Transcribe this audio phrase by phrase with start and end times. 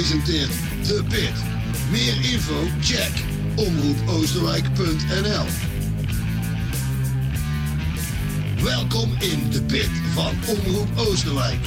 [0.00, 0.52] presenteert
[0.86, 1.32] De Pit.
[1.90, 2.66] Meer info?
[2.80, 3.10] Check
[3.54, 5.44] omroepoosterwijk.nl
[8.62, 11.62] Welkom in De Pit van Omroep Oosterwijk.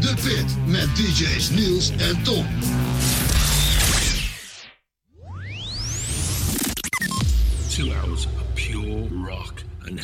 [0.00, 2.46] De Pit met DJ's Niels en Tom.
[7.68, 9.54] Two hours of pure rock
[9.88, 10.00] and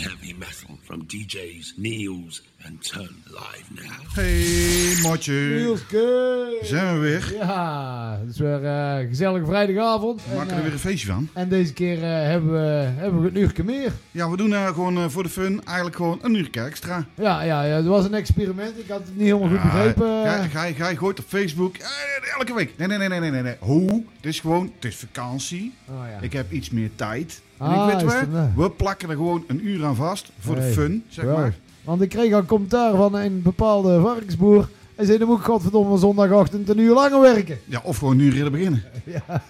[0.95, 4.15] from DJs Niels and Ton live now.
[4.15, 5.33] Hey, Motje.
[5.33, 6.59] Nielske!
[6.63, 7.35] Zijn we weer?
[7.39, 10.25] Ja, het is weer eh, een gezellige vrijdagavond.
[10.25, 11.29] We En, maken er eh, weer een feestje van.
[11.33, 12.59] en deze keer eh, hebben, we,
[13.01, 13.93] hebben we een uurtje meer.
[14.11, 17.07] Ja, we doen eh, gewoon eh, voor de fun eigenlijk gewoon een uur extra.
[17.15, 18.79] Ja, ja, ja, het was een experiment.
[18.79, 20.25] Ik had het niet helemaal goed begrepen.
[20.25, 21.77] Ga, ga, ga je gooit op Facebook.
[21.77, 22.73] eh, elke week.
[22.79, 23.57] Nee, nee, nee, nee, nee, nee, nee.
[23.59, 24.05] Hoe?
[24.17, 25.73] Het is gewoon, het is vakantie.
[25.89, 26.19] Oh, ja.
[26.21, 27.43] Ik heb iets meer tijd.
[27.59, 28.57] En Ah, ik weet is we, dat, eh?
[28.57, 30.31] we plakken er gewoon een uur aan vast.
[30.39, 31.55] Voor de fun, zeg maar.
[31.85, 34.69] Want ik kreeg al een commentaar van een bepaalde varkensboer.
[34.95, 37.59] Hij zei, dan moet ik godverdomme zondagochtend een uur langer werken.
[37.65, 38.83] Ja, of gewoon uur eerder beginnen.
[39.05, 39.23] Ja,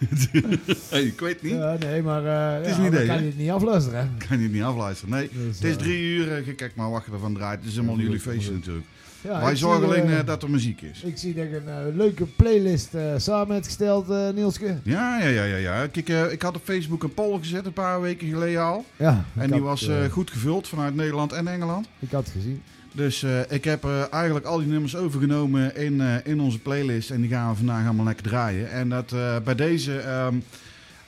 [0.91, 1.53] hey, ik weet niet.
[1.53, 3.99] ja nee, maar uh, Het is ja, een idee, kan je het niet afluisteren.
[4.01, 4.27] hè.
[4.27, 5.15] Kan je het niet afluisteren.
[5.15, 6.33] Nee, Dus, het is eh, drie uur.
[6.37, 7.59] eh, kijk maar wat je ervan draait.
[7.61, 8.87] Het is helemaal jullie feestje natuurlijk.
[9.25, 11.03] Ja, Wij zorgen alleen eh, eh, dat er muziek is.
[11.03, 14.79] Ik zie dat je een eh, leuke playlist samen hebt gesteld, Nielske.
[14.83, 15.57] Ja, ja, ja, ja.
[15.57, 15.87] ja.
[15.87, 18.85] Kijk, ik had op Facebook een poll gezet een paar weken geleden al.
[18.97, 21.87] Ja, En die had, was goed gevuld vanuit Nederland en Engeland.
[21.99, 22.63] Ik had het gezien.
[22.93, 27.11] Dus ik heb eigenlijk al die nummers overgenomen in, in onze playlist.
[27.11, 28.71] En die gaan we vandaag allemaal lekker draaien.
[28.71, 29.15] En dat
[29.45, 30.35] bij deze, ehm,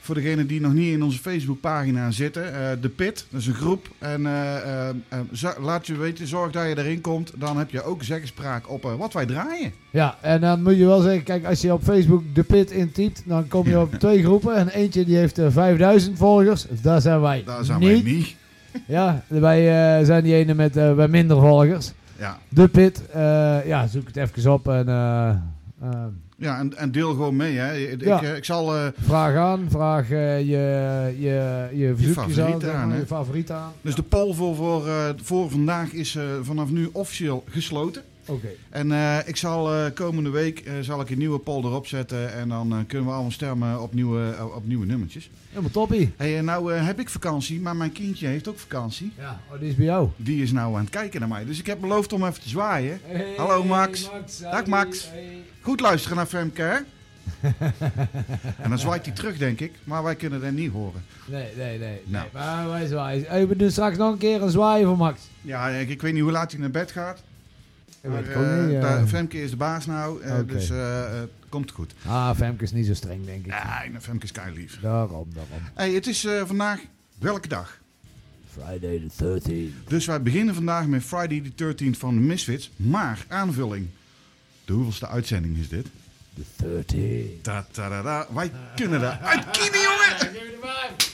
[0.06, 3.54] voor degenen die nog niet in onze Facebookpagina zitten, eh De Pit, dat is een
[3.54, 3.88] groep.
[3.98, 4.94] En eh, eh,
[5.60, 7.32] laat je weten, zorg dat je erin komt.
[7.36, 9.72] Dan heb je ook zeggenspraak op wat wij draaien.
[9.90, 13.22] Ja, en dan moet je wel zeggen, kijk, als je op Facebook de pit intypt,
[13.26, 14.54] dan kom je op twee groepen.
[14.56, 18.02] En eentje die heeft eh, 5000 volgers, daar zijn wij Daar zijn niet.
[18.02, 18.34] wij niet.
[18.86, 21.92] Ja, wij zijn die ene met wat minder volgers.
[22.18, 23.02] Ja, De pit,
[23.66, 24.86] ja, zoek het even op en
[26.36, 27.56] ja en, en deel gewoon mee.
[27.56, 27.76] Hè.
[27.76, 28.22] Ik, Ja.
[28.22, 28.76] eh, ik zal...
[28.76, 33.72] eh, vraag aan, vraag eh, je, je, je verzoekjes favorieten aan, je favoriet aan.
[33.80, 34.82] dus de poll voor, voor,
[35.22, 38.02] voor vandaag is vanaf nu officieel gesloten.
[38.28, 41.86] Oké, En eh, ik zal eh, komende week eh, zal ik een nieuwe poll erop
[41.86, 42.32] zetten.
[42.32, 45.30] En dan kunnen we allemaal stemmen op nieuwe, op nieuwe nummertjes.
[45.48, 46.12] helemaal toppie.
[46.16, 49.12] Hey, nou heb ik vakantie, maar mijn kindje heeft ook vakantie.
[49.18, 50.08] Ja, oh, die is bij jou.
[50.16, 51.44] Die is nou aan het kijken naar mij.
[51.44, 53.00] Dus ik heb beloofd om even te zwaaien.
[53.02, 54.10] Hey, Hallo, Max.
[54.40, 55.10] Dag, Max.
[55.10, 55.42] hey.
[55.60, 56.76] Goed luisteren naar Femke, hè?
[58.62, 59.72] en dan zwaait hij terug, denk ik.
[59.84, 61.04] Maar wij kunnen dat niet horen.
[61.26, 62.00] Nee, nee, nee.
[62.04, 62.24] Nou.
[62.32, 63.48] nee maar wij zwaaien.
[63.48, 65.20] We doen straks nog een keer een zwaaien voor Max.
[65.40, 67.22] Ja, ik, ik weet niet hoe laat hij naar bed gaat.
[68.08, 68.28] Maar, het
[68.60, 68.74] eh, niet.
[68.74, 68.80] eh.
[68.80, 70.22] daar- Femke is de baas nou.
[70.22, 70.34] eh.
[70.46, 71.94] Dus eh, eh, komt goed.
[72.06, 73.50] Ah, Femke is niet zo streng, denk ik.
[73.50, 74.78] Ja, nou, Femke is kei lief.
[74.80, 75.58] Daarom, daarom.
[75.74, 76.80] Hey, het is eh, vandaag
[77.18, 77.78] welke dag?
[78.52, 79.88] Friday the 13th.
[79.88, 82.70] Dus wij beginnen vandaag met Friday the 13th van de Misfits.
[82.76, 83.86] Maar aanvulling.
[84.64, 85.86] De hoeveelste uitzending is dit?
[86.56, 87.42] The 13th.
[87.42, 88.26] Ta -ta -da -da.
[88.34, 90.34] Wij kunnen dat uitkiezen, jongen!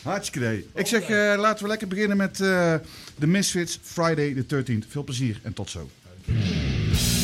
[0.03, 0.69] Hartstikke idee.
[0.75, 2.75] Ik zeg, eh, laten we lekker beginnen met eh,
[3.19, 4.87] de Misfits Friday the 13th.
[4.89, 5.91] Veel plezier en tot zo.
[6.25, 7.22] Thank you.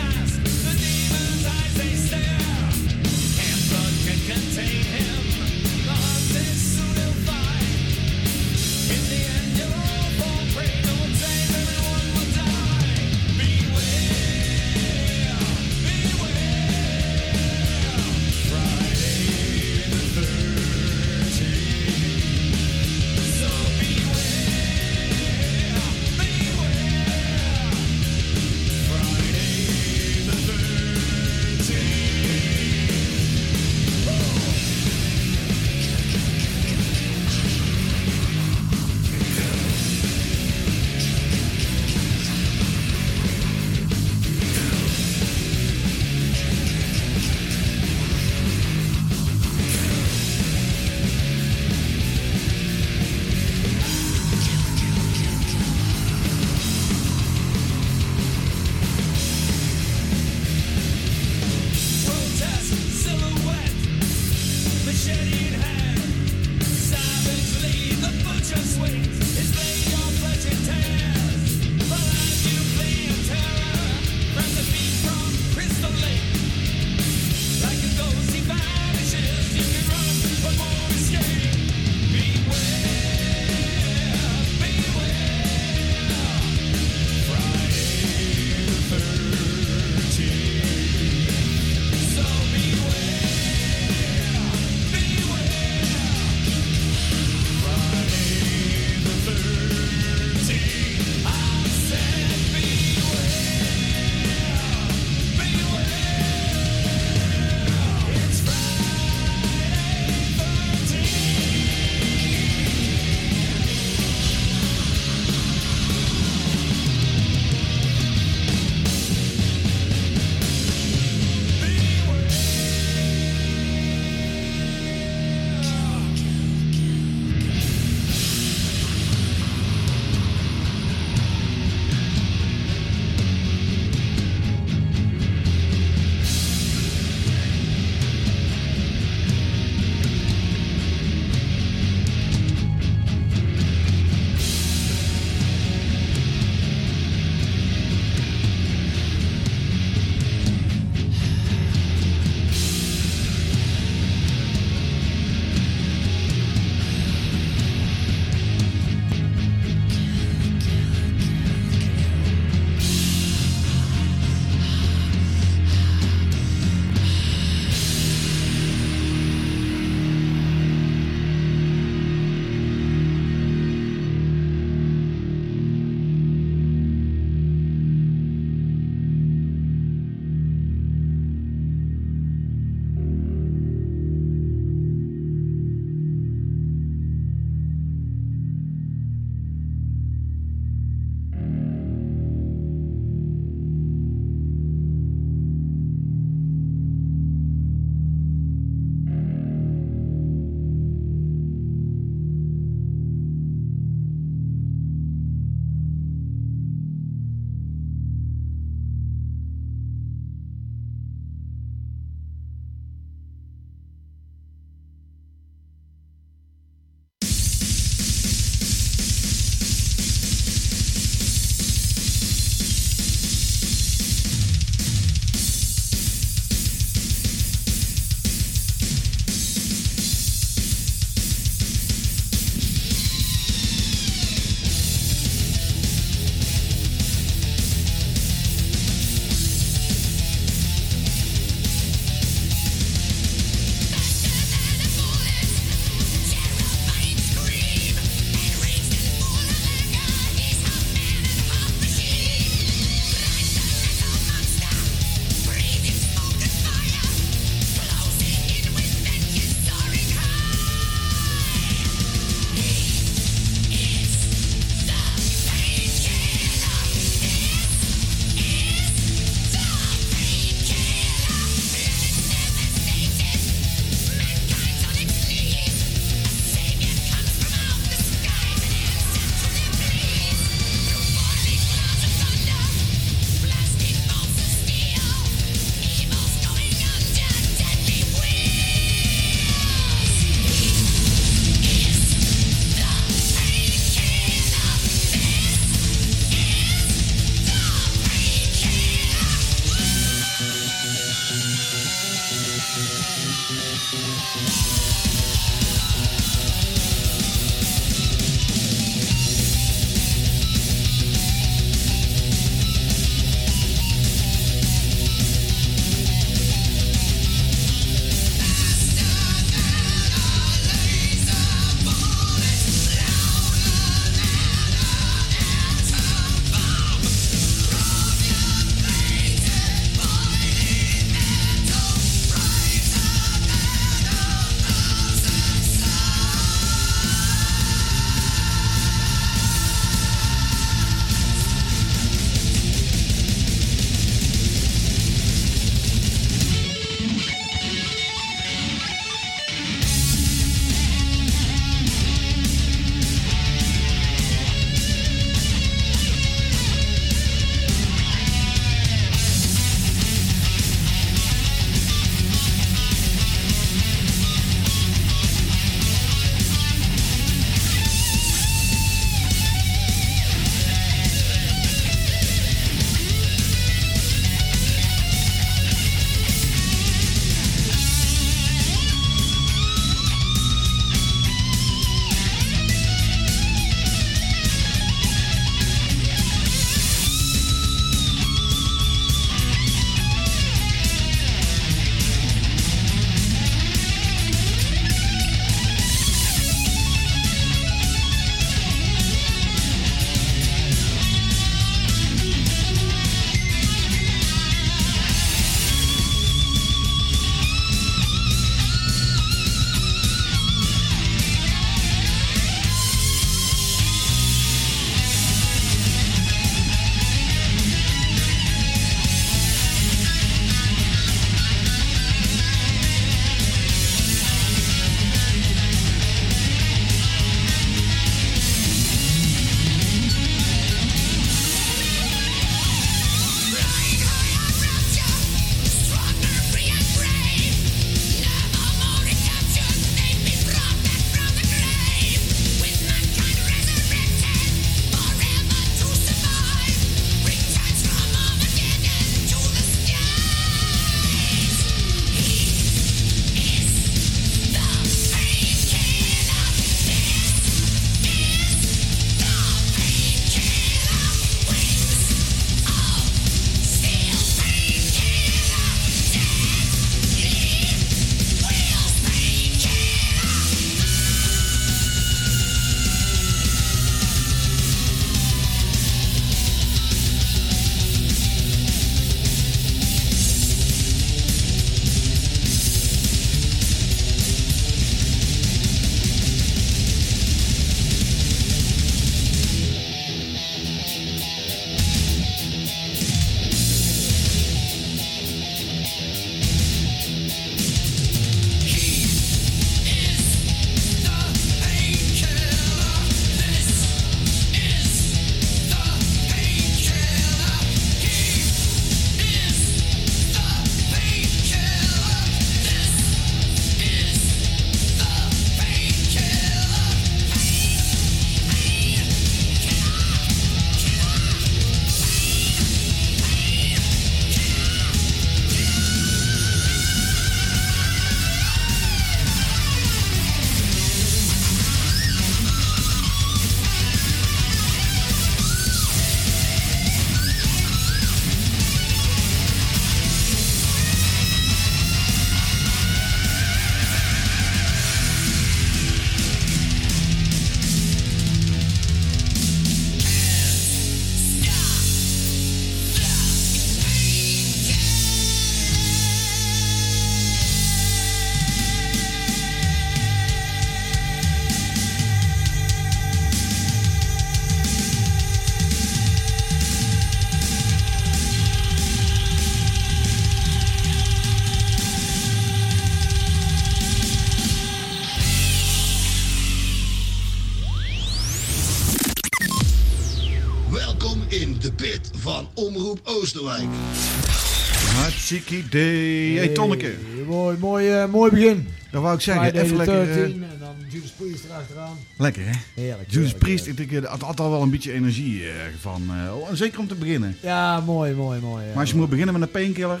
[584.96, 586.36] Hartstikke idee.
[586.38, 586.94] Hey Tonneke,
[587.26, 588.68] mooi, mooi, eh, mooi begin.
[588.90, 589.44] dat wou ik zeggen.
[589.44, 590.00] Friday Even lekker.
[590.10, 591.96] eh, 13 en dan Judas Priest erachteraan.
[592.16, 592.50] lekker hè?
[592.74, 592.98] Heerlijk.
[593.10, 593.90] Judas heerlijk, Priest, ik heerlijk.
[594.02, 596.02] denk, eh, had al wel een beetje energie eh, van.
[596.26, 597.36] eh, oh, zeker om te beginnen.
[597.42, 598.62] Ja, mooi, mooi, mooi.
[598.64, 598.70] ja.
[598.70, 600.00] Maar als je moet beginnen met een painkiller,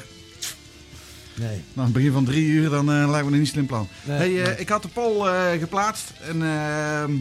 [1.34, 1.60] Nee.
[1.74, 3.88] dan het begin van drie uur, dan eh, lijkt me een niet slim plan.
[4.04, 4.56] Nee, hey, eh, nee.
[4.56, 7.12] ik had de poll eh, geplaatst en ehm,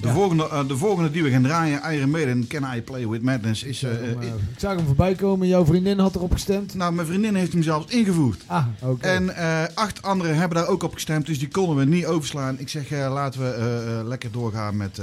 [0.00, 0.12] de, Ja.
[0.12, 3.62] volgende, eh, de volgende die we gaan draaien, Iron Maiden, Can I Play With Madness,
[3.62, 3.82] is...
[3.82, 5.48] Ik eh, zag hem, eh, ik zag hem voorbij komen.
[5.48, 6.74] Jouw vriendin had erop gestemd.
[6.74, 8.42] nou, mijn vriendin heeft hem zelfs ingevoerd.
[8.46, 9.06] Ah, oké.
[9.06, 9.36] En
[9.74, 12.58] acht anderen hebben daar ook op gestemd, dus die konden we niet overslaan.
[12.58, 15.00] Ik zeg, laten we lekker doorgaan met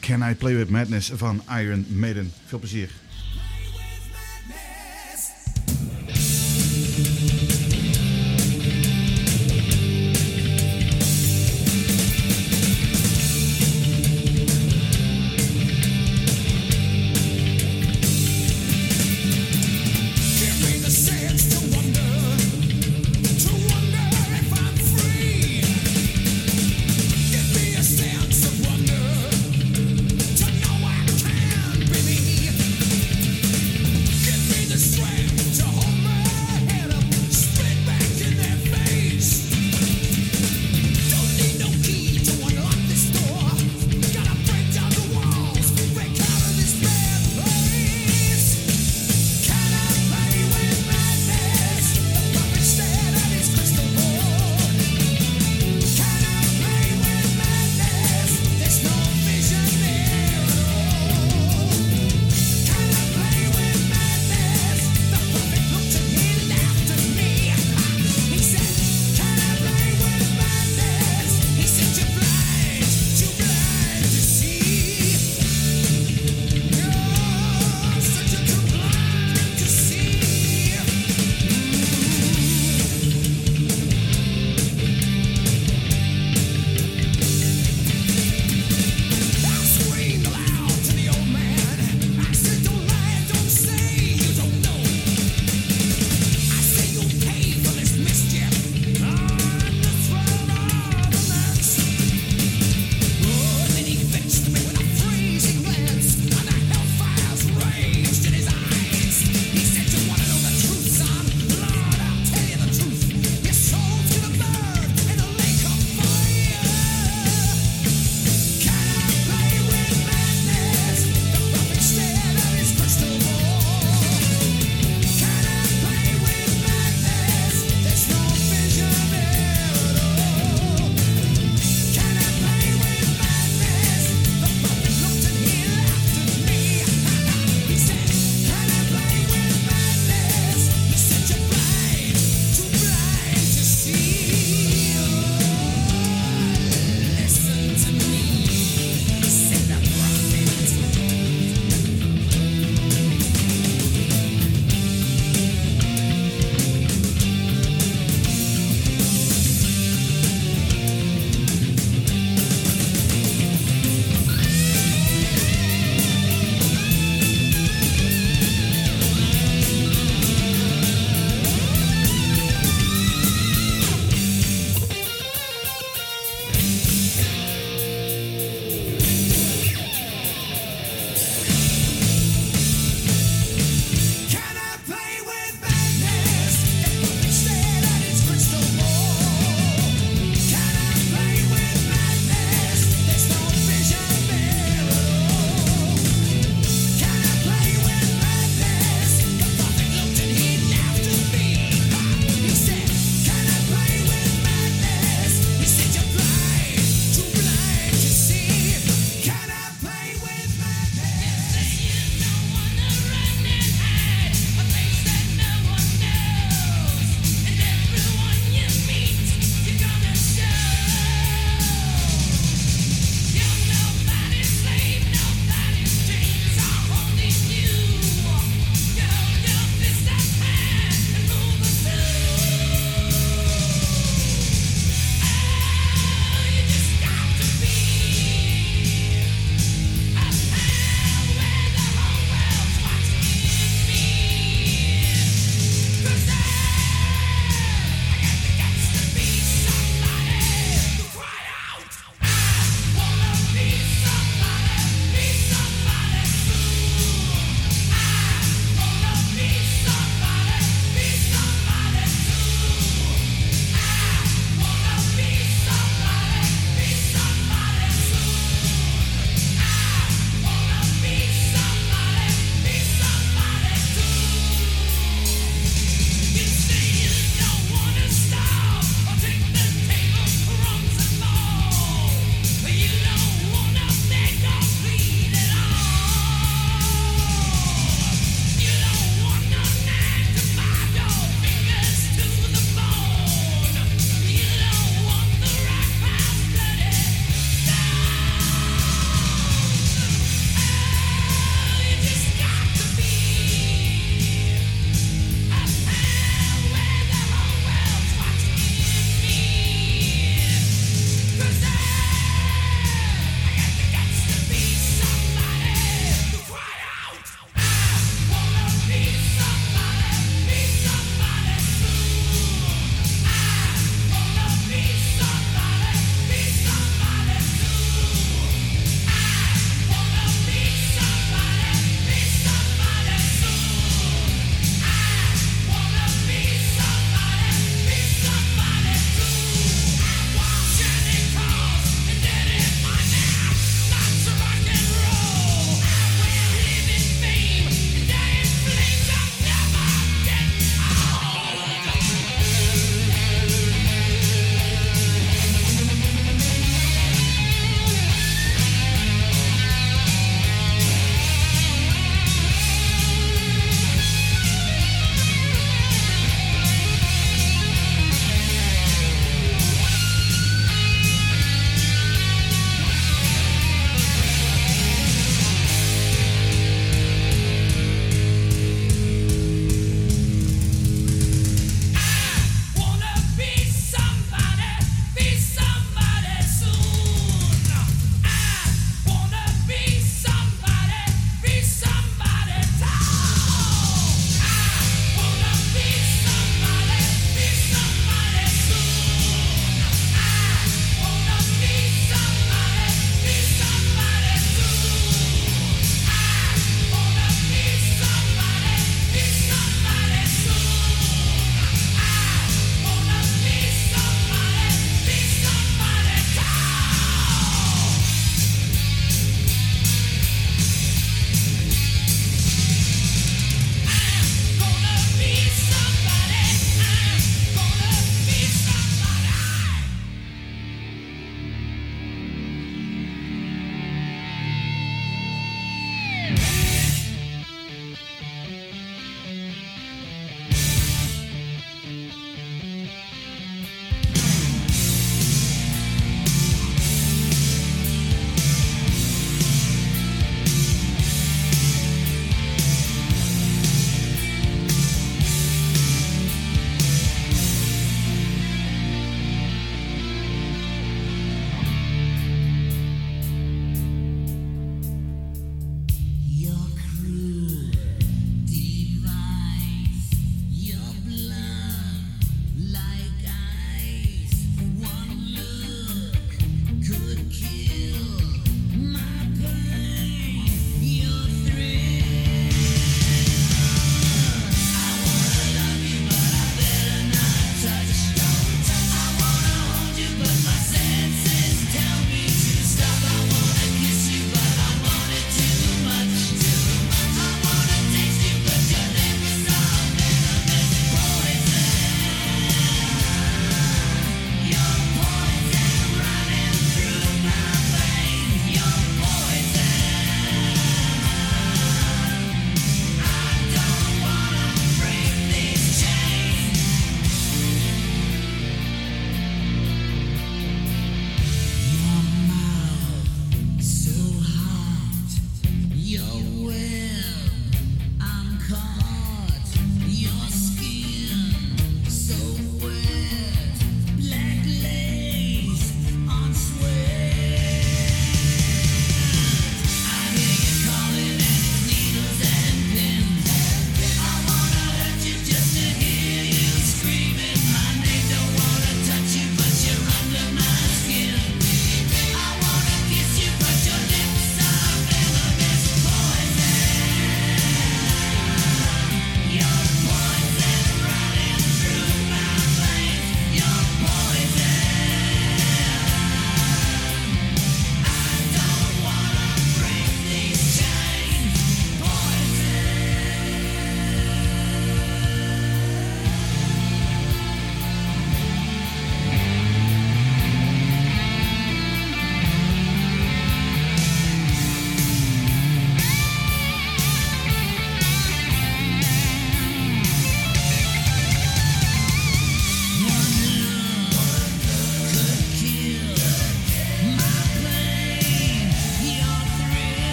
[0.00, 2.32] Can I Play With Madness van Iron Maiden.
[2.44, 2.90] Veel plezier.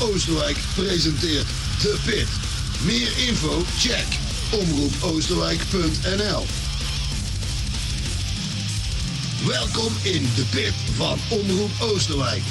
[0.00, 1.46] Oosterwijk presenteert
[1.82, 2.28] De Pit.
[2.84, 3.64] Meer info?
[3.78, 4.06] Check
[4.50, 6.46] omroepoosterwijk.nl
[9.46, 12.42] Welkom in De Pit van Omroep Oosterwijk.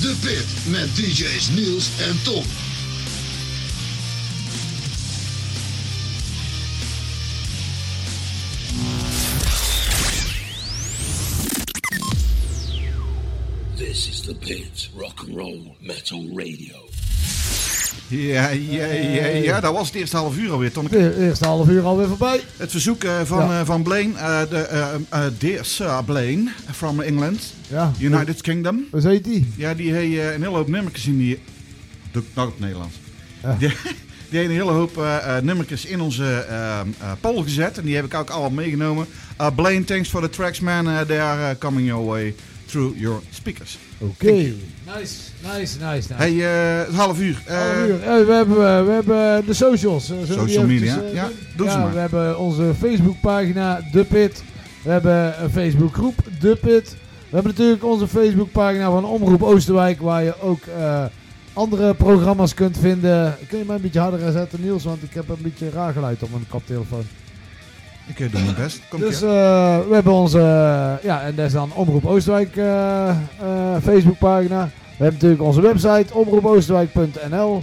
[0.00, 2.44] De Pit met DJ's Niels en Tom.
[16.12, 16.74] Metal Radio.
[18.08, 20.96] Ja, ja, ja, ja, dat was het eerste half uur alweer, Tonneke.
[20.96, 22.40] De eerste half uur alweer voorbij.
[22.56, 23.60] Het verzoek eh, van, Ja.
[23.60, 27.92] eh, van Blaine, eh, de, eh, eh, Dear Sir Blaine from England, Ja.
[27.98, 28.84] United Kingdom.
[28.90, 29.52] Hoe heet die?
[29.56, 31.38] Ja, die heeft eh, een hele hoop nummertjes in die...
[32.10, 32.94] Doe ik nou op het Nederlands.
[33.42, 33.56] Ja.
[33.58, 33.68] Die,
[34.30, 35.04] die heeft een hele hoop
[35.42, 36.86] nummertjes in onze eh, eh,
[37.20, 37.78] poll gezet.
[37.78, 39.06] En die heb ik ook allemaal meegenomen.
[39.40, 40.86] Uh, Blaine, thanks for the tracks, man.
[40.88, 42.34] Uh, they are uh, coming your way
[42.72, 43.78] through your speakers.
[43.98, 44.32] Oké.
[44.32, 44.54] Nice,
[44.96, 46.12] nice, nice, nice.
[46.14, 46.32] Hey,
[46.80, 47.42] eh, het half uur.
[47.46, 48.02] Eh, Half uur.
[48.02, 50.06] Eh, we, hebben, we hebben de socials.
[50.06, 51.92] zullen Social media, eventjes, ja, doe ze maar.
[51.92, 54.42] We hebben onze Facebookpagina De Pit.
[54.82, 56.96] We hebben een Facebookgroep De Pit.
[57.28, 60.00] We hebben natuurlijk onze Facebookpagina van Omroep Oosterwijk.
[60.00, 61.04] Waar je ook eh,
[61.52, 63.36] andere programma's kunt vinden.
[63.48, 64.84] Kun je mij een beetje harder zetten Niels?
[64.84, 67.04] Want ik heb een beetje raar geluid op mijn koptelefoon.
[68.12, 68.80] Ik eh, doe mijn best.
[68.88, 69.28] Komt Dus eh,
[69.88, 72.52] we hebben onze, eh, ja, en dat is dan Omroep Oosterwijk
[73.82, 74.64] Facebookpagina.
[74.64, 77.62] We hebben natuurlijk onze website, omroepoosterwijk.nl.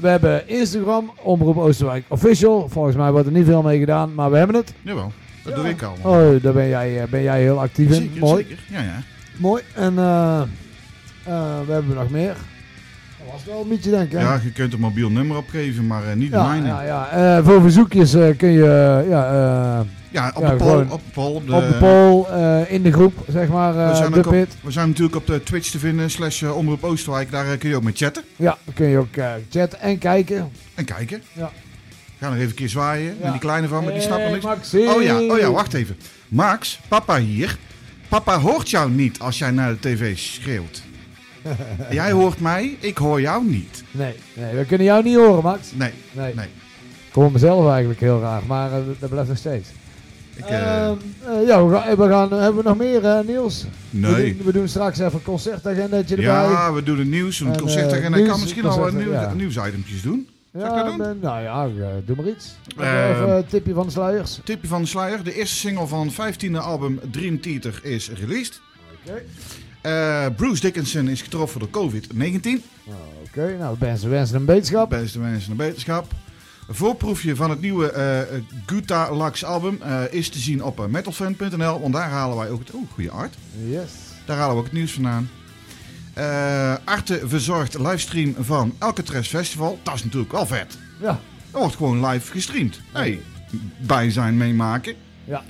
[0.00, 2.68] We hebben Instagram, Omroep Oosterwijk Official.
[2.68, 4.74] Volgens mij wordt er niet veel mee gedaan, maar we hebben het.
[4.82, 5.12] Jawel,
[5.44, 5.60] dat Ja.
[5.62, 6.34] doe ik allemaal.
[6.34, 7.94] Oh, daar ben jij, ben jij heel actief in.
[7.94, 8.42] zeker, Mooi.
[8.42, 8.64] zeker.
[8.70, 9.02] Ja, ja.
[9.36, 9.62] Mooi.
[9.74, 9.94] En
[11.66, 12.36] we hebben nog meer.
[13.24, 14.20] Dat was wel een beetje denk ik.
[14.20, 16.66] Ja, je kunt een mobiel nummer opgeven, maar eh, niet de ja, mijne.
[16.66, 17.08] ja, ja.
[17.38, 20.80] Eh, voor verzoekjes eh, kun je ja, Ja, op Ja, de poll.
[20.88, 21.34] Op de poll.
[21.34, 22.24] Op de, op de poll
[22.68, 24.56] in de groep, zeg maar, we, eh zijn de ook op, pit.
[24.62, 27.30] we zijn natuurlijk op de Twitch te vinden, slash eh, Omroep Oosterwijk.
[27.30, 29.08] Daar kun je ook mee chatten Ja, dan kun je ook
[29.50, 30.50] chatten en kijken.
[30.74, 31.22] en kijken.
[31.32, 31.50] Ja.
[32.18, 33.22] Ga nog even een keer zwaaien Ja.
[33.22, 34.44] met die kleine van me, die snapt Hey, niks.
[34.44, 34.94] Maxime.
[34.94, 35.96] Oh ja, oh ja, wacht even.
[36.28, 37.56] Max, papa hier.
[38.08, 40.82] Papa hoort jou niet als jij naar de tv schreeuwt.
[41.90, 43.84] jij hoort mij, ik hoor jou niet.
[43.90, 45.72] Nee, nee, we kunnen jou niet horen, Max.
[45.74, 46.34] Nee, Nee.
[46.34, 46.46] nee.
[47.08, 49.68] Ik hoor mezelf eigenlijk heel raar, maar eh, dat blijft nog steeds.
[50.36, 53.62] Ik, eh, Ehm, eh, ja, we gaan, we gaan, hebben we nog meer, Niels?
[53.90, 54.36] We nee.
[54.36, 56.30] doen, we doen straks even een concertagendaatje erbij.
[56.32, 58.16] Ja, we doen het nieuws, een En, concertagenda.
[58.18, 59.32] Ik kan misschien al wat concerten, nieuws, ja.
[59.34, 60.28] nieuwsitempjes doen.
[60.52, 61.18] Zal ik Ja, dat doen?
[61.20, 61.68] nou ja,
[62.04, 62.54] doe maar iets.
[62.78, 64.40] Ehm, even een tipje van de sluiers.
[64.44, 65.22] Tipje van de sluier.
[65.24, 68.60] De eerste single van het 15e album Dream Theater is released.
[69.06, 69.22] Oké.
[69.82, 72.62] Eh, Bruce Dickinson is getroffen door COVID-19.
[73.26, 74.90] Oké, nou wensen, wensen een beterschap.
[74.90, 76.12] Beste mensen een beterschap.
[76.68, 78.20] Een voorproefje van het nieuwe eh
[78.66, 81.80] Guta Lax album eh, is te zien op metalfan.nl.
[81.80, 82.74] Want daar halen wij ook het...
[82.74, 83.34] Oeh, goede art.
[83.68, 83.90] Yes.
[84.26, 85.28] Daar halen we ook het nieuws vandaan.
[86.14, 89.78] Eh Arte verzorgt livestream van Alcatraz Festival.
[89.82, 90.78] Dat is natuurlijk wel vet.
[91.00, 91.20] Ja,
[91.52, 92.80] Er wordt gewoon live gestreamd.
[92.92, 93.20] Hey,
[93.78, 94.94] bij zijn meemaken.
[95.24, 95.42] ja.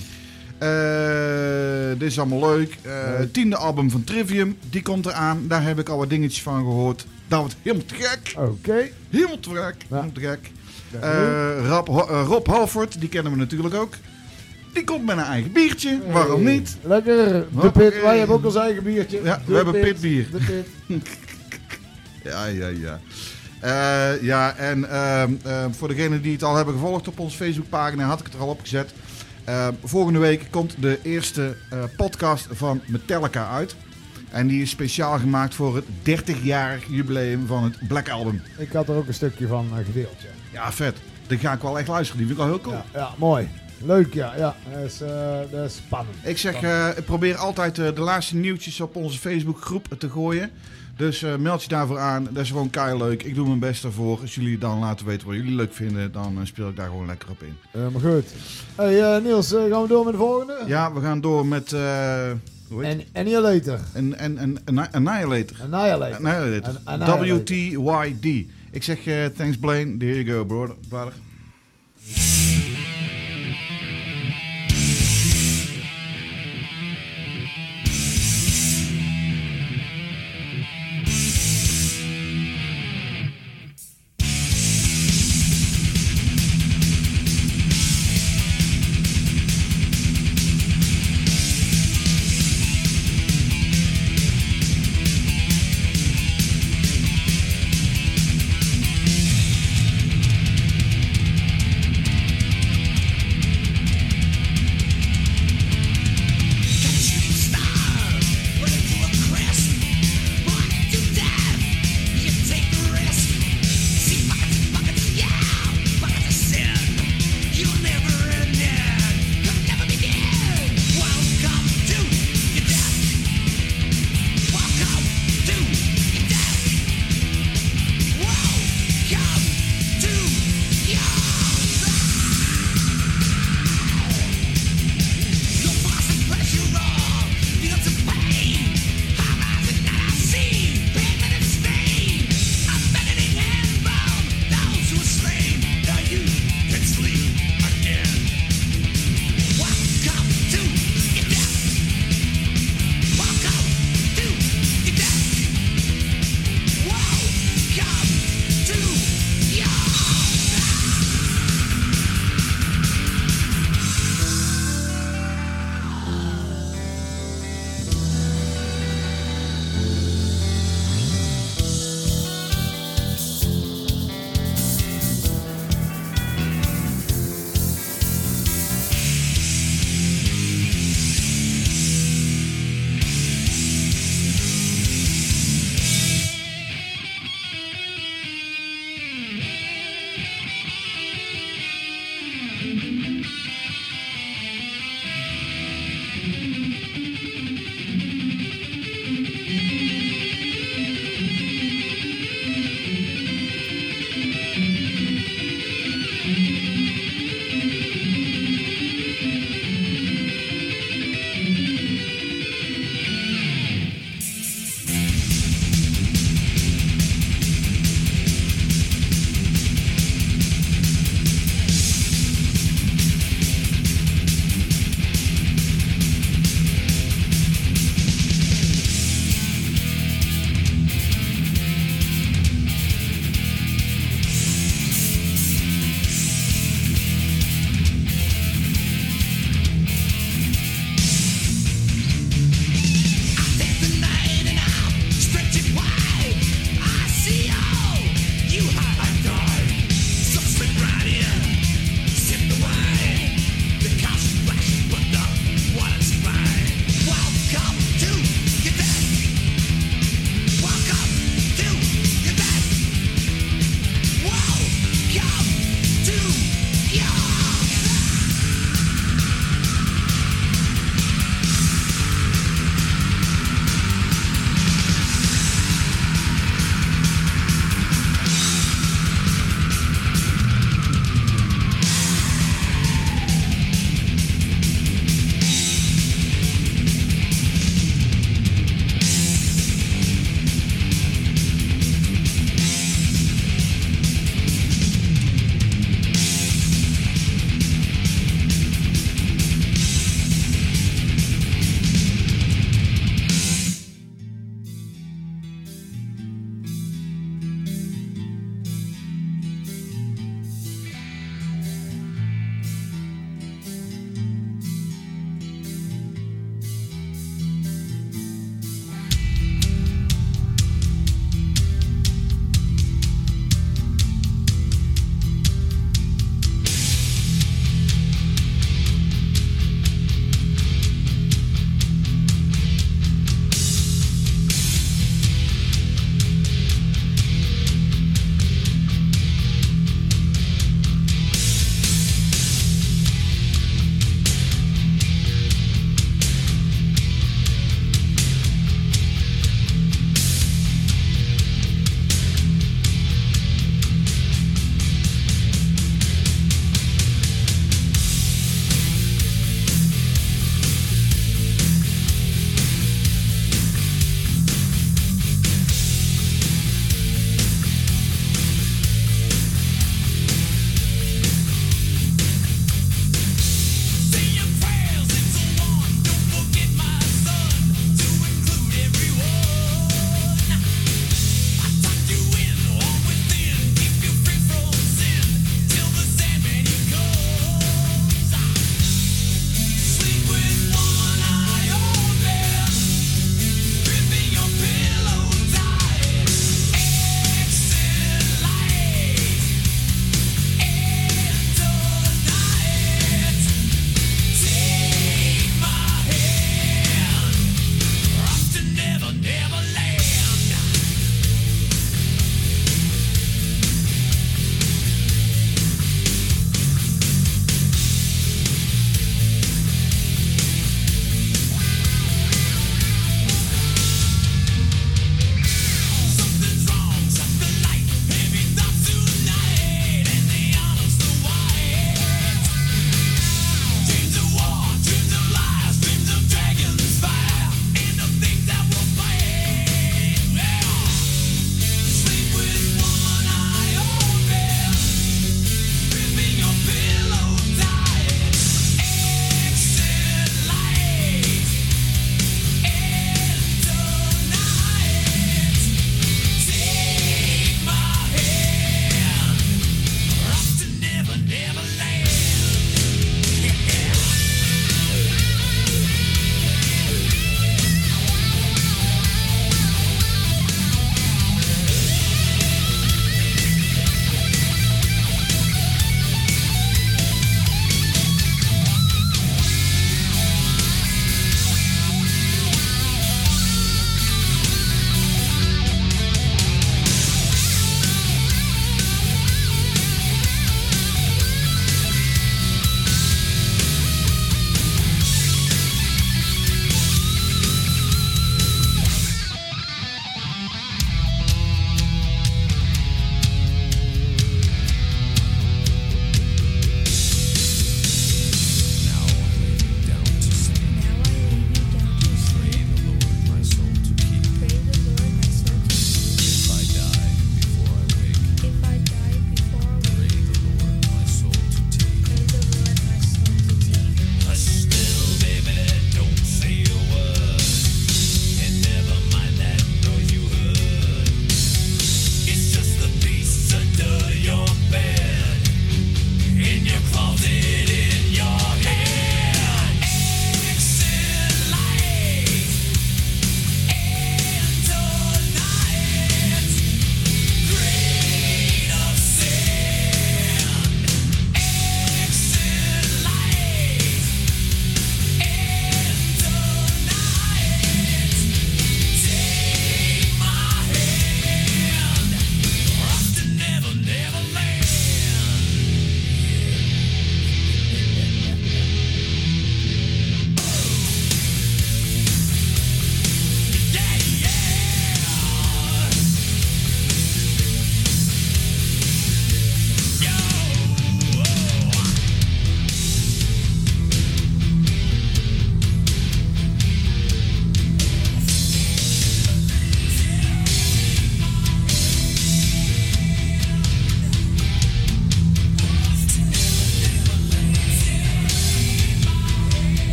[0.63, 2.77] Eh, dit is allemaal leuk.
[2.83, 3.33] Eh, Leuk.
[3.33, 5.45] tiende album van Trivium, die komt eraan.
[5.49, 7.07] Daar heb ik al wat dingetjes van gehoord.
[7.29, 8.35] Dat wordt helemaal te gek.
[8.39, 8.89] Oké.
[9.11, 9.75] Helemaal te gek.
[9.79, 9.87] Ja.
[9.89, 10.51] Helemaal te gek.
[11.01, 11.89] Eh, Rob,
[12.49, 13.95] eh, Halford, die kennen we natuurlijk ook.
[14.73, 15.99] Die komt met een eigen biertje.
[16.11, 16.77] Waarom niet?
[16.83, 17.47] Lekker.
[17.63, 18.01] De pit.
[18.03, 19.21] Wij hebben ook ons eigen biertje.
[19.23, 19.83] Ja, De we hebben Pit.
[19.83, 20.27] pitbier.
[20.33, 20.39] De
[20.87, 21.03] pit.
[22.25, 23.01] Ja, ja, ja.
[23.61, 28.05] Eh, ja, en ehm, ehm, voor degenen die het al hebben gevolgd op onze Facebookpagina,
[28.05, 28.93] had ik het er al op gezet.
[29.45, 33.77] Ehm, volgende week komt de eerste eh, podcast van Metallica uit.
[34.31, 38.43] En die is speciaal gemaakt voor het 30-jarig jubileum van het Black Album.
[38.59, 40.17] Ik had er ook een stukje van eh, gedeeld.
[40.19, 40.29] Ja.
[40.53, 40.97] Ja, vet.
[41.27, 42.27] Die ga ik wel echt luisteren.
[42.27, 42.85] Die vind ik wel heel cool.
[42.93, 43.49] Ja, ja, mooi.
[43.85, 44.37] Leuk, ja.
[44.37, 44.57] ja.
[44.73, 46.17] Dat, is, eh, dat is spannend.
[46.23, 50.51] Ik zeg, eh, ik probeer altijd eh, de laatste nieuwtjes op onze Facebookgroep te gooien.
[50.97, 52.29] Dus eh, meld je daarvoor aan.
[52.31, 53.23] Dat is gewoon kei leuk.
[53.23, 54.21] Ik doe mijn best daarvoor.
[54.21, 57.07] Als jullie dan laten weten wat jullie leuk vinden, dan eh, speel ik daar gewoon
[57.07, 57.57] lekker op in.
[57.71, 58.25] Helemaal goed.
[58.75, 60.59] Hey, eh, Niels, eh, gaan we door met de volgende?
[60.67, 61.73] Ja, we gaan door met.
[61.73, 63.79] eh En Annihilator.
[63.93, 65.57] En, en, en, Annihilator.
[65.63, 66.17] Annihilator.
[66.17, 66.75] Annihilator.
[66.85, 67.39] An- Annihilator.
[67.45, 68.47] WTYD.
[68.71, 69.97] Ik zeg eh, thanks Blaine.
[69.97, 70.45] There you go,
[70.89, 71.13] brother.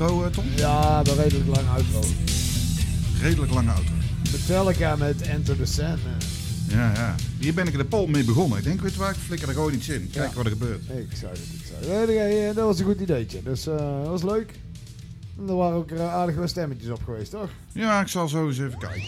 [0.00, 0.44] Outro, eh, Tom?
[0.56, 2.00] Ja, een redelijk lang outro.
[3.20, 3.92] Redelijk lange outro.
[4.32, 5.84] Metallica met Enter the Sun.
[5.84, 6.26] eh.
[6.68, 7.14] Ja, ja.
[7.38, 8.58] Hier ben ik de poll mee begonnen.
[8.58, 10.10] Ik denk, weet je waar, ik flikker er gewoon iets in.
[10.12, 10.34] Kijk Ja.
[10.36, 10.82] wat er gebeurt.
[10.82, 12.08] Ik zou het, ik zou het.
[12.08, 13.42] Nee, nee, Dat was een goed ideetje.
[13.42, 14.52] Dus eh, dat was leuk.
[15.38, 17.50] En er waren ook aardig wat stemmetjes op geweest, toch?
[17.72, 19.02] Ja, ik zal zo eens even kijken.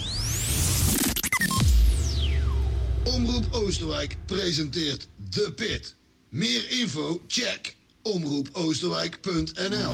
[3.04, 5.94] Omroep Oosterwijk presenteert De Pit.
[6.28, 7.71] Meer info, check
[8.02, 9.92] omroepoosterwijk.nl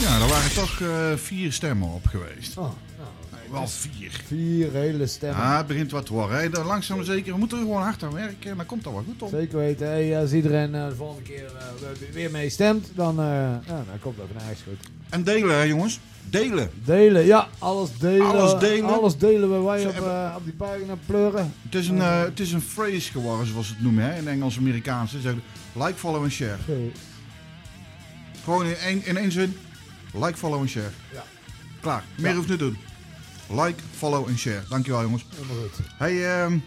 [0.00, 2.56] Ja, er waren toch eh, vier stemmen op geweest.
[2.56, 4.20] Oh, nou, Wel vier.
[4.26, 5.38] vier hele stemmen.
[5.40, 6.36] Ja, het begint wat te worden.
[6.52, 6.64] hè.
[6.64, 7.32] Langzaam maar zeker.
[7.32, 9.28] We moeten er gewoon hard aan werken en dan komt dat wel goed op.
[9.28, 9.86] Zeker weten.
[9.86, 13.24] Hey, als iedereen eh, de volgende keer eh, weer mee stemt, dan, eh,
[13.66, 14.90] ja, dan komt dat van goed.
[15.10, 15.98] En delen, hè, jongens.
[16.30, 16.70] Delen.
[16.84, 18.26] Delen, ja, alles delen.
[18.26, 18.90] Alles delen.
[18.90, 21.52] Alles delen waar wij op, hebben- eh, op die pagina pleuren.
[21.62, 24.28] Het is een, eh, het is een phrase geworden, zoals ze het noemen hè, in
[24.28, 25.16] Engels-Amerikaanse.
[25.16, 26.56] Ze zeggen like, follow en share.
[28.44, 29.58] Gewoon in één, in één zin.
[30.14, 30.90] Like, follow en share.
[31.12, 31.24] Ja.
[31.80, 32.04] Klaar.
[32.16, 32.36] Meer Ja.
[32.36, 32.78] hoeft niet te doen.
[33.64, 34.62] Like, follow en share.
[34.68, 35.24] Dankjewel jongens.
[35.34, 35.78] Helemaal goed.
[35.98, 36.58] Hey, ehm,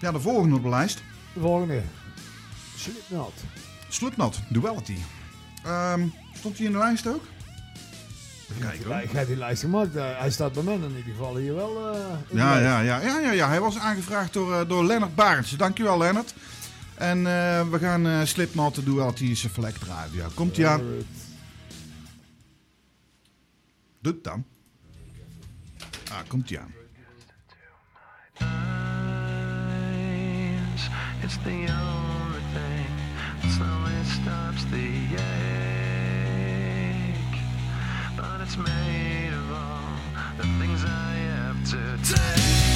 [0.00, 1.02] ja, de volgende op de lijst.
[1.32, 1.82] De volgende.
[2.76, 3.32] Slipknot.
[3.88, 4.96] Slipknot, Duality.
[5.64, 6.06] Ehm,
[6.38, 7.24] stond hij in de lijst ook?
[8.60, 9.96] Ja, ik heb die lijst gemaakt.
[9.96, 11.94] Eh, hij staat bij mij in ieder geval hier wel.
[11.94, 12.00] eh,
[12.30, 13.48] Ja, ja, ja, ja, ja, ja.
[13.48, 15.56] Hij was aangevraagd door, eh, door Lennart Barends.
[15.56, 16.34] Dankjewel Lennart.
[16.98, 20.14] En eh, we gaan eh Slipknot de Duality Select draaien.
[20.14, 20.82] Ja, komt hij aan?
[24.00, 24.44] Doe het dan.
[26.10, 26.72] Ah, komt hij aan.
[31.22, 32.90] It's the only thing
[33.42, 34.88] that slowly stops the
[35.18, 35.38] ache.
[38.16, 39.96] But it's made of all
[40.36, 40.86] the things I
[41.34, 42.67] have to take.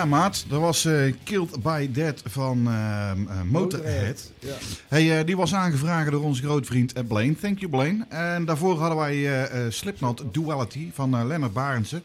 [0.00, 0.44] Ja, maat.
[0.48, 4.30] Dat was eh, Killed by Dead van ehm, eh, Motorhead.
[4.38, 4.54] Ja.
[4.88, 7.36] Hey, eh, die was aangevraagd door onze grootvriend eh, Blaine.
[7.36, 8.04] Thank you, Blaine.
[8.08, 12.02] En daarvoor hadden wij eh, eh, Slipknot Duality van eh, Lennart Barendse.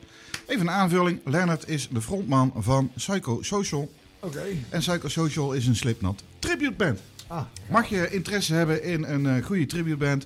[0.47, 1.19] Even een aanvulling.
[1.25, 3.91] Lennart is de frontman van Psycho Social.
[4.19, 4.43] Oké.
[4.69, 6.99] En Psycho Social is een Slipknot tribute band.
[7.27, 10.25] Ah, Mag je interesse hebben in een eh, goede tributeband?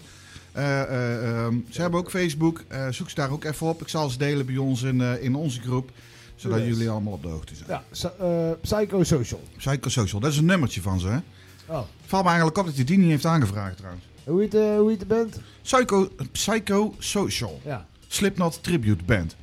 [0.52, 2.64] Eh, eh, ehm, ze hebben ook Facebook.
[2.68, 3.82] Eh, zoek ze daar ook even op.
[3.82, 5.92] Ik zal ze delen bij ons in, eh, in onze groep.
[6.40, 7.70] Zodat jullie allemaal op de hoogte zijn.
[7.70, 9.42] ja, eh, Psychosocial.
[9.58, 11.08] Psychosocial, dat is een nummertje van ze.
[11.08, 11.18] Hè?
[11.66, 11.82] Oh.
[12.06, 14.04] Valt me eigenlijk op dat hij die niet heeft aangevraagd trouwens.
[14.24, 15.40] Hoe heet, eh, hoe heet de band?
[15.62, 17.62] Psycho, Psychosocial.
[17.66, 17.86] Ja.
[18.08, 19.36] Slipknot Tribute Band.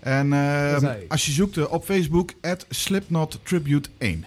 [0.00, 0.38] En eh,
[0.80, 1.04] hij.
[1.08, 4.24] als je zoekt eh, op Facebook, at Slipknot Tribute 1.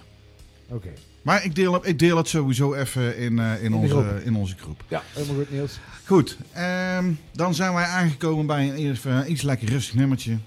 [0.70, 0.90] Oké.
[1.22, 4.20] Maar ik deel, het- ik deel het sowieso even in, in, onze, groep.
[4.24, 4.84] in onze groep.
[4.88, 5.80] Ja, helemaal goed Niels.
[6.06, 10.38] Goed, ehm, dan zijn wij aangekomen bij een even iets lekker rustig nummertje.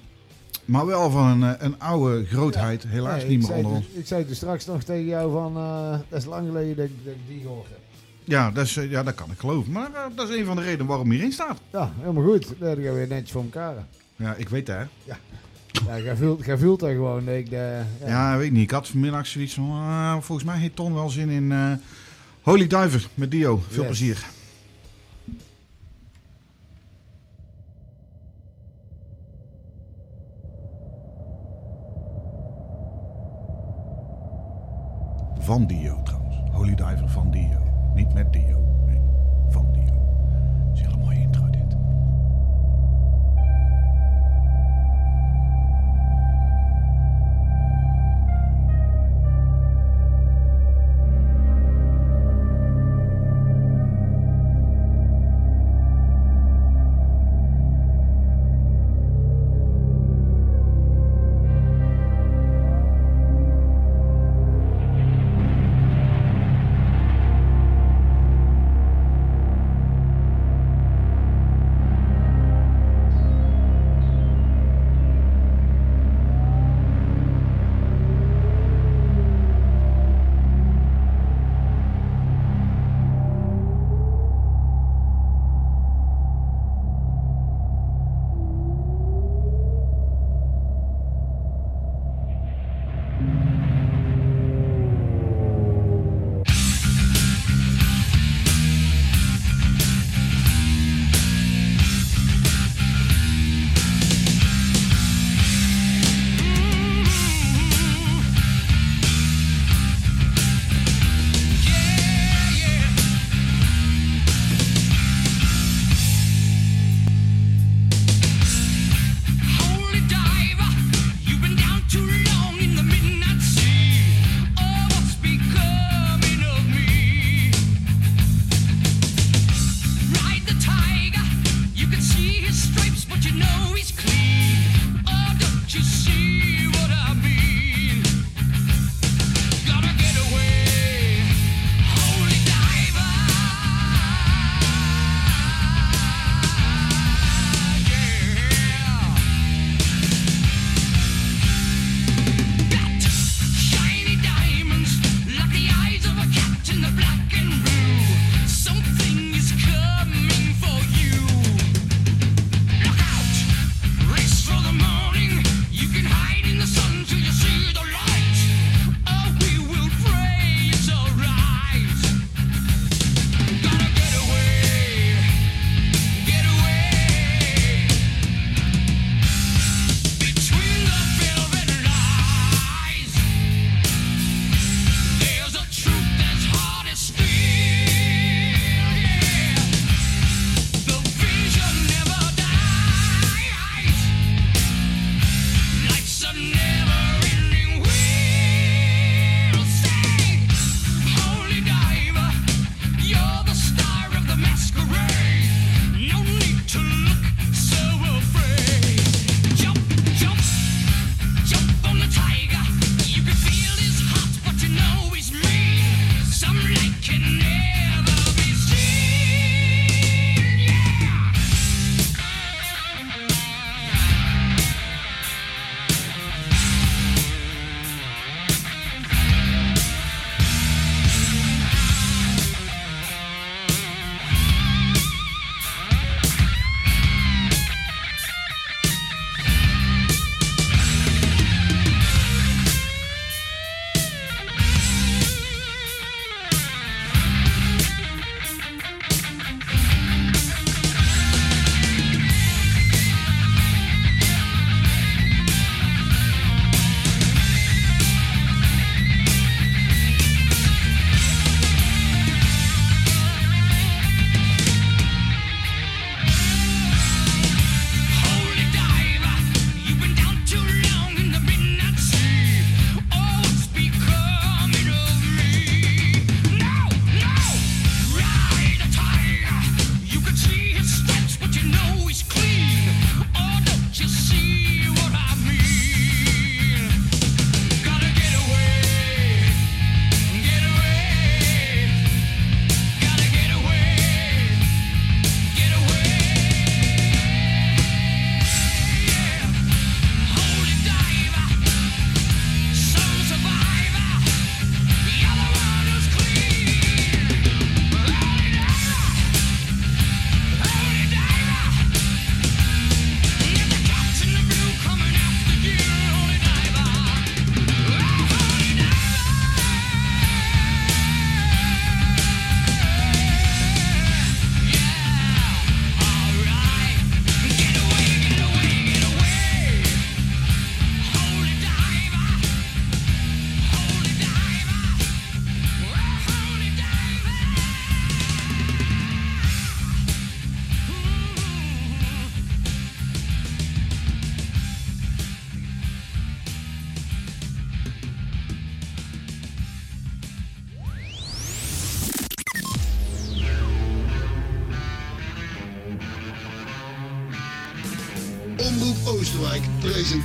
[0.68, 2.84] Maar wel van een, eh, een oude grootheid.
[2.88, 3.96] Helaas Nee, niet meer onder dus- ons.
[3.98, 7.04] Ik zei dus straks nog tegen jou van, eh, dat is lang geleden dat, ik-
[7.04, 7.78] dat ik die gehoord heb.
[8.24, 9.72] Ja, dat, is, eh, ja, dat kan ik geloven.
[9.72, 11.58] Maar dat is een van de redenen waarom hij hierin staat.
[11.72, 12.46] Ja, helemaal goed.
[12.58, 13.74] Dat gaan we weer netjes voor elkaar.
[14.16, 14.84] Ja, ik weet dat, hè.
[15.86, 17.24] Ja, jij voelt, jij voelt dat gewoon.
[17.24, 18.08] dat Ik de, ja.
[18.08, 18.62] Ja, weet ik niet.
[18.62, 20.22] Ik had vanmiddag zoiets van...
[20.22, 21.52] volgens mij heeft Ton wel zin in
[22.42, 23.62] Holy Diver met Dio.
[23.68, 23.86] Veel Yes.
[23.98, 24.26] plezier.
[35.48, 36.36] Van Dio trouwens.
[36.52, 37.58] Holy Diver van Dio.
[37.94, 38.77] Niet met Dio.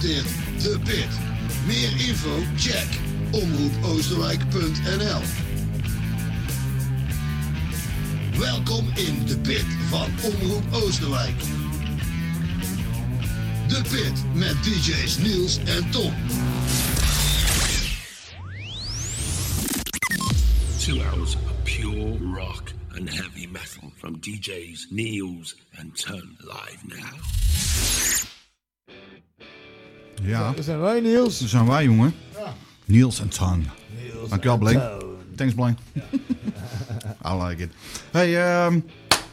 [0.04, 1.08] Presenteert De Pit.
[1.66, 2.40] Meer info?
[2.58, 2.88] Check
[3.32, 5.22] omroepoosterwijk.nl
[8.40, 11.40] Welkom in De Pit van Omroep Oosterwijk.
[13.68, 16.14] De Pit met DJ's Niels en Tom.
[20.80, 27.22] Two hours of pure rock and heavy metal from DJs Niels and Tom live now.
[30.24, 31.40] Ja, Dat zijn wij, Niels.
[31.40, 32.14] dat zijn wij, jongen.
[32.86, 33.28] Niels en.
[34.04, 34.58] Niels Dankjewel.
[34.60, 34.82] Toon.
[35.36, 35.76] Thanks, Blaine.
[37.30, 37.70] I like it.
[38.12, 38.80] Hey, ehm,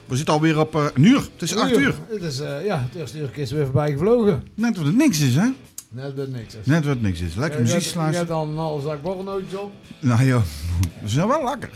[0.06, 1.20] we zitten alweer op eh, een uur.
[1.32, 1.94] Het is acht uur.
[2.08, 4.42] Het is, eh, ja, het eerste uur is weer voorbij gevlogen.
[4.54, 5.48] Net wat het niks is, hè?
[5.88, 6.66] Net dat niks is.
[6.66, 7.34] Net wat niks is.
[7.34, 8.26] Lekker muziek hebt- Je hebt sluiten.
[8.34, 9.72] dan een halve zak borrelnootjes op.
[10.00, 10.42] Nou joh,
[11.02, 11.70] we zijn wel lekker.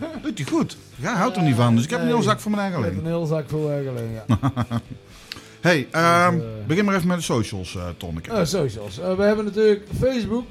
[0.22, 0.76] Doet hij goed.
[0.96, 1.74] Ja, houdt er niet van.
[1.74, 3.70] Dus ik heb een heel zak voor mijn eigen Ik heb een hele zak vol
[3.70, 4.38] eigenlijk, ja.
[5.60, 8.30] Hey, ehm, eh, begin maar even met de socials, eh Tonneke.
[8.30, 8.98] Eh, socials.
[8.98, 10.50] Eh, we hebben natuurlijk Facebook,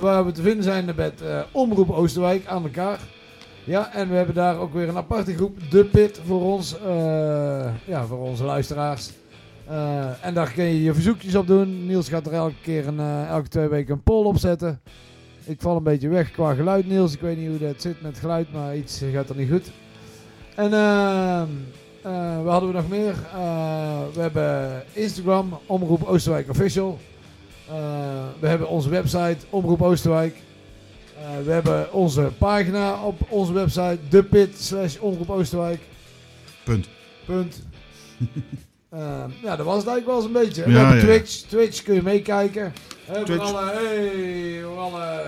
[0.00, 1.22] waar we te vinden zijn met
[1.52, 2.98] Omroep Oosterwijk aan elkaar.
[3.64, 6.76] Ja, en we hebben daar ook weer een aparte groep, De Pit, voor ons,
[7.84, 9.10] ja, voor onze luisteraars.
[10.20, 11.86] En daar kun je je verzoekjes op doen.
[11.86, 14.80] Niels gaat er elke keer een, elke twee weken een poll op zetten.
[15.44, 17.14] Ik val een beetje weg qua geluid, Niels.
[17.14, 19.70] Ik weet niet hoe dat zit met geluid, maar iets gaat er niet goed.
[20.54, 21.48] En ehm
[22.42, 23.14] wat hadden we nog meer?
[23.34, 26.98] Eh, we hebben Instagram, Omroep Oosterwijk Official.
[27.68, 27.74] Eh,
[28.40, 30.36] we hebben onze website, Omroep Oosterwijk.
[31.44, 35.80] We hebben onze pagina op onze website, depit slash Omroep Oosterwijk.
[36.64, 36.88] Punt.
[37.26, 37.62] Punt.
[38.90, 40.64] Eh, ja, dat was het eigenlijk wel eens een beetje.
[40.64, 41.02] we hebben ja.
[41.02, 41.32] Twitch.
[41.40, 42.72] Twitch kun je meekijken.
[43.06, 43.42] Voor Twitch.
[43.42, 45.22] alle, hey, alle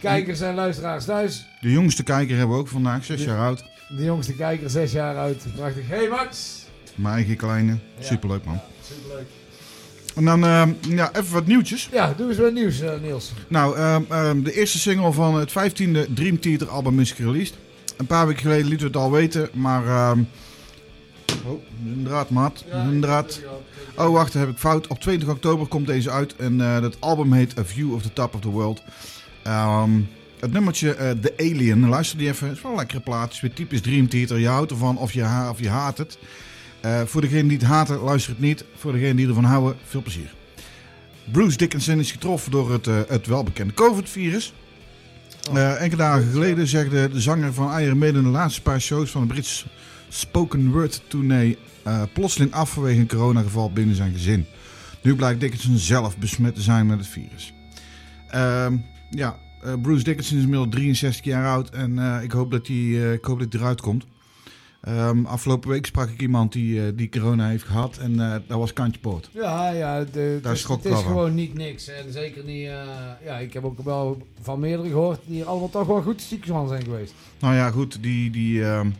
[0.00, 1.46] kijkers en luisteraars thuis.
[1.60, 3.26] De jongste kijker hebben we ook vandaag, zes Ja.
[3.26, 3.64] jaar oud.
[3.88, 5.44] De jongste kijker, zes jaar oud.
[5.56, 5.88] Prachtig.
[5.88, 6.62] Hey Max!
[6.94, 7.78] Mijn eigen kleine.
[8.00, 8.60] Superleuk man.
[8.82, 9.26] Superleuk.
[10.14, 11.88] En dan ehm, ja, even wat nieuwtjes.
[11.92, 13.32] Ja, doe eens wat nieuws, eh, Niels.
[13.48, 17.54] Nou, ehm, ehm, de eerste single van het 15e Dream Theater album is gereleased.
[17.96, 20.12] Een paar weken geleden lieten we het al weten, maar...
[21.46, 22.64] oh, een draadmaat.
[22.70, 23.40] Een draad.
[23.96, 24.86] Oh, wacht, daar heb ik fout.
[24.86, 26.36] Op 20 oktober komt deze uit.
[26.36, 28.82] En eh dat album heet A View of the Top of the World.
[30.44, 32.46] Het nummertje eh, The Alien, luister die even.
[32.46, 33.24] Het is wel een lekkere plaat.
[33.24, 34.38] Het is weer typisch Dream Theater.
[34.38, 36.18] Je houdt ervan of je, of je haat het.
[36.84, 38.64] Eh, voor degene die het haten, luister het niet.
[38.76, 40.34] Voor degene die ervan houden, veel plezier.
[41.32, 44.52] Bruce Dickinson is getroffen door het, eh, het welbekende COVID-virus.
[45.52, 49.20] Eh, enkele dagen geleden zegde de zanger van Iron Maiden de laatste paar shows van
[49.20, 49.66] de Britse
[50.08, 51.58] spoken word tournee
[52.12, 54.46] plotseling af vanwege een coronageval binnen zijn gezin.
[55.02, 57.54] Nu blijkt Dickinson zelf besmet te zijn met het virus.
[58.28, 58.76] Ehm,
[59.10, 62.76] ja, eh, Bruce Dickinson is inmiddels 63 jaar oud en eh, ik, hoop dat hij,
[62.76, 64.04] eh, ik hoop dat hij eruit komt.
[64.80, 69.00] Ehm, afgelopen week sprak ik iemand die, die corona heeft gehad en dat was Kantje
[69.00, 69.30] Poot.
[69.32, 71.88] Ja, ja, de, Daar het is gewoon niet niks.
[71.88, 72.70] En zeker niet,
[73.24, 76.68] ja, ik heb ook wel van meerdere gehoord die allemaal toch wel goed ziek van
[76.68, 77.14] zijn geweest.
[77.38, 78.90] Nou ja, goed, die, die ehm,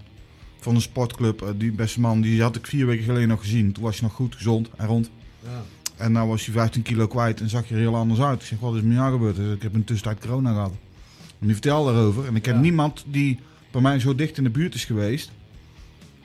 [0.61, 3.73] van de sportclub, die beste man, die had ik vier weken geleden nog gezien.
[3.73, 5.11] Toen was je nog goed gezond en rond.
[5.43, 5.62] Ja.
[5.97, 8.40] En nou was hij 15 kilo kwijt en zag je er heel anders uit.
[8.40, 9.38] Ik zeg, wat is met jou gebeurd?
[9.57, 10.72] Ik heb in de tussentijd corona gehad.
[11.38, 12.26] En die vertelde daarover.
[12.26, 12.61] En ik ken Ja.
[12.61, 13.38] niemand die
[13.70, 15.30] bij mij zo dicht in de buurt is geweest,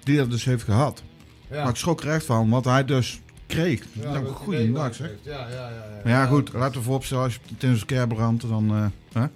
[0.03, 1.03] die dat dus heeft gehad.
[1.49, 1.61] Ja.
[1.61, 3.83] Maar ik schrok er echt van, wat hij dus kreeg.
[3.93, 5.11] Ja, nou, dat goeiedag weet zeg.
[5.21, 6.01] Ja, ja, ja, ja.
[6.03, 8.85] Maar ja, goed, laten we vooropstellen, als je een keer brandt, dan eh,
[9.21, 9.21] hè?
[9.21, 9.29] Ja.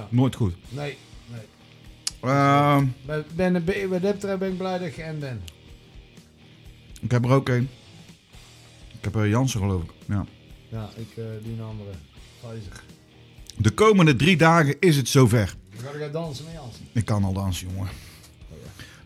[0.00, 0.54] het nooit goed.
[0.68, 0.96] Nee,
[1.30, 1.40] nee.
[2.20, 5.40] Ehm, Ben, ben, ben, wat dat betreft ben ik blij dat ik en ben.
[7.00, 7.68] ik heb er ook een.
[8.98, 9.90] Ik heb eh, Jansen geloof ik.
[10.06, 10.26] Ja.
[10.68, 11.90] Ja, ik eh die een andere.
[12.40, 12.82] Pfizer.
[13.56, 15.56] De komende drie dagen is het zover.
[15.76, 16.76] Ga ik gaan dansen met Jans.
[16.92, 17.88] Ik kan al dansen, jongen.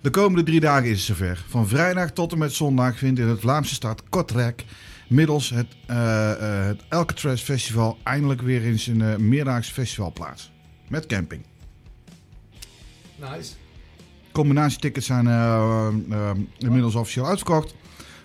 [0.00, 1.44] De komende drie dagen is het zover.
[1.48, 4.64] Van vrijdag tot en met zondag vindt in het Vlaamse stad Kortrijk
[5.08, 10.50] middels het, eh eh het Alcatraz Festival eindelijk weer eens een eh, meerdaags festival plaats.
[10.88, 11.44] Met camping.
[13.16, 13.52] Nice.
[14.32, 15.26] Combinatietickets zijn
[16.58, 17.74] inmiddels officieel uitverkocht.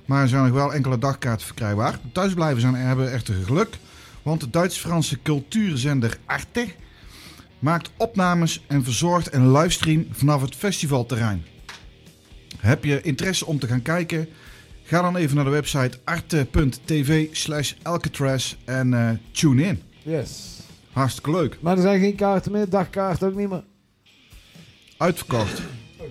[0.07, 1.91] Maar er zijn nog wel enkele dagkaarten verkrijgbaar.
[1.91, 3.77] De thuisblijvers zijn, hebben echter geluk.
[4.21, 6.67] Want de Duits-Franse cultuurzender Arte
[7.59, 11.45] maakt opnames en verzorgt een livestream vanaf het festivalterrein.
[12.57, 14.27] Heb je interesse om te gaan kijken?
[14.83, 19.81] Ga dan even naar de website arte.tv slash Alcatraz en eh, tune in.
[20.03, 20.59] Yes.
[20.91, 21.57] Hartstikke leuk.
[21.61, 23.63] Maar er zijn geen kaarten meer, dagkaarten ook niet meer.
[24.97, 25.61] Uitverkocht.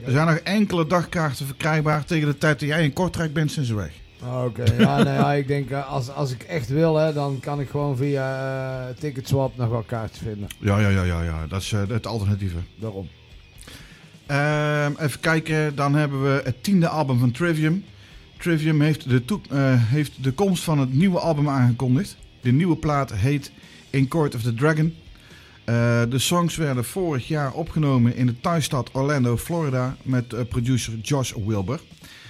[0.05, 2.05] Er zijn nog enkele dagkaarten verkrijgbaar.
[2.05, 3.93] Tegen de tijd dat jij in Kortrijk bent, ze weg.
[4.23, 7.61] Oké, ja, nee, ja, ik denk eh, als, als ik echt wil, hè, dan kan
[7.61, 10.49] ik gewoon via eh, Ticketswap nog wel kaartjes vinden.
[10.59, 11.47] Ja, ja, ja, ja, ja.
[11.47, 12.57] dat is eh, het alternatieve.
[12.75, 13.09] Daarom.
[14.27, 17.85] Ehm, even kijken, dan hebben we het tiende album van Trivium.
[18.39, 19.41] Trivium heeft de,
[19.79, 22.17] heeft de komst van het nieuwe album aangekondigd.
[22.41, 23.51] De nieuwe plaat heet
[23.91, 24.95] In Court of the Dragon.
[25.67, 30.99] Eh, de songs werden vorig jaar opgenomen in de thuisstad Orlando, Florida, met eh, producer
[31.03, 31.81] Josh Wilbur.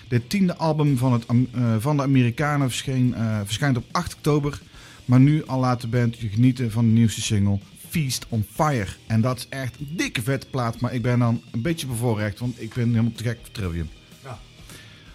[0.09, 3.15] Dit tiende album van, het, eh, van de Amerikanen verscheen,
[3.45, 4.61] verschijnt op 8 oktober.
[5.05, 7.59] Maar nu al laat de band je genieten van de nieuwste single
[7.89, 8.89] Feast on Fire.
[9.07, 12.39] En dat is echt een dikke vette plaat, maar ik ben dan een beetje bevoorrecht,
[12.39, 13.89] want ik ben helemaal te gek voor Trivium.
[14.23, 14.39] Ja.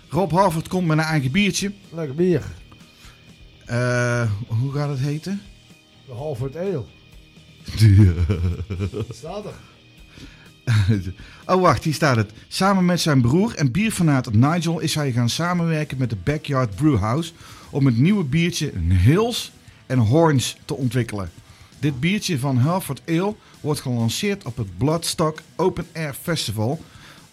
[0.09, 1.71] Rob Harvard komt met een eigen biertje.
[1.89, 2.43] Lekker bier.
[4.47, 5.41] Hoe gaat het heten?
[6.05, 6.83] De Halford Ale.
[9.09, 9.53] Staat er.
[11.45, 12.31] Oh, wacht, hier staat het.
[12.47, 17.31] Samen met zijn broer en bierfanaat Nigel is hij gaan samenwerken met de Backyard Brewhouse
[17.69, 19.51] om het nieuwe biertje Hills
[19.85, 21.31] en Horns te ontwikkelen.
[21.79, 26.81] Dit biertje van Halford Ale wordt gelanceerd op het Bloodstock Open Air Festival,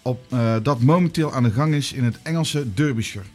[0.03, 3.27] op, eh, dat momenteel aan de gang is in het Engelse Derbyshire.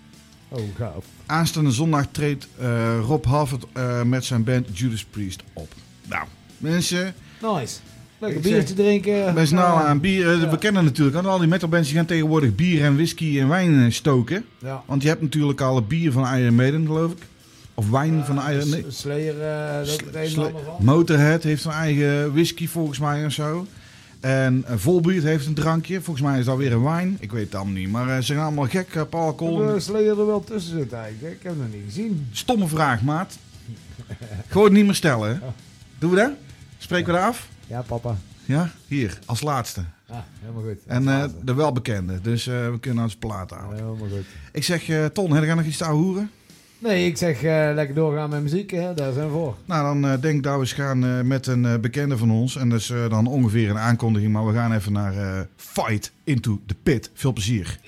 [0.48, 1.06] Oh, gaaf.
[1.26, 5.74] Aanstaande zondag treedt eh, Rob Halford eh, met zijn band Judas Priest op.
[6.08, 6.28] Nou,
[6.58, 7.76] mensen, Nice.
[8.20, 9.34] Lekker biertje drinken.
[9.34, 10.32] wij snel aan bier.
[10.34, 10.50] eh, Ja.
[10.50, 13.92] We kennen natuurlijk al die metalbands die gaan tegenwoordig bier en whisky en wijn eh,
[13.92, 14.46] stoken.
[14.60, 14.84] Ja.
[14.86, 17.18] Want je hebt natuurlijk al het bier van Iron Maiden, geloof ik.
[17.74, 18.86] Of wijn van Iron.
[18.90, 19.36] S- Slayer,
[19.78, 20.86] het en Sle- ander van.
[20.86, 23.66] Motorhead heeft een eigen whisky volgens mij of zo.
[24.20, 26.02] En uh, Volbeat heeft een drankje.
[26.02, 27.18] Volgens mij is dat weer een wijn.
[27.20, 27.90] Ik weet het allemaal niet.
[27.92, 29.80] Maar ze gaan allemaal gek op alcohol.
[29.80, 31.34] Slayer er wel tussen zitten eigenlijk?
[31.36, 32.28] Ik heb hem nog niet gezien.
[32.32, 33.38] Stomme vraag, maat.
[34.48, 35.42] Gewoon niet meer stellen.
[36.04, 36.32] Doen we dat?
[36.78, 37.48] Spreken we dat af?
[37.68, 38.16] Ja, papa.
[38.46, 38.72] Ja?
[38.88, 39.84] Hier, als laatste.
[40.10, 40.78] Ah, helemaal goed.
[40.88, 42.22] En eh, de welbekende.
[42.22, 43.76] Dus eh, we kunnen als plaat houden.
[43.76, 44.26] helemaal goed.
[44.52, 46.32] Ik zeg, eh, Ton, heb jij nog iets te hoeren?
[46.80, 48.72] Nee, ik zeg eh, lekker doorgaan met muziek.
[48.72, 48.94] Hè.
[48.94, 49.56] Daar zijn we voor.
[49.66, 52.56] Nou, dan eh, denk ik dat we eens gaan eh, met een bekende van ons.
[52.56, 54.32] En dat is eh, dan ongeveer een aankondiging.
[54.34, 57.10] Maar we gaan even naar eh, Fight Into the Pit.
[57.14, 57.80] Veel plezier.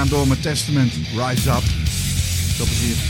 [0.00, 1.62] Gaan door met Testament, Rise Up.
[2.56, 3.09] Veel plezier.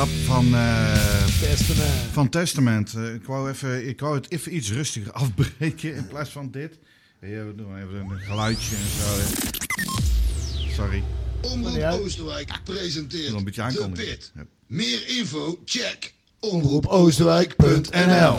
[0.00, 1.90] Van, eh, Testament.
[2.12, 2.94] van Testament.
[2.94, 6.78] Eh, ik, wou even, ik wou het even iets rustiger afbreken in plaats van dit.
[7.20, 9.20] Ja, we doen even een geluidje en zo.
[10.68, 11.02] Sorry.
[11.40, 11.82] Omroep.
[11.82, 13.88] Oosterwijk presenteert een beetje De.
[13.88, 14.32] Pit.
[14.34, 14.44] Ja.
[14.66, 18.38] Meer info, check Omroepoostwijk.nl.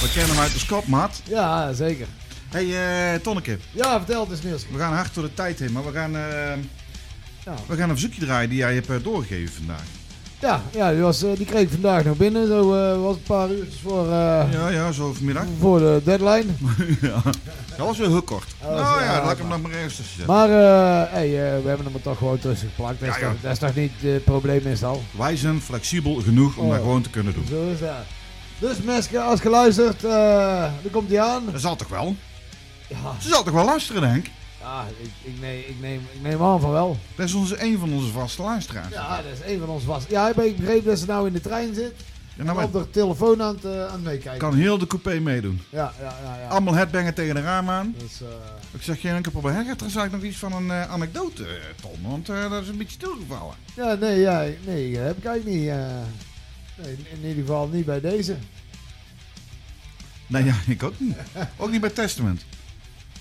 [0.00, 1.22] We kennen hem uit de skopmat.
[1.24, 2.06] Ja, zeker.
[2.48, 3.58] hey, eh, Tonneke.
[3.72, 4.64] Ja, vertel het eens Niels.
[4.72, 6.56] We gaan hard door de tijd heen, maar we gaan, eh,
[7.44, 9.95] Ja, we gaan een verzoekje draaien die jij hebt doorgegeven vandaag.
[10.40, 12.46] Ja, ja die, was, eh, die kreeg ik vandaag nog binnen.
[12.46, 15.44] Zo eh, was een paar uurtjes voor, eh, Ja, ja, zo vanmiddag.
[15.60, 16.44] voor de deadline.
[17.10, 17.20] ja.
[17.76, 18.54] Dat was weer heel kort.
[18.62, 20.34] Oh, nou ja, ja, laat ik hem nog maar ergens tussen zetten.
[20.34, 20.48] Maar
[21.10, 21.28] hey,
[21.62, 23.00] we hebben hem er toch gewoon tussen geplakt.
[23.00, 23.28] Dat is, Ja.
[23.28, 25.02] Toch, dat is toch niet het probleem meestal?
[25.10, 26.70] Wij zijn flexibel genoeg om Oh.
[26.70, 27.46] dat gewoon te kunnen doen.
[27.50, 27.90] Zo is dat.
[28.58, 31.42] Dus mensen, als geluisterd, dan komt hij aan.
[31.52, 32.16] Dat zal toch wel?
[32.88, 34.30] Ja, Ze zal toch wel luisteren, denk ik?
[34.66, 36.96] Ja ik, ik, neem, ik, neem, ik neem aan van wel.
[37.16, 38.92] Dat is onze, een van onze vaste luisteraars.
[38.92, 40.10] Ja, dat is een van ons vast.
[40.10, 41.92] Ja, ik ik begreep dat ze nou in de trein zit.
[42.36, 44.38] En En nou, op de telefoon aan het, eh, aan het meekijken.
[44.38, 45.60] kan heel de coupé meedoen.
[45.70, 46.38] Ja, ja, ja.
[46.38, 46.48] ja.
[46.48, 47.94] Allemaal headbangen tegen de raam aan.
[47.98, 48.28] Dus, eh,
[48.72, 49.54] Ik zeg geen enkel probleem.
[49.54, 51.46] Heb je trouwens nog iets van een eh, anekdote,
[51.80, 52.10] Tom?
[52.10, 53.54] Want dat is een beetje stilgevallen.
[53.76, 56.96] ja, nee, ja, nee, dat heb ik eigenlijk niet.
[57.12, 58.36] in ieder geval niet bij deze.
[60.26, 61.16] Nee, ja, ik ook niet.
[61.56, 62.44] Ook niet bij Testament.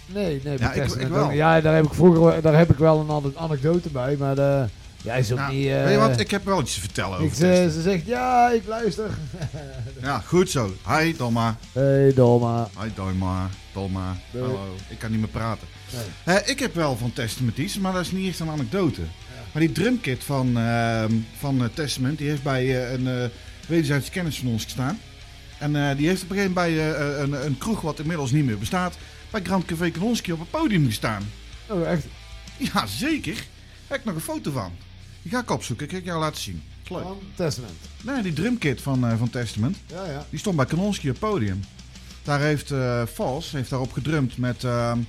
[0.06, 1.32] Nee, nee, Ja, ik- wel.
[1.32, 4.66] Ja, daar heb ik vroeger daar heb ik wel een ane- anekdote bij, maar de,
[5.04, 5.68] ja, is ook Nou, niet...
[5.68, 6.20] eh, weet je wat?
[6.20, 7.34] Ik heb wel iets te vertellen over ik,
[7.72, 9.10] ze, zegt, ja, ik luister.
[10.02, 10.74] Ja, goed zo.
[10.88, 11.58] Hi, Dolma.
[11.72, 12.70] hey, Dolma.
[12.82, 13.50] Hi, Dolma.
[13.74, 14.16] Dolma.
[14.32, 14.46] Doei.
[14.46, 14.76] Hallo.
[14.90, 15.68] Ik kan niet meer praten.
[16.26, 16.36] Nee.
[16.38, 19.02] Eh, ik heb wel van Testament iets, maar dat is niet echt een anekdote.
[19.52, 23.24] Maar die drumkit van, ehm, van eh, Testament, die heeft bij eh, een uh,
[23.68, 25.00] wederzijdse kennis van ons gestaan.
[25.58, 28.32] En eh, die heeft op een gegeven moment bij eh, een, een kroeg wat inmiddels
[28.32, 28.98] niet meer bestaat,
[29.30, 31.24] bij Grand Café Kanonski op het podium gestaan.
[31.68, 32.06] Oh, echt?
[32.58, 33.46] Ja, zeker.
[33.88, 34.72] Heb ik nog een foto van.
[35.22, 36.64] Die ga ik opzoeken, ik ga ik jou laten zien.
[36.88, 37.02] Leuk.
[37.02, 37.74] Van Testament.
[38.02, 40.26] Nee, die drumkit van, eh, van Testament, Ja, ja.
[40.30, 41.60] die stond bij Kanonski op het podium.
[42.24, 45.00] Daar heeft eh Vals heeft daarop gedrumd met ehm,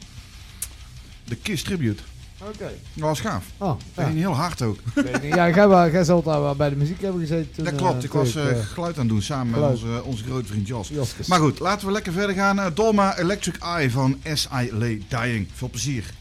[1.24, 2.02] de Kiss Tribute.
[2.47, 2.73] Oké.
[2.93, 3.44] Dat was gaaf.
[3.59, 4.05] Oh, ja.
[4.05, 4.78] ging heel hard ook.
[5.23, 7.64] Ja, jij, jij zult daar wel bij de muziek hebben gezeten toen.
[7.64, 10.24] Dat eh, klopt, ik was eh, eh, geluid aan het doen samen met onze, onze
[10.24, 10.89] grote vriend Jos.
[10.89, 11.27] Joskes.
[11.27, 12.73] Maar goed, laten we lekker verder gaan.
[12.74, 14.70] Dolma Electric Eye van S.I.
[14.73, 15.48] Lay Dying.
[15.55, 16.14] Veel plezier.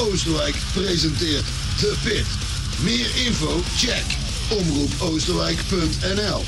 [0.00, 1.44] Oosterwijk presenteert
[1.78, 2.26] The Pit.
[2.82, 3.62] Meer info?
[3.76, 4.04] Check
[4.48, 6.44] omroepoosterwijk.nl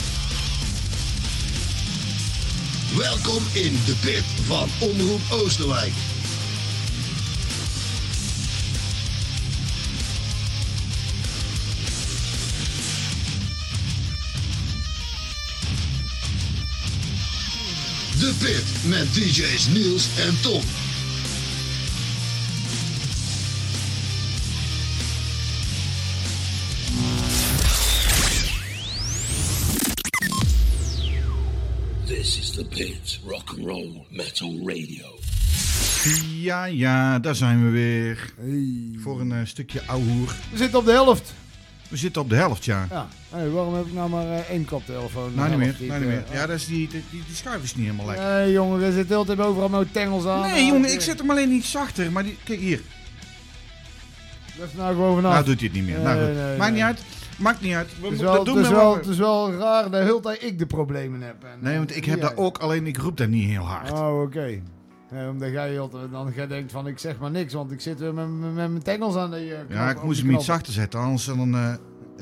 [2.96, 5.92] Welkom in de pit van Omroep Oosterwijk.
[18.18, 20.62] De Pit met DJ's Niels en Tom.
[33.72, 35.06] Roll Metal Radio.
[36.40, 38.32] Ja, ja, daar zijn we weer.
[39.02, 40.34] Voor een eh, stukje ouwehoer.
[40.50, 41.34] We zitten op de helft.
[41.88, 42.86] We zitten op de helft, ja.
[42.90, 43.08] Ja.
[43.30, 45.34] Hey, waarom heb ik nou maar eh, één koptelefoon?
[45.34, 45.76] Nou, niet meer.
[45.78, 46.24] Nou, niet eh, meer.
[46.32, 48.24] Ja, dat is die, die, die, die schuif is niet helemaal lekker.
[48.26, 50.40] Nee, jongen, er zit heel tijd overal met tengels aan.
[50.40, 52.12] Nee, jongen, ik zet hem alleen niet zachter.
[52.12, 52.80] Maar die, kijk hier.
[54.58, 55.32] Dat is nou gewoon vanaf.
[55.32, 56.00] Nou doet hij het niet meer.
[56.00, 56.34] nou, Nee, goed.
[56.34, 56.82] nee, Maakt nee.
[56.82, 57.00] niet uit.
[57.38, 57.86] Maakt niet uit.
[57.88, 59.98] We het, is moeten- wel, dat doen we wel, het is wel raar dat de
[59.98, 61.44] hele tijd ik de problemen heb.
[61.44, 63.90] En, Nee, want eh, ik heb daar ook, alleen ik roep daar niet heel hard.
[63.92, 64.60] Oh, oké.
[65.12, 67.98] Ja, omdat jij heel dan jij denkt van ik zeg maar niks, want ik zit
[67.98, 70.44] weer met, met, met mijn tengels aan de eh, knop- ja, ik moest hem iets
[70.44, 71.74] zachter zetten, anders dan, eh,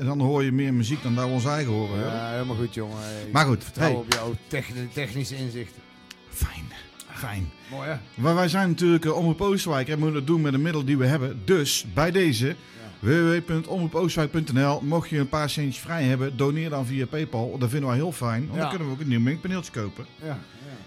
[0.07, 1.99] dan hoor je meer muziek dan dat we ons eigen horen.
[1.99, 2.05] hè?
[2.05, 2.97] Ja, helemaal goed, jongen.
[3.31, 3.95] Maar goed, vertrouw hey.
[3.95, 5.81] op jouw techni- technische inzichten.
[6.29, 6.65] Fijn,
[7.09, 7.49] fijn.
[7.71, 7.95] Mooi, hè?
[8.21, 10.97] Maar wij zijn natuurlijk uh, Omroep Oosterwijk en moeten dat doen met de middelen die
[10.97, 11.41] we hebben.
[11.45, 12.55] Dus bij deze,
[13.01, 17.57] www.omroepoostwijk.nl, mocht je een paar centjes vrij hebben, doneer dan via Paypal.
[17.59, 18.59] Dat vinden wij heel fijn, want Ja.
[18.59, 20.05] dan kunnen we ook een nieuw mengpaneeltje kopen.
[20.21, 20.37] Ja, ja.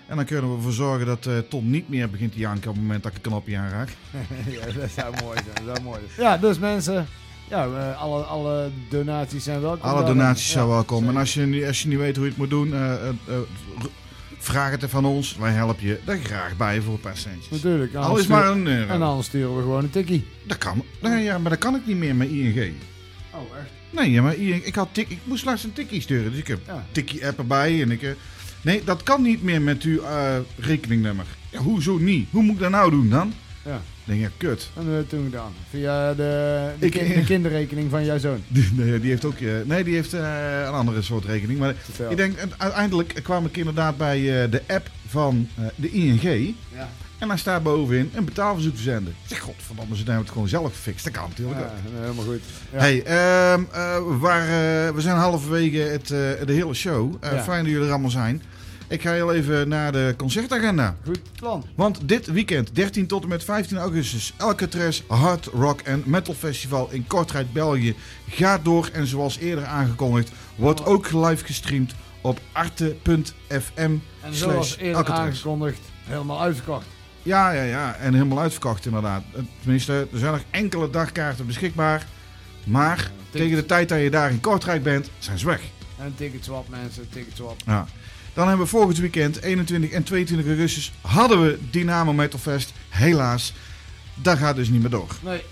[0.06, 2.74] En dan kunnen we ervoor zorgen dat eh, Tom niet meer begint te janken op
[2.74, 3.88] het moment dat ik een knopje aanraak.
[4.48, 5.66] ja, dat zou mooi zijn.
[5.66, 6.28] Dat zou mooi zijn.
[6.28, 7.06] Ja, dus mensen,
[7.48, 7.64] ja,
[7.94, 9.90] alle, alle donaties zijn welkom.
[9.90, 11.08] Alle donaties zijn Ja, welkom.
[11.08, 13.08] En als je, niet- als je niet weet hoe je het moet doen, eh, eh,
[13.08, 13.14] eh,
[13.78, 13.88] r-
[14.44, 15.36] vraag het er van ons.
[15.36, 17.48] Wij helpen je er graag bij voor een paar centjes.
[17.50, 17.94] Natuurlijk.
[17.94, 18.92] Al anders is maar een euro.
[18.92, 20.26] En dan sturen we gewoon een tikkie.
[20.46, 20.84] Dat kan.
[21.02, 22.72] Nee, ja, maar dat kan ik niet meer met ING.
[23.30, 23.70] Oh, echt?
[23.90, 26.30] Nee, ja, maar ING, ik, had tik, ik moest laatst een tikkie sturen.
[26.30, 26.86] Dus ik heb Ja.
[26.92, 27.82] tikkie-app erbij.
[27.82, 28.10] En ik, eh,
[28.62, 31.26] nee, dat kan niet meer met uw eh, rekeningnummer.
[31.50, 32.28] Ja, hoezo niet?
[32.30, 33.32] Hoe moet ik dat nou doen dan?
[33.64, 33.74] Ja.
[33.76, 34.70] Ik denk, ja, kut.
[34.74, 35.52] Dat we toen gedaan.
[35.70, 38.42] Via de, de, Ik- kin- de kinderrekening van jouw zoon.
[38.72, 41.58] Nee, die heeft ook eh, nee, die heeft eh, een andere soort rekening.
[41.58, 41.74] Maar
[42.10, 46.22] ik denk, en uiteindelijk kwam ik inderdaad bij eh, de app van de ING.
[46.74, 46.88] Ja.
[47.18, 49.12] En daar staat bovenin een betaalverzoek verzenden.
[49.22, 51.04] Ik zeg, godverdomme, ze hebben het gewoon zelf gefixt.
[51.04, 52.00] Dat kan natuurlijk Ja, ook.
[52.00, 52.40] helemaal goed.
[52.72, 52.78] Ja.
[52.78, 57.14] Hey, ehm, eh, we, we zijn halverwege het, eh, de hele show.
[57.22, 57.42] Ja.
[57.42, 58.42] Fijn dat jullie er allemaal zijn.
[58.94, 60.96] Ik ga heel even naar de concertagenda.
[61.04, 61.64] Goed plan.
[61.74, 66.88] Want dit weekend, 13 tot en met 15 augustus, Alcatraz Hard Rock en Metal Festival
[66.90, 67.94] in Kortrijk, België,
[68.28, 68.88] gaat door.
[68.92, 74.00] En zoals eerder aangekondigd, wordt ook live gestreamd op arte.fm En
[74.30, 75.18] zoals eerder Alcatraz.
[75.26, 76.86] aangekondigd, helemaal uitverkocht.
[77.22, 77.94] Ja, ja, ja.
[77.94, 79.22] En helemaal uitverkocht inderdaad.
[79.34, 82.06] Eh, Tenminste, er zijn nog enkele dagkaarten beschikbaar.
[82.64, 85.60] Maar tegen de tijd dat je daar in Kortrijk bent, zijn ze weg.
[85.98, 87.60] En ticketswap mensen, ticketswap.
[87.66, 87.86] Ja.
[88.34, 92.72] Dan hebben we volgend weekend, 21 en 22 augustus, hadden we Dynamo Metal Fest.
[92.88, 93.52] Helaas,
[94.14, 95.16] dat gaat dus niet meer door.
[95.22, 95.42] Nee.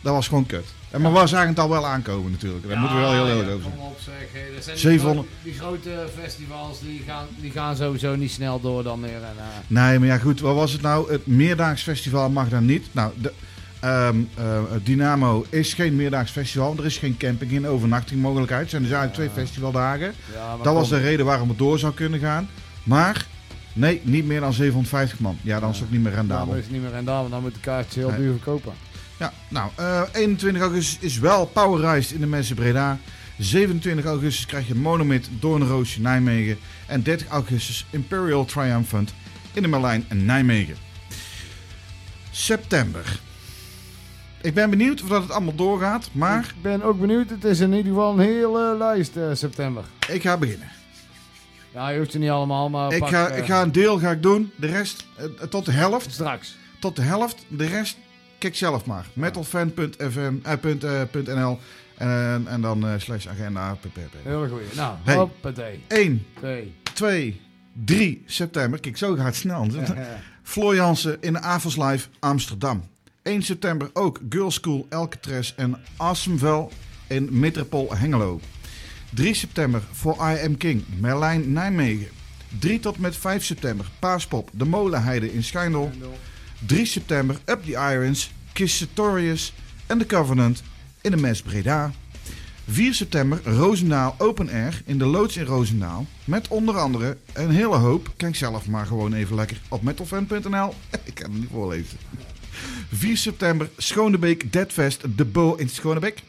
[0.00, 0.64] Dat was gewoon kut.
[0.90, 2.68] En maar we zagen het al wel aankomen natuurlijk.
[2.68, 3.76] Daar moeten we wel heel eerlijk ja, over zijn.
[3.76, 4.14] Kom op zeg.
[4.32, 5.28] Hey, dat zijn 700.
[5.42, 9.14] Die, gro- die grote festivals die gaan, die gaan sowieso niet snel door dan meer.
[9.14, 11.12] En, eh, Nee, maar ja goed, wat was het nou?
[11.12, 12.86] Het Meerdaags Festival mag dan niet.
[12.92, 13.32] Nou, de,
[13.80, 16.74] ehm, eh, Dynamo is geen Meerdaags Festival.
[16.78, 18.60] Er is geen camping, geen overnachtingmogelijkheid.
[18.62, 20.12] Het zijn dus eigenlijk twee festivaldagen.
[20.34, 22.48] ja, Dat was de reden waarom het door zou kunnen gaan.
[22.82, 23.26] Maar,
[23.72, 25.38] nee, niet meer dan 750 man.
[25.42, 26.54] Ja, dan is het ook niet meer Dan rendabel.
[26.54, 28.18] is het niet meer rendabel, dan moet de kaartjes heel Nee.
[28.18, 28.72] duur verkopen.
[29.18, 32.98] Ja, nou, eh, 21 augustus is wel Powerreised in de Mensen Breda.
[33.38, 36.58] 27 augustus krijg je Monomid Doornroosje Nijmegen.
[36.86, 39.14] En 30 augustus Imperial Triumphant
[39.52, 40.76] in de Merlijn Nijmegen.
[42.30, 43.20] September.
[44.42, 47.30] Ik ben benieuwd of dat het allemaal doorgaat, maar Ik ben ook benieuwd.
[47.30, 49.84] Het is in ieder geval een hele lijst eh, september.
[50.08, 50.68] ik ga beginnen.
[51.74, 53.98] Ja, je hoeft ze niet allemaal, maar Ik pak, ga, eh, ik ga een deel
[53.98, 56.12] ga ik doen, de rest eh, tot de helft.
[56.12, 56.56] straks.
[56.78, 57.96] Tot de helft, de rest
[58.38, 59.06] kijk zelf maar.
[59.12, 61.58] Metalfan.fm, eh, punt, eh, punt .nl
[61.96, 63.76] en, en dan slash agenda.
[64.22, 64.74] Heel goed.
[64.76, 65.16] Nou, Hey.
[65.16, 65.84] hoppatee.
[65.88, 66.74] 1, Twee.
[66.94, 67.40] 2,
[67.84, 68.80] 3 september.
[68.80, 69.66] Kijk, zo gaat het snel.
[70.42, 72.84] Floor Jansen in de Live Amsterdam.
[73.30, 76.72] 1 september ook Girls School Alcatraz en Assemvel
[77.06, 78.40] in Metropool Hengelo.
[79.14, 82.08] 3 september voor I Am King Merlijn Nijmegen.
[82.58, 85.90] 3 tot met 5 september Paaspop De Molenheide in Schijndel.
[86.66, 89.52] 3 september Up the Irons Kissatorius
[89.86, 90.62] en The Covenant
[91.00, 91.92] in de Mes Breda.
[92.68, 96.06] 4 september Roosendaal Open Air in de Loods in Roosendaal.
[96.24, 98.12] Met onder andere een hele hoop.
[98.16, 100.74] Kijk zelf maar gewoon even lekker op metalfan.nl.
[101.04, 101.98] Ik kan het niet voorlezen.
[102.92, 106.22] 4 september Schonebeek Deadfest De Bo in Schonebeek.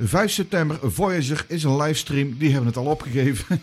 [0.00, 2.36] 5 september Voyager is een livestream.
[2.38, 3.44] Die hebben het al opgegeven.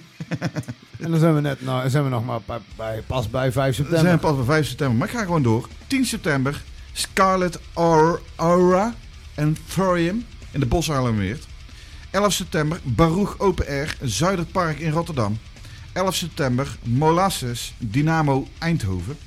[1.00, 3.68] En dan zijn we net nou, zijn we nog maar bij, bij- pas bij 5
[3.68, 4.06] We september.
[4.08, 5.68] zijn pas bij 5 september, maar ik ga gewoon door.
[5.88, 6.64] 10 september
[6.94, 8.94] Scarlet Aur- Aura
[9.36, 11.48] en Thorium in de Boshaarlemweert.
[12.12, 15.38] 11 september Baruch Open Air Zuiderpark in Rotterdam.
[15.94, 19.18] 11 september Molasses Dynamo Eindhoven.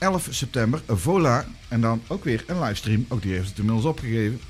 [0.00, 3.06] 11 september Vola en dan ook weer een livestream.
[3.08, 4.40] Ook die heeft het inmiddels opgegeven.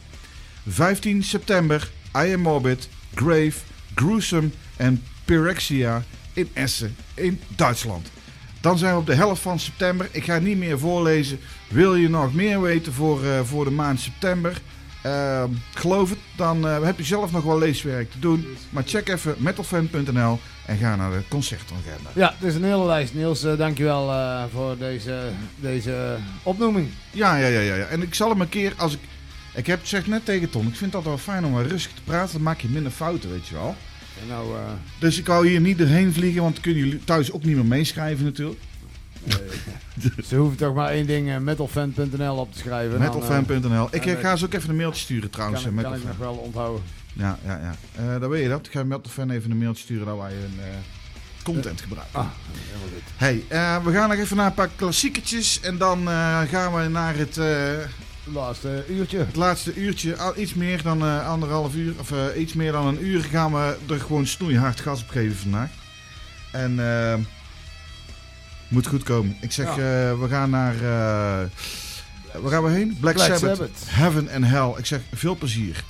[0.69, 3.59] 15 september I Am Morbid, Grave,
[3.95, 8.11] Gruesome en Pyrexia in Essen in Duitsland.
[8.61, 10.09] Dan zijn we op de helft van september.
[10.11, 11.39] Ik ga niet meer voorlezen.
[11.69, 14.61] Wil je nog meer weten voor, eh, voor de maand september?
[15.03, 15.45] Eh,
[15.75, 18.47] geloof het, dan eh, heb je zelf nog wel leeswerk te doen.
[18.71, 22.11] Maar check even metalfan.nl en ga naar de concertagenda.
[22.15, 23.15] Ja, het is een hele lijst.
[23.15, 26.89] Niels, eh, dankjewel eh voor deze, deze opnoeming.
[27.11, 27.85] Ja, ja, ja, ja, ja.
[27.85, 29.01] En ik zal hem een keer als ik.
[29.55, 30.67] Ik heb het zeg net tegen Ton.
[30.67, 32.33] Ik vind dat wel fijn om wel rustig te praten.
[32.33, 33.77] Dan maak je minder fouten, weet je wel.
[34.21, 34.47] En nou,
[34.99, 37.65] Dus ik wou hier niet erheen vliegen, want dan kunnen jullie thuis ook niet meer
[37.65, 38.61] meeschrijven natuurlijk.
[40.27, 42.99] Ze hoeven toch maar één ding, eh, metalfan.nl op te schrijven.
[43.01, 43.89] Dan, eh, Metalfan.nl.
[43.91, 45.63] Ik eh, ga ze ook even een mailtje sturen trouwens.
[45.63, 46.83] kan, ik- kan ik nog wel onthouden.
[47.13, 47.75] Ja, ja, ja.
[48.15, 48.67] Eh, dan weet je dat.
[48.67, 50.65] Ik ga Metalfan even een mailtje sturen dat wij hun eh,
[51.43, 52.19] content gebruiken.
[52.19, 53.03] Ah, helemaal goed.
[53.17, 55.61] Hey, eh, we gaan nog even naar een paar klassieketjes.
[55.61, 57.47] En dan eh, gaan we naar het, eh,
[58.35, 59.19] Laatste uurtje.
[59.19, 60.17] het laatste uurtje.
[60.17, 61.95] Al iets meer dan eh, anderhalf uur.
[61.99, 65.37] Of eh, iets meer dan een uur gaan we er gewoon snoeihard gas op geven
[65.37, 65.71] vandaag.
[66.53, 67.15] En eh,
[68.71, 69.37] moet goed komen.
[69.41, 69.71] Ik zeg, Ja.
[70.11, 70.75] eh, we gaan naar...
[70.75, 71.49] eh,
[72.43, 72.97] waar gaan we heen?
[73.01, 73.57] Black, Black Sabbath.
[73.57, 73.71] Sabbath.
[73.87, 74.73] Heaven and Hell.
[74.79, 75.85] Ik zeg, veel plezier.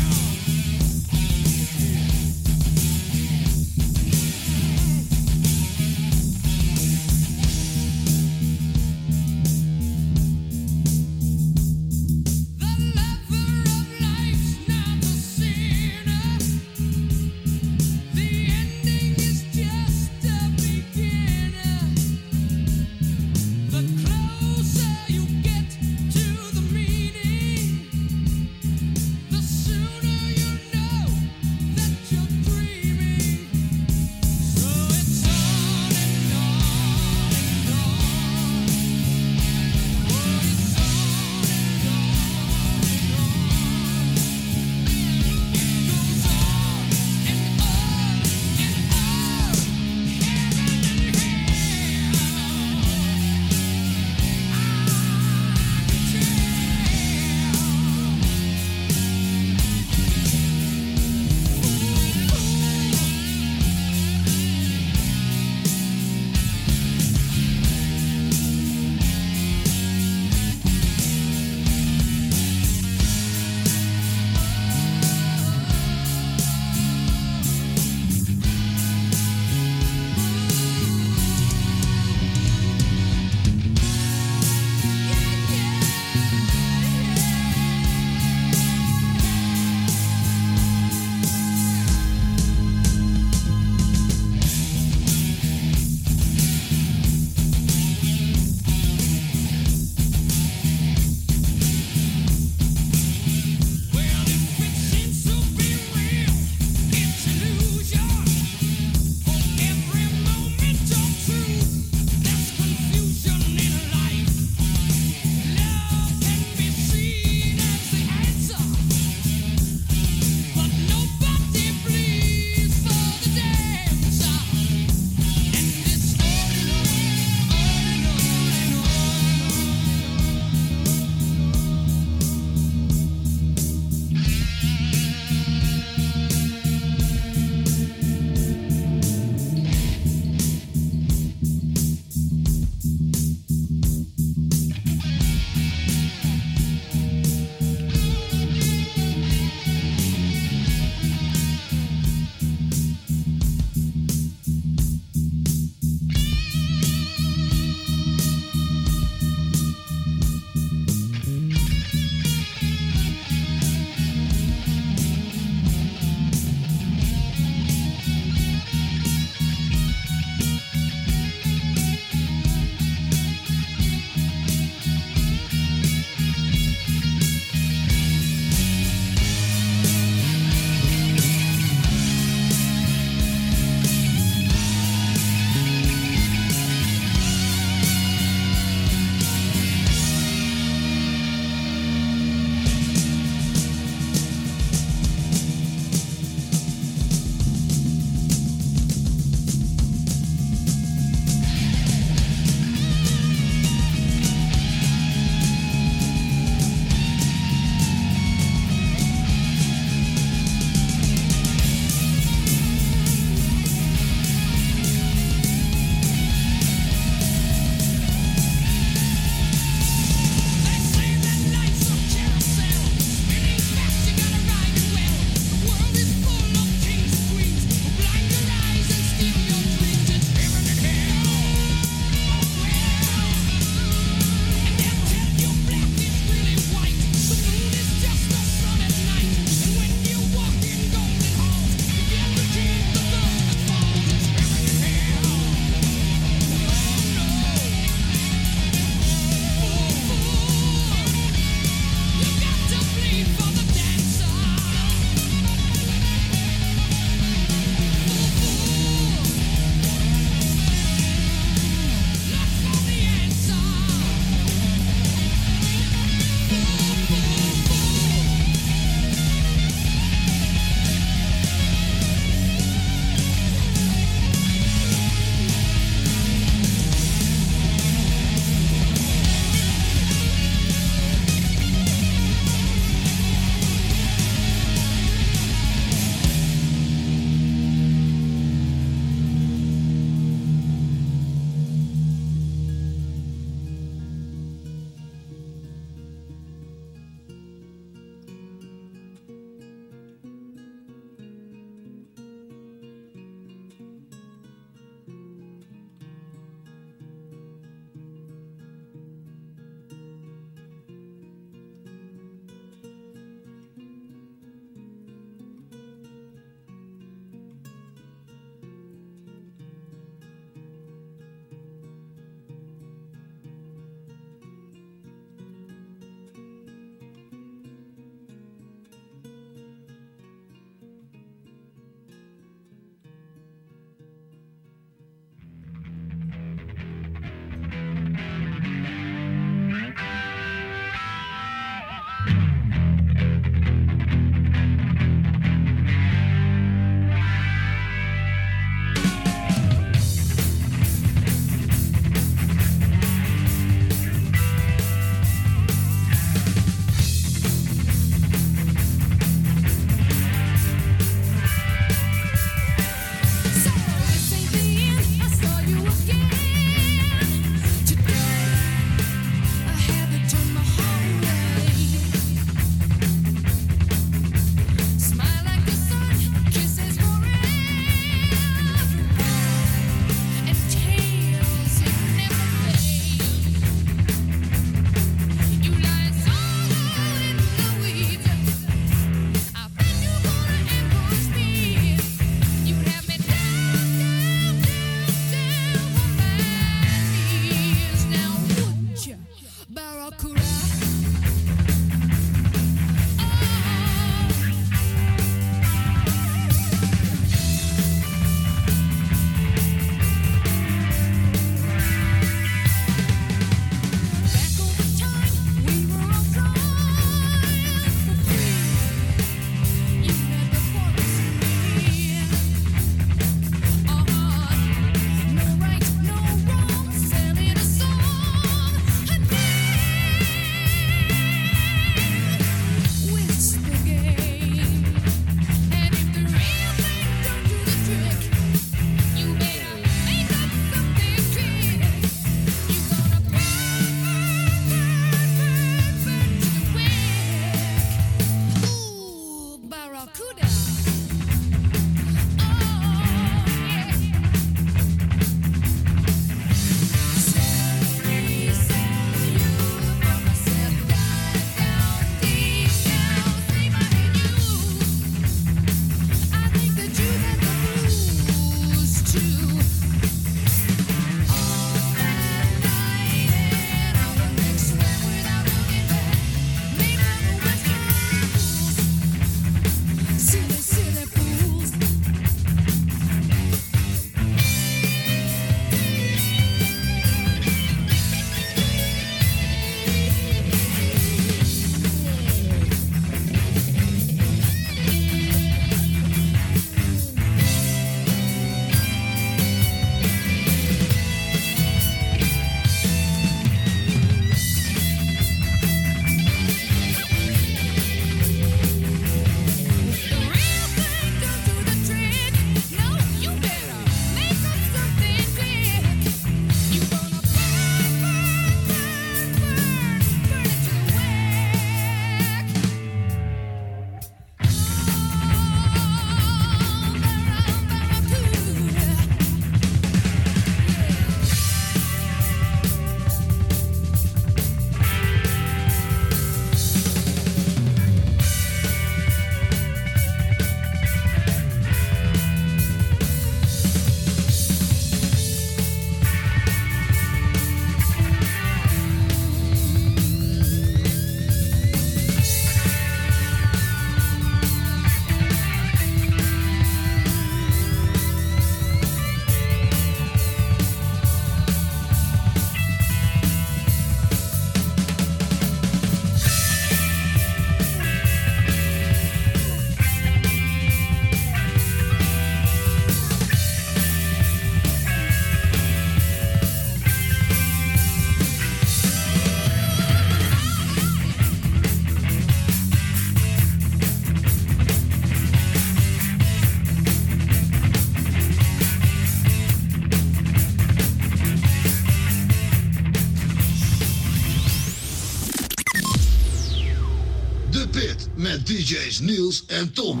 [598.56, 600.00] DJ's Niels en Tom.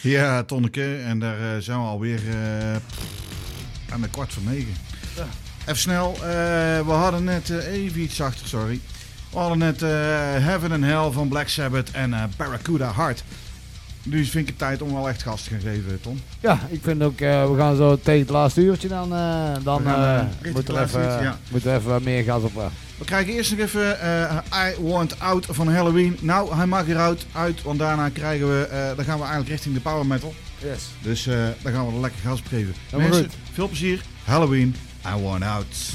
[0.00, 0.96] Ja, Tonneke.
[0.96, 2.72] En daar eh, zijn we alweer eh,
[3.92, 4.74] aan de kwart voor negen.
[5.62, 6.14] Even snel.
[6.14, 6.20] eh,
[6.86, 8.80] we hadden net eh, even iets zachter, sorry.
[9.30, 9.88] We hadden net eh,
[10.44, 13.22] Heaven and Hell van Black Sabbath en eh, Barracuda Heart.
[14.02, 16.20] Nu vind ik het tijd om wel echt gas te gaan geven, Tom.
[16.40, 19.82] Ja, ik vind ook, eh, we gaan zo tegen het laatste uurtje dan, eh, dan
[19.82, 21.38] We gaan, richting moeten, we even, uurtje, ja.
[21.50, 22.70] moeten we even wat meer gas op.
[23.10, 26.18] We krijgen eerst nog even eh, I Want Out van Halloween.
[26.20, 29.74] Nou, hij mag eruit, uit, want daarna krijgen we, eh, dan gaan we eigenlijk richting
[29.74, 30.34] de power metal.
[30.58, 30.88] Yes.
[31.02, 32.74] Dus eh daar gaan we er lekker gas op geven.
[32.96, 34.02] Mensen, veel plezier.
[34.24, 34.76] Halloween,
[35.06, 35.89] I Want Out.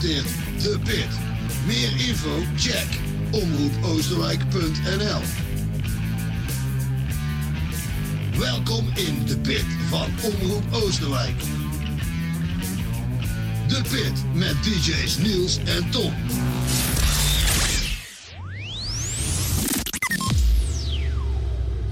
[0.00, 1.08] Presenteert De Pit.
[1.66, 2.42] Meer info?
[2.56, 2.86] Check
[3.30, 5.20] omroepoosterwijk.nl
[8.38, 11.38] Welkom in De Pit van Omroep Oosterwijk.
[13.68, 16.14] De Pit met DJ's Niels en Tom.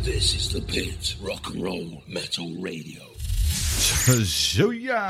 [0.02, 3.17] This is the Pit Rock and Roll Metal Radio.
[4.16, 5.09] Zo ja.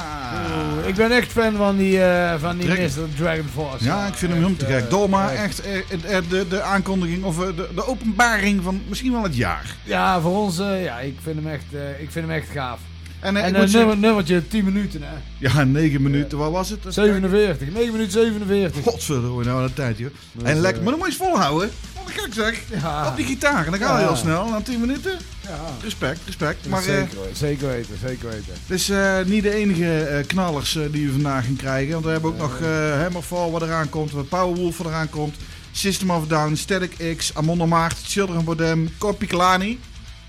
[0.87, 3.16] Ik ben echt fan van die, eh, van die Dragon- Mr.
[3.16, 3.85] Dragon Force.
[3.85, 4.85] Ja, ik vind hem helemaal te Echt, gek.
[4.85, 5.61] eh, Dolma, echt.
[5.61, 9.77] echt eh, eh, de, de aankondiging of de, de openbaring van misschien wel het jaar.
[9.85, 11.65] Ja, voor ons, ja, ik vind hem echt,
[12.01, 12.79] ik vind hem echt gaaf.
[13.20, 15.15] En, En een nummer, nummertje 10 minuten, hè.
[15.39, 16.81] ja, 9 minuten, wat was het?
[16.89, 18.83] 47, 9 minuten 47.
[18.83, 20.11] Godverdomme, nou een tijd, joh.
[20.45, 21.70] En lekker, maar dan moet je eens volhouden.
[22.09, 22.60] Gek zeg.
[22.80, 23.06] Ja.
[23.09, 24.06] Op die gitaar, en dan ga je Ja.
[24.06, 24.48] heel snel.
[24.48, 26.66] Na 10 minuten, Ja, respect, respect.
[26.68, 28.52] Maar eh, zeker, weten, zeker weten, zeker weten.
[28.66, 31.93] het is eh, niet de enige eh, knallers die we vandaag gaan krijgen.
[31.93, 32.59] Want we hebben ook nog
[33.02, 35.36] Hammerfall wat eraan komt, wat Powerwolf wat eraan komt.
[35.72, 39.80] System of a Down, Static X, Amon Amarth, Children Bodem, Corpiclani.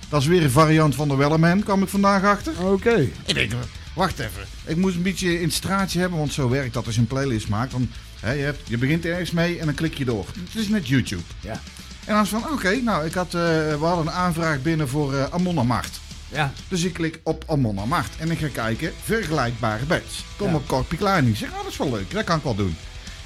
[0.10, 2.54] Dat is weer een variant van de Wellerman, kwam ik vandaag achter.
[2.66, 3.08] Oké.
[3.26, 3.52] Ik denk,
[3.94, 4.42] wacht even.
[4.66, 7.48] Ik moest een beetje een straatje hebben, want zo werkt dat als je een playlist
[7.48, 7.72] maakt.
[7.72, 7.90] Dan,
[8.22, 10.26] je, hebt, je begint ergens mee en dan klik je door.
[10.50, 11.22] Het is net YouTube.
[11.40, 11.62] Ja.
[12.06, 15.14] En dan is van, oké, nou, ik had, eh, we hadden een aanvraag binnen voor
[15.16, 16.00] eh Amon Amarth.
[16.32, 20.24] Ja, Dus ik klik op Amon Amarth en ik ga kijken, vergelijkbare bands.
[20.38, 20.56] Kom Ja.
[20.56, 21.30] op Corpiclani.
[21.30, 22.76] Ik zeg, oh, dat is wel leuk, dat kan ik wel doen.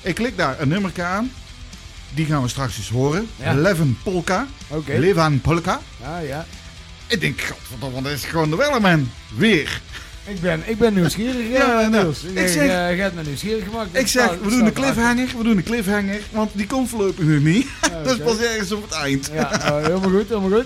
[0.02, 1.32] Ik klik daar een nummer aan.
[2.14, 3.28] Die gaan we straks eens horen.
[3.36, 3.54] Ja.
[3.54, 4.48] Leven Polka.
[4.68, 4.98] oké.
[4.98, 5.80] Levan Polka.
[6.02, 6.46] Ja, ja.
[7.08, 9.12] Ik denk, godverdomme, dat is gewoon de Wellerman.
[9.36, 9.82] Weer.
[10.26, 12.24] Ik ben, ik ben nieuwsgierig, Ja, ja, nou, Niels.
[12.24, 13.98] ik zeg- je hebt me nieuwsgierig gemaakt.
[13.98, 17.42] Ik zeg, we doen een cliffhanger, we doen een cliffhanger, want die komt voorlopig nog
[17.42, 17.68] niet.
[18.04, 19.30] dat is pas ergens op het eind.
[19.34, 20.66] Ja, oh, helemaal goed, helemaal goed.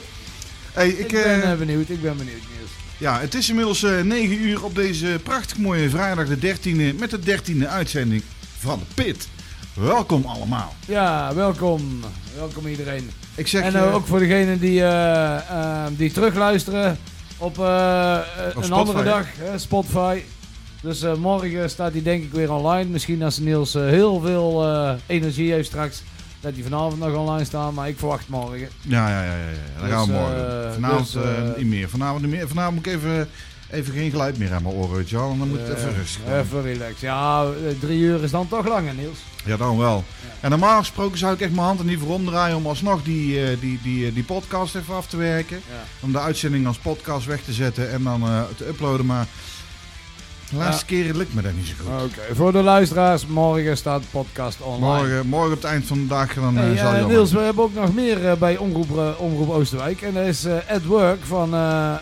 [0.74, 2.70] Hey, Ik, ik, ben eh, eh, benieuwd, ik ben benieuwd, Niels.
[2.98, 7.10] ja, het is inmiddels eh 9 uur op deze prachtig mooie vrijdag de 13e met
[7.10, 8.22] de 13e uitzending
[8.60, 9.28] van de Pit.
[9.74, 10.76] Welkom allemaal.
[10.88, 12.00] Ja, welkom.
[12.38, 13.10] Welkom iedereen.
[13.36, 16.98] Ik zeg en eh, ook voor degenen die, eh, eh, die terugluisteren
[17.38, 20.22] op eh, eh, een Spotify, andere dag, hè, Spotify.
[20.82, 22.90] Dus eh, morgen staat hij denk ik weer online.
[22.90, 24.66] Misschien als Niels heel veel
[25.06, 26.04] energie heeft straks,
[26.40, 27.74] dat hij vanavond nog online staat.
[27.74, 28.70] Maar ik verwacht morgen.
[28.82, 29.80] ja, ja, ja, ja, ja.
[29.80, 30.74] Dan Dus, gaan we morgen.
[30.74, 31.24] Vanavond dus,
[31.58, 31.90] niet meer.
[31.90, 32.48] Vanavond niet meer.
[32.48, 33.30] Vanavond moet ik even,
[33.72, 35.38] even geen geluid meer aan mijn oren, weet je wel.
[35.38, 36.40] Dan moet het Eh, even rustig komen.
[36.40, 37.00] Even relax.
[37.00, 39.18] Ja, eh, drie uur is dan toch lang, hè, Niels.
[39.46, 40.04] Ja, dan wel.
[40.40, 43.44] En normaal gesproken zou ik echt mijn hand er niet voor omdraaien om alsnog die,
[43.46, 45.62] eh, die, die, eh, die podcast even af te werken.
[45.70, 45.84] Ja.
[46.00, 49.06] Om de uitzending als podcast weg te zetten en dan eh, te uploaden.
[49.06, 49.28] Maar
[50.50, 52.04] de laatste keer lukt me dat niet zo goed.
[52.04, 54.86] Oké, voor de luisteraars, morgen staat de podcast online.
[54.86, 57.40] morgen, morgen op het eind van de dag dan Hey, zal eh, je Niels, we
[57.40, 60.02] hebben ook nog meer eh, bij Omroep, Omroep Oosterwijk.
[60.02, 61.50] En dat is At Work van,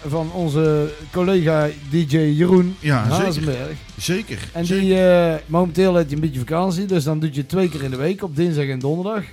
[0.08, 3.24] van onze collega DJ Jeroen Ja, zeker.
[3.24, 3.78] Hazenberg.
[3.98, 4.40] Zeker.
[4.54, 5.32] En zeker.
[5.34, 7.98] die, momenteel heeft hij een beetje vakantie, dus dan doet je twee keer in de
[7.98, 9.24] week, op dinsdag en donderdag.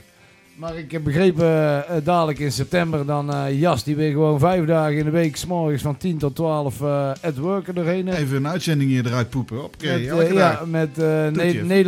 [0.57, 1.47] Maar ik heb begrepen,
[1.89, 5.37] eh, dadelijk in september, dan eh Jas, die weer gewoon vijf dagen in de week,
[5.37, 8.09] s'morgens van 10 tot 12 eh At Work er doorheen.
[8.09, 9.65] Even een uitzending hier eruit poepen.
[9.65, 11.83] Oké, Met, elke eh, ja, met eh ne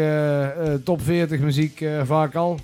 [0.00, 2.58] eh, eh, top 40 muziek eh, vaak al.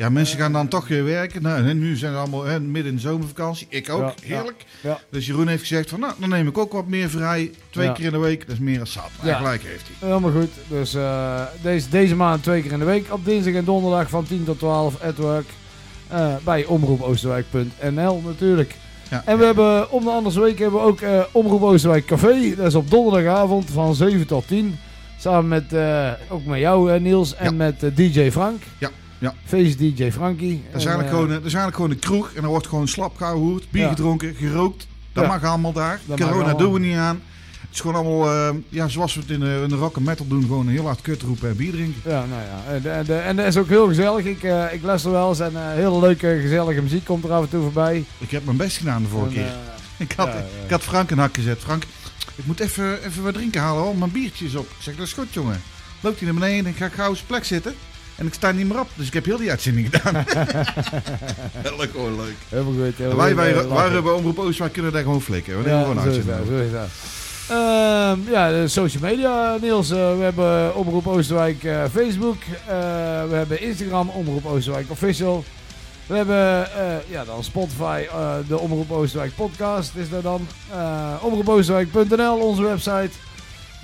[0.00, 1.42] Ja, mensen gaan dan toch weer werken.
[1.42, 3.66] Nou, hè, nu zijn we allemaal hè, midden in de zomervakantie.
[3.70, 4.00] Ik ook.
[4.00, 4.64] Ja, Heerlijk.
[4.80, 4.98] ja.
[5.10, 7.50] Dus Jeroen heeft gezegd van, nou, dan neem ik ook wat meer vrij.
[7.70, 8.40] Twee keer in de week.
[8.46, 9.10] Dat is meer dan zat.
[9.22, 9.36] Ja.
[9.36, 10.08] Gelijk heeft hij.
[10.08, 10.50] Helemaal goed.
[10.68, 13.12] Dus eh, deze, deze maand twee keer in de week.
[13.12, 15.48] Op dinsdag en donderdag van 10 tot 12 at work.
[16.08, 18.74] eh, bij omroepoosterwijk.nl natuurlijk.
[19.10, 19.22] Ja.
[19.26, 22.54] En we hebben om de andere week hebben we ook eh, Omroep Oosterwijk Café.
[22.56, 24.78] Dat is op donderdagavond van 7 tot 10.
[25.18, 25.74] Samen met,
[26.28, 28.62] ook met jou Niels en met DJ Frank.
[28.78, 28.90] Ja,
[29.20, 29.34] ja.
[29.44, 30.62] Feest DJ Frankie.
[30.72, 32.32] Dat is, En, eigenlijk eh, gewoon, een- dat is eigenlijk gewoon een kroeg.
[32.34, 33.88] En er wordt gewoon slap gehouden, bier Ja.
[33.88, 34.86] gedronken, gerookt.
[35.12, 36.00] Dat mag allemaal daar.
[36.04, 36.56] Dat Corona allemaal.
[36.56, 37.20] doen we niet aan.
[37.60, 40.02] Het is gewoon allemaal, eh, ja, zoals we het in de, in de rock en
[40.02, 40.42] metal doen.
[40.42, 42.10] Gewoon heel hard kut roepen en bier drinken.
[42.10, 42.72] Ja, nou ja.
[42.74, 44.24] En, en, en, en dat is ook heel gezellig.
[44.24, 47.42] Ik, eh, ik luister wel eens en eh, heel leuke, gezellige muziek komt er af
[47.42, 48.04] en toe voorbij.
[48.18, 49.44] Ik heb mijn best gedaan de vorige keer.
[49.44, 49.52] eh,
[50.06, 50.44] Ik had, ja, ja.
[50.64, 51.58] ik had Frank een hak gezet.
[51.58, 51.82] Frank,
[52.34, 53.96] ik moet even, even wat drinken halen hoor.
[53.96, 54.66] Mijn biertje is op.
[54.66, 55.60] Ik zeg, dat is goed jongen.
[56.00, 57.74] Loopt hij naar beneden en ik ga gauw zijn plek zitten.
[58.20, 58.88] En ik sta niet meer op.
[58.94, 60.24] Dus ik heb heel die uitzending gedaan.
[61.78, 62.34] leuk hoor, leuk.
[62.48, 62.96] Helemaal goed.
[62.96, 65.56] Heel wij, goed, wij, hebben Omroep Oost, wij kunnen daar gewoon flikken.
[65.56, 66.46] We nemen Ja, gewoon uitzending.
[66.48, 66.88] zo is dat.
[67.48, 69.90] Ehm, ja, de social media, Niels.
[69.90, 72.36] eh, we hebben Omroep Oosterwijk eh, Facebook.
[72.42, 72.76] Eh,
[73.28, 75.44] we hebben Instagram, Omroep Oosterwijk Official.
[76.06, 80.46] We hebben eh, ja, dan Spotify, eh, de Omroep Oosterwijk podcast is er dan.
[80.72, 83.10] Eh omroepoosterwijk.nl, onze website.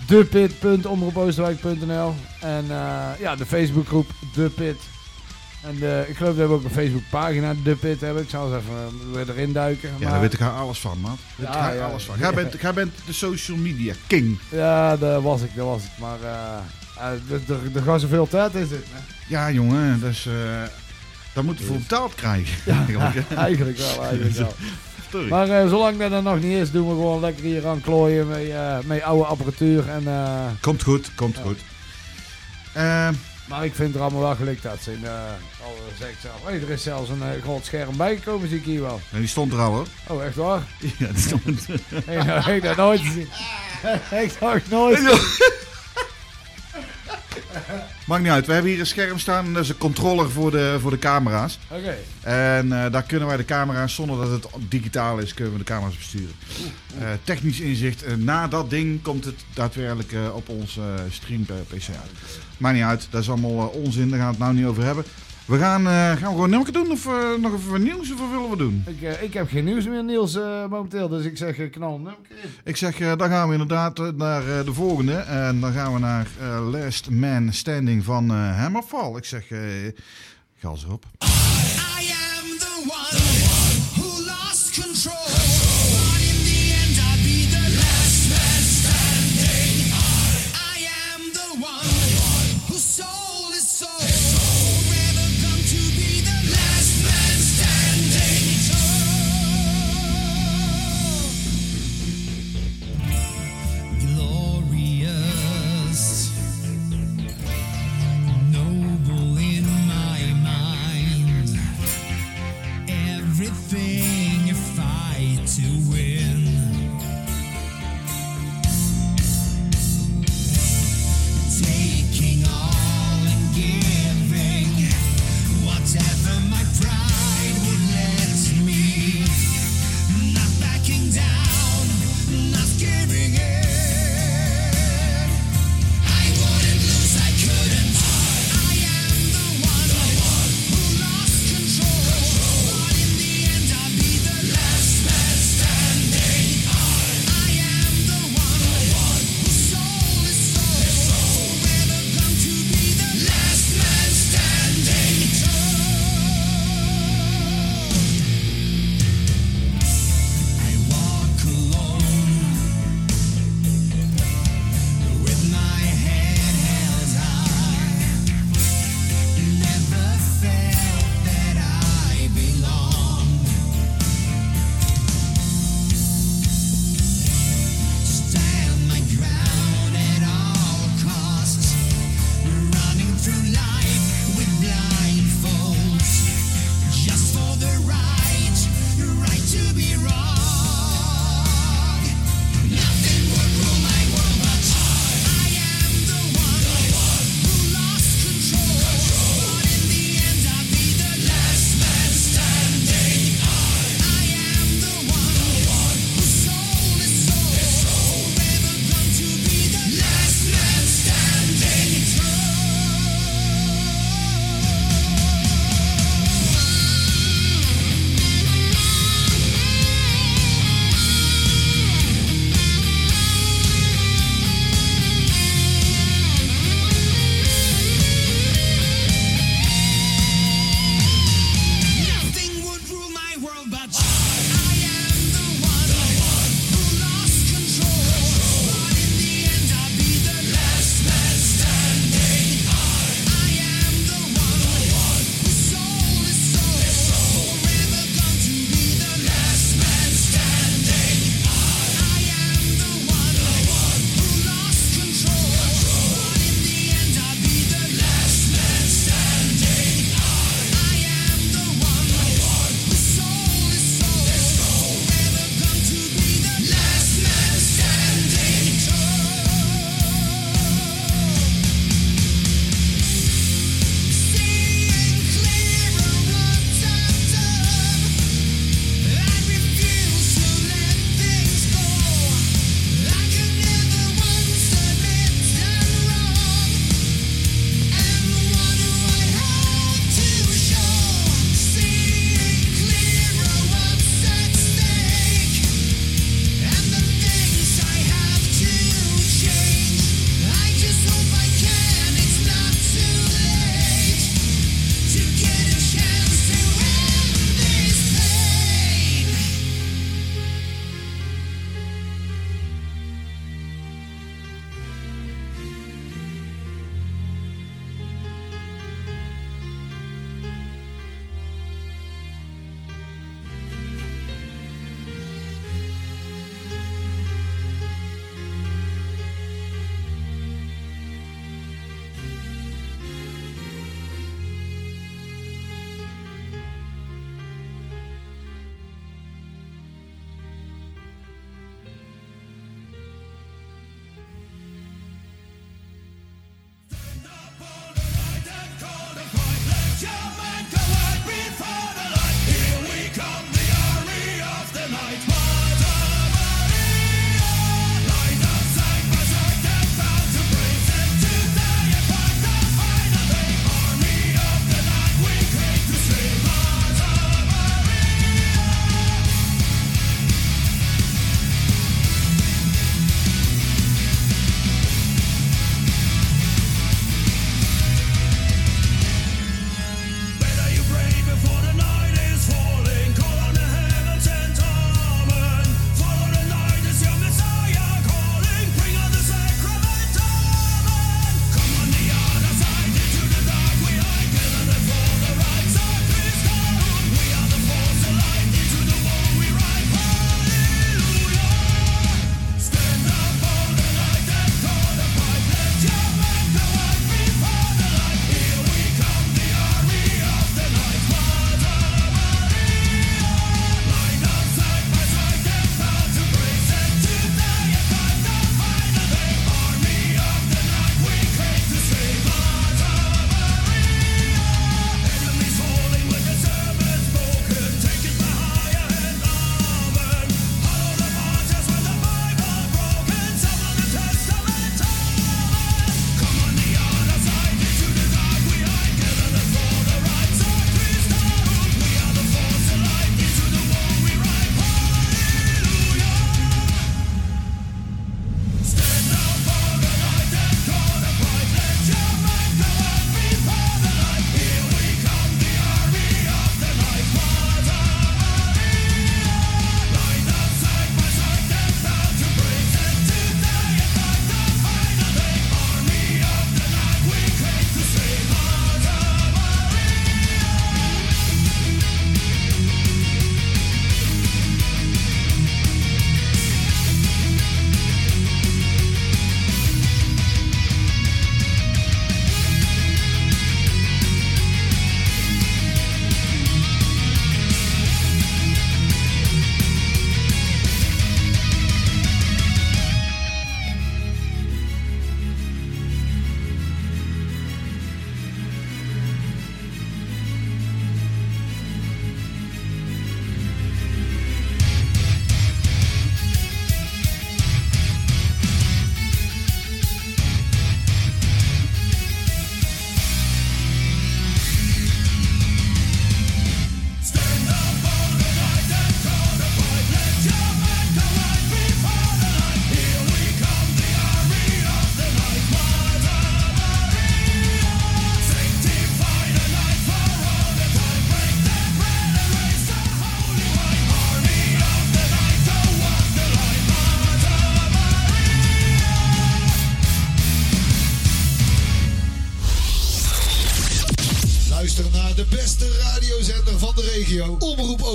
[0.06, 4.76] Depit.omroepoosterwijk.nl En eh, ja, de Facebookgroep De Pit.
[5.62, 8.22] En eh, ik geloof dat we ook een Facebookpagina, De Pit, hebben.
[8.22, 8.80] Ik zal eens even eh,
[9.14, 9.88] weer erin duiken.
[9.88, 11.18] Ja, maar- daar weet ik alles van, man.
[11.36, 11.86] Daar Ja, weet ik ja.
[11.86, 12.18] alles van.
[12.18, 14.38] Jij bent, jij bent de social media king.
[14.48, 15.90] Ja, daar was ik, daar was ik.
[16.00, 16.56] Maar eh,
[17.76, 18.88] er- gaat zoveel tijd in zitten.
[18.92, 18.98] hè.
[19.28, 20.32] Ja, jongen, dus, eh
[21.34, 22.56] daar moeten we voor betaald krijgen.
[22.74, 23.30] Eigenlijk.
[23.36, 24.52] Eigenlijk wel, eigenlijk wel.
[25.10, 25.28] Sorry.
[25.28, 28.28] Maar eh, zolang dat er nog niet is, doen we gewoon lekker hier aan klooien
[28.28, 29.88] met, eh, met oude apparatuur.
[29.88, 31.58] En, eh, Komt goed, komt goed.
[32.72, 33.08] Eh,
[33.48, 35.04] maar ik vind er allemaal wel gelijk dat zijn.
[35.04, 35.10] eh
[35.64, 36.34] al zeg ik zelf.
[36.44, 39.00] Hey, er is zelfs een groot scherm bijgekomen, zie ik hier wel.
[39.12, 39.86] en die stond er al, hoor.
[40.06, 40.62] Oh, echt waar?
[40.98, 41.68] Ja, die stond...
[42.16, 43.28] Ik heb ik dat nooit gezien.
[44.24, 45.00] ik zag nooit.
[48.06, 48.46] Maakt niet uit.
[48.46, 49.52] We hebben hier een scherm staan.
[49.52, 51.58] Dat is een controller voor de, voor de camera's.
[51.68, 51.94] Oké.
[52.20, 55.64] En eh, daar kunnen wij de camera's, zonder dat het digitaal is, kunnen we de
[55.64, 56.32] camera's besturen.
[56.98, 58.02] Eh, technisch inzicht.
[58.02, 62.10] eh, na dat ding komt het daadwerkelijk op ons eh, stream eh, PC uit.
[62.58, 63.06] Maakt niet uit.
[63.10, 64.08] Dat is allemaal onzin.
[64.10, 65.04] Daar gaan we het nou niet over hebben.
[65.46, 68.18] We gaan, eh, gaan we gewoon nummer doen of eh, nog even wat nieuws of
[68.20, 68.84] wat willen we doen?
[68.86, 71.08] Ik, eh, ik heb geen nieuws meer, Niels, eh, momenteel.
[71.08, 72.16] Dus ik zeg, knal een nummer.
[72.64, 75.14] Ik zeg, eh, dan gaan we inderdaad naar eh, de volgende.
[75.14, 79.16] En dan gaan we naar eh, Last Man Standing van eh, Hammerfall.
[79.16, 79.58] Ik zeg, eh
[80.58, 81.04] ga eens op.
[81.22, 83.25] I am the one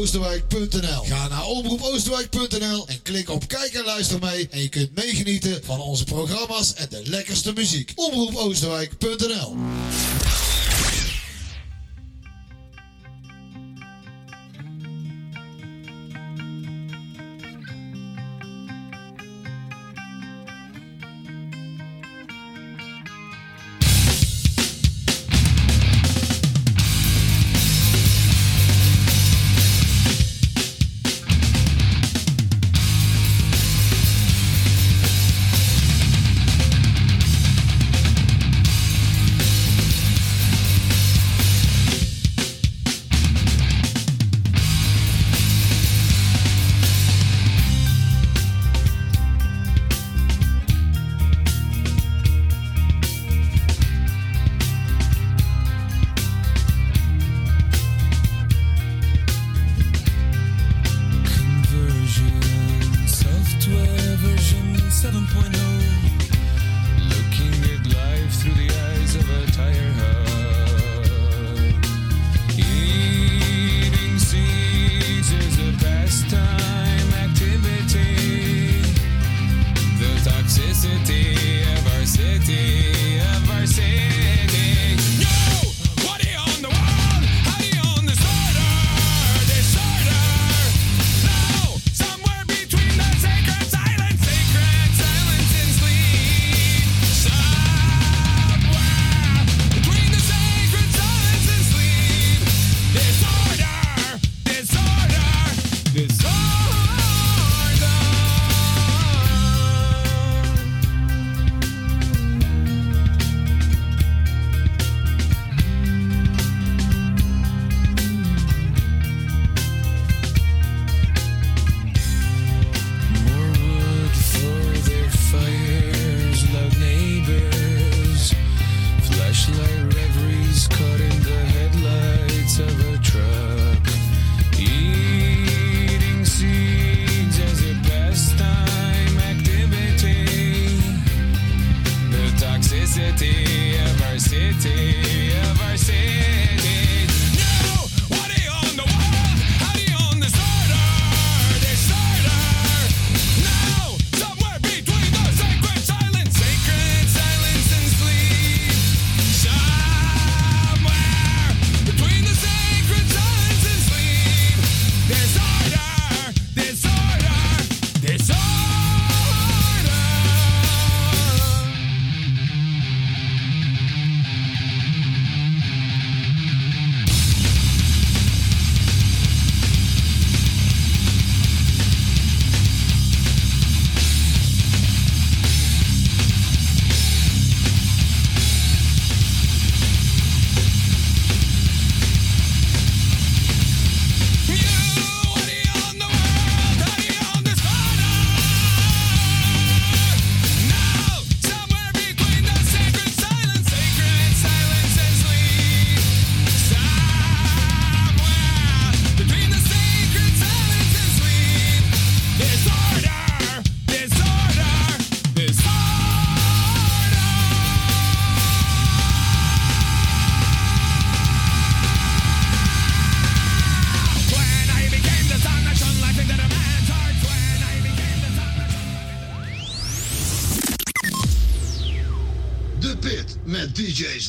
[0.01, 4.47] Ga naar omroepoosterwijk.nl en klik op kijk en luister mee.
[4.51, 7.91] En je kunt meegenieten van onze programma's en de lekkerste muziek.
[7.95, 9.55] Omroepoosterwijk.nl.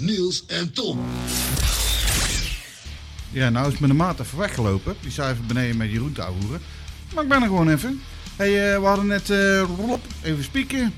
[0.01, 1.01] Niels en Tom.
[3.31, 4.97] Ja, nou is mijn maat even weggelopen.
[5.01, 6.61] Die zou even beneden met Jeroen te ouwehoeren.
[7.15, 8.03] Maar ik ben er gewoon even.
[8.37, 10.93] Hey, eh, we hadden net eh, Rob, even spieken.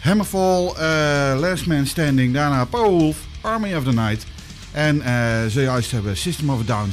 [0.00, 4.26] Hammerfall, eh, Last Man Standing, daarna Powerwolf, Army of the Night.
[4.72, 6.92] En eh, zojuist hebben we System of a Down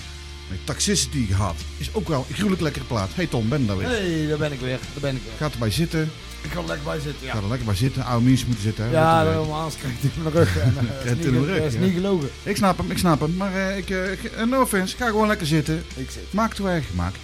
[0.50, 1.56] met Toxicity gehad.
[1.78, 3.10] Is ook wel een gruwelijk lekkere plaat.
[3.14, 3.88] Hey Tom, ben je daar weer?
[3.88, 4.80] Hey, daar ben ik weer.
[4.94, 5.34] Daar ben ik weer.
[5.38, 6.12] Gaat erbij zitten.
[6.48, 7.32] Ik kan er lekker bij zitten, ja.
[7.34, 8.04] Ga er lekker bij zitten.
[8.06, 8.86] Oude mensen moeten zitten.
[8.86, 8.92] Hè?
[8.92, 10.58] Ja, helemaal anders krijg ik in mijn rug.
[10.58, 11.80] En, Krijgt is niet- rug, is ja.
[11.80, 12.30] niet gelogen.
[12.44, 13.36] Ik snap hem, ik snap hem.
[13.36, 15.84] Maar eh, ik, ik- eh, no offense, ga gewoon lekker zitten.
[15.96, 16.34] Ik zit.
[16.34, 17.14] Maak het eigen gemaak.
[17.14, 17.20] Ik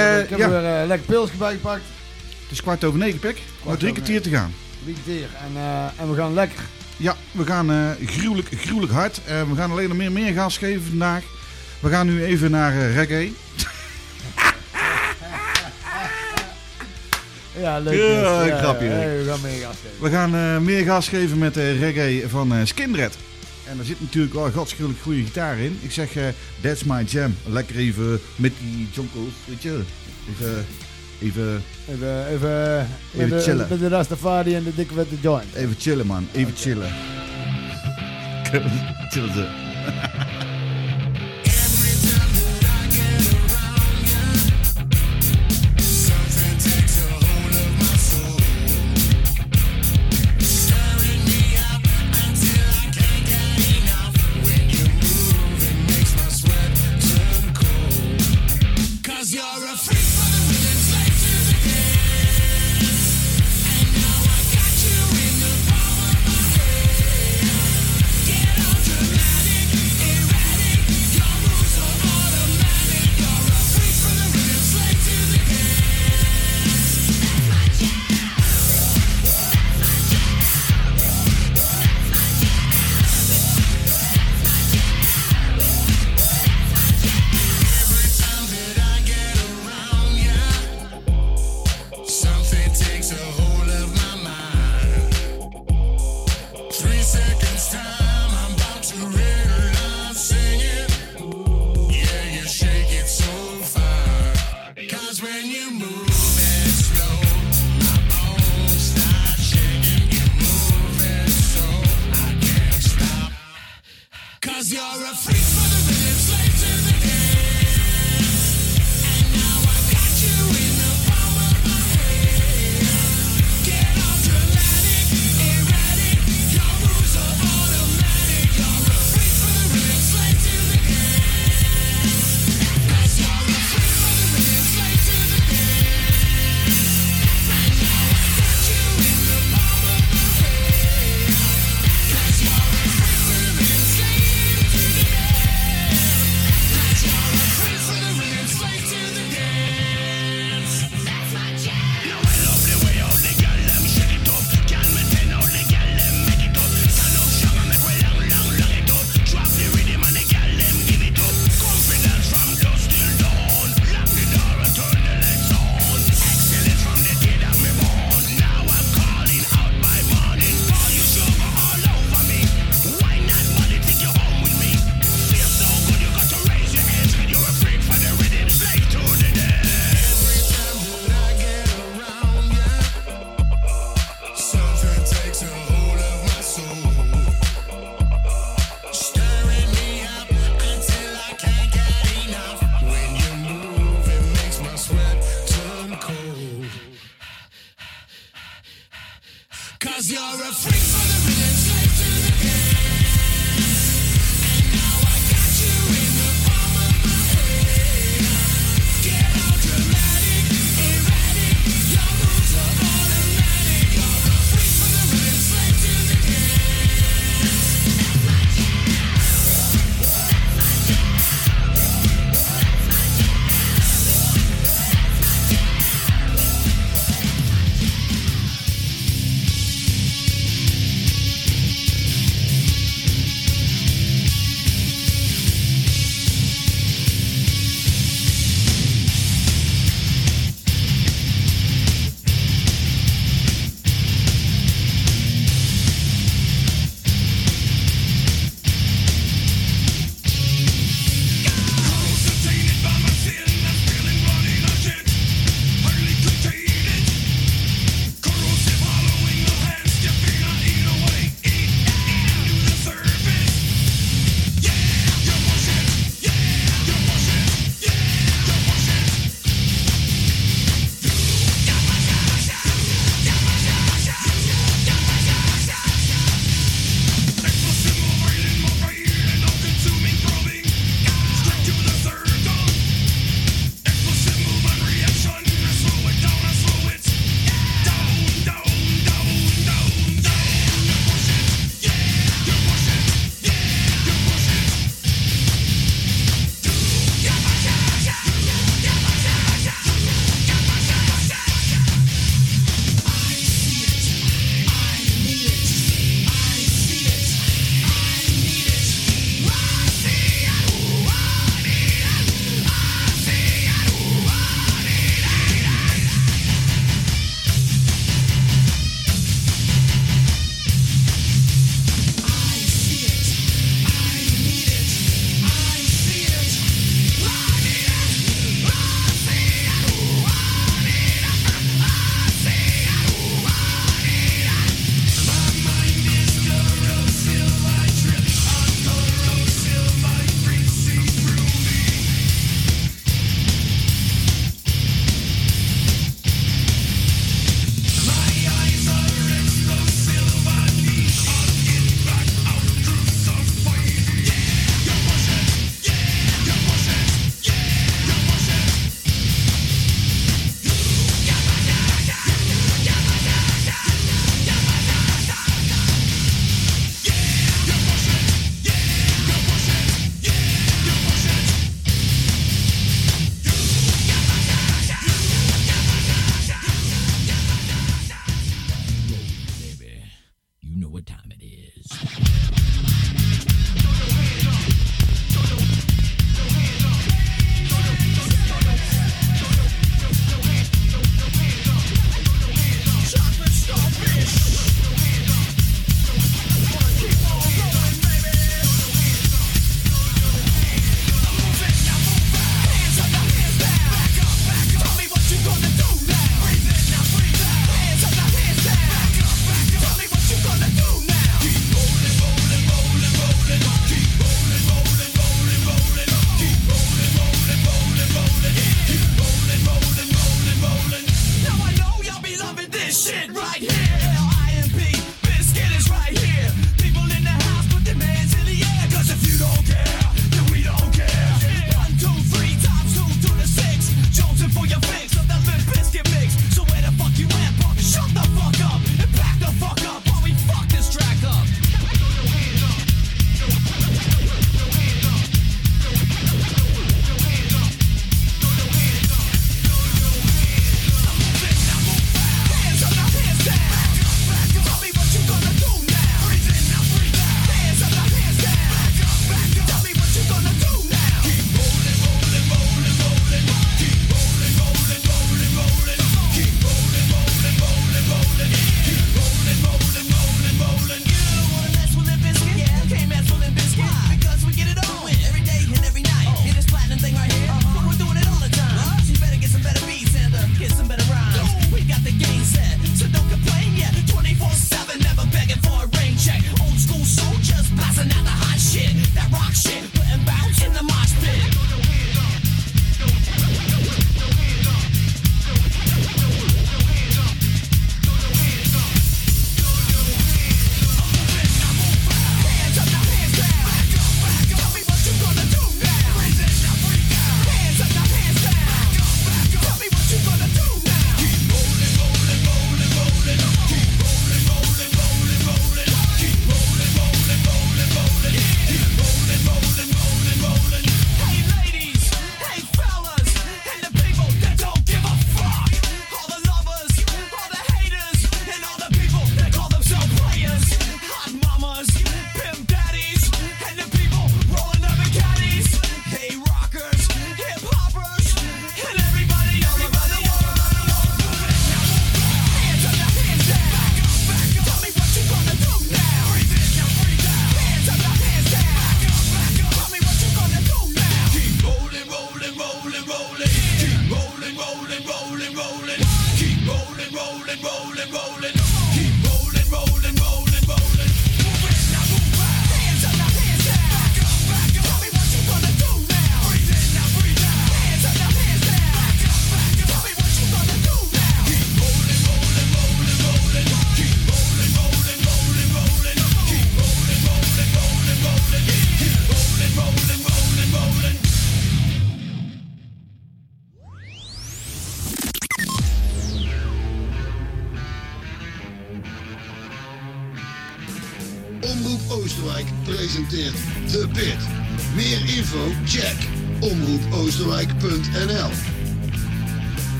[0.00, 1.82] heb, ik heb ja, weer lekker pilsje bijgepakt.
[2.42, 3.42] het is kwart over negen, pik.
[3.64, 4.54] Nog drie kwartier te gaan.
[4.82, 5.28] Drie keer.
[5.44, 5.60] En,
[5.98, 6.58] en we gaan lekker.
[6.96, 9.20] Ja, we gaan gruwelijk, gruwelijk hard.
[9.24, 11.22] We gaan alleen nog meer, meer gas geven vandaag.
[11.80, 13.32] We gaan nu even naar reggae.
[17.56, 17.94] Ja, leuk.
[17.94, 20.34] Ja, ja, we gaan meer gas geven.
[20.34, 23.16] Eh, meer gas geven met de reggae van eh, Skinred Skindred.
[23.64, 25.78] En daar zit natuurlijk al godschuldig goede gitaar in.
[25.82, 26.08] Ik zeg,
[26.60, 27.36] that's my jam.
[27.46, 29.80] Lekker even met die jonkels, weet je.
[30.38, 30.66] Even...
[31.20, 31.62] Even,
[32.30, 33.66] even, even, chillen.
[33.68, 35.54] Met de Rastafari en de dikke witte joint.
[35.54, 36.28] Even chillen, man.
[36.32, 36.88] Even chillen.
[39.12, 39.46] chillen ze.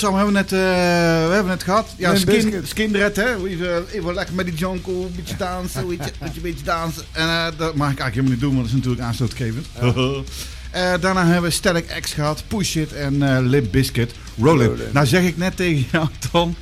[0.00, 1.94] Godsam, hebben we net, eh, we hebben het gehad.
[1.96, 2.62] Ja, skin.
[2.64, 3.46] Skindred, hè.
[3.46, 7.02] Even, even lekker met die jonko, een beetje dansen, weet je, beetje, beetje dansen.
[7.12, 9.66] En eh, dat mag ik eigenlijk helemaal niet doen, want dat is natuurlijk aanstootgevend.
[10.70, 14.14] Eh, daarna hebben we Static X gehad, Push It en eh Limp Bizkit.
[14.40, 14.66] Roll It.
[14.66, 14.92] Roll It.
[14.92, 16.54] Nou zeg ik net tegen jou, Tom,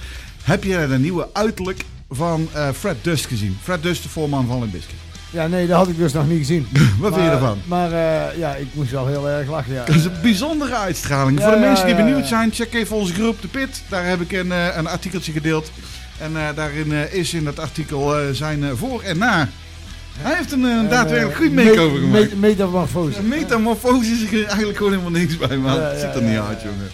[0.42, 3.58] heb je de nieuwe uiterlijk van Fred Dust gezien?
[3.62, 5.07] Fred Dust, de voorman van Limp Bizkit.
[5.30, 6.66] Ja, nee, dat had ik dus nog niet gezien.
[7.00, 7.58] Wat vind je ervan?
[7.64, 9.72] Maar eh, ja, ik moest wel heel erg lachen.
[9.74, 9.84] Ja.
[9.84, 11.38] Dat is een bijzondere uitstraling.
[11.38, 13.82] Ja, Voor de mensen die benieuwd zijn, check even onze groep De Pit.
[13.88, 15.70] Daar heb ik een, eh, een artikeltje gedeeld.
[16.18, 19.48] En eh, daarin is in dat artikel zijn voor en na.
[20.18, 22.30] Hij heeft een, daadwerkelijk goed make-over gemaakt.
[22.30, 23.22] me- Metamorfose.
[23.22, 25.74] Metamorfose is er eigenlijk gewoon helemaal niks bij, man.
[25.74, 26.90] Ja, Het ziet er niet uit, jongen.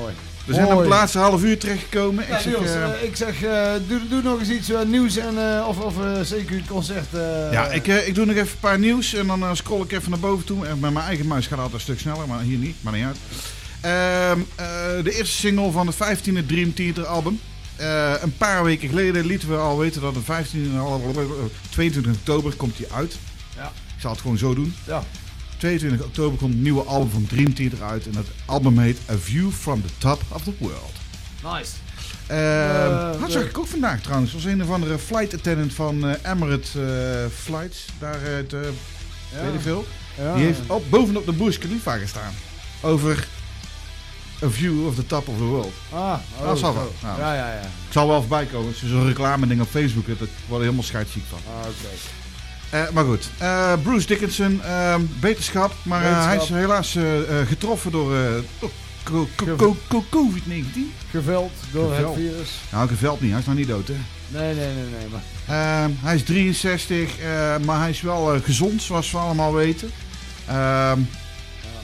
[0.00, 0.12] Mooi.
[0.48, 2.24] We zijn op het laatste half uur terechtgekomen.
[2.28, 5.56] Ik zeg, Niels, eh, eh, ik zeg, eh, doe, doe nog eens iets nieuws en,
[5.56, 7.06] eh, of, of zeker het concert.
[7.14, 10.10] eh, ja, ik, ik doe nog even een paar nieuws en dan scroll ik even
[10.10, 10.66] naar boven toe.
[10.66, 12.92] En met mijn eigen muis gaat het altijd een stuk sneller, maar hier niet, maar
[12.92, 13.16] niet uit.
[13.80, 17.40] Ehm, eh, de eerste single van het 15e Dream Theater album.
[17.76, 21.14] Eh, een paar weken geleden lieten we al weten dat de 15, al-
[21.70, 23.16] 22 oktober komt die uit.
[23.56, 23.64] Ja.
[23.96, 24.74] Ik zal het gewoon zo doen.
[24.86, 25.02] Ja.
[25.58, 28.06] 22 oktober komt het nieuwe album van Dream Theater uit.
[28.06, 30.92] En dat album heet A View from the Top of the World.
[31.42, 31.70] Nice.
[32.26, 34.32] Ehm, Eh, dat zag ik ook vandaag trouwens.
[34.32, 36.82] was een of andere flight attendant van eh Emirates eh,
[37.42, 37.84] Flights.
[37.98, 38.60] Daar uit, eh
[39.32, 39.42] Ja.
[39.44, 39.86] weet ik veel.
[40.18, 40.34] Ja.
[40.34, 42.32] Die heeft op, bovenop de Burj Khalifa gestaan.
[42.80, 43.26] Over
[44.44, 45.72] A View of the Top of the World.
[45.92, 45.98] Ah,
[46.40, 46.92] oh, Dat zal wel.
[47.00, 47.06] zo.
[47.06, 47.18] Ja.
[47.18, 47.60] Ja, ja, ja.
[47.60, 48.68] Ik zal wel voorbij komen.
[48.72, 50.06] Het is zo'n reclame ding op Facebook.
[50.06, 51.38] Dat ik word helemaal scheidsziek van.
[51.46, 51.88] Ah, oké.
[52.70, 55.72] Eh, maar goed, Eh, Bruce Dickinson, ehm, beterschap.
[55.82, 56.96] Maar eh, hij is helaas
[57.46, 58.20] getroffen door, eh,
[58.60, 58.70] door
[59.04, 60.92] co- co- Gev- co- co- COVID-19.
[61.10, 62.14] Geveld door Geveld.
[62.16, 62.50] het virus.
[62.72, 63.94] Nou, geveld niet, hij is nog niet dood, hè.
[64.28, 65.06] Nee, nee, nee, nee.
[65.10, 65.22] Maar
[65.82, 69.90] Ehm, hij is 63, eh, maar hij is wel gezond, zoals we allemaal weten.
[70.46, 70.98] Ehm,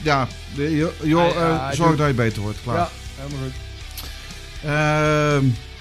[0.01, 2.57] ja, joh, joh, ja, hij zorg doet- dat je beter wordt.
[2.63, 2.75] Klaar.
[2.77, 3.53] ja, helemaal goed.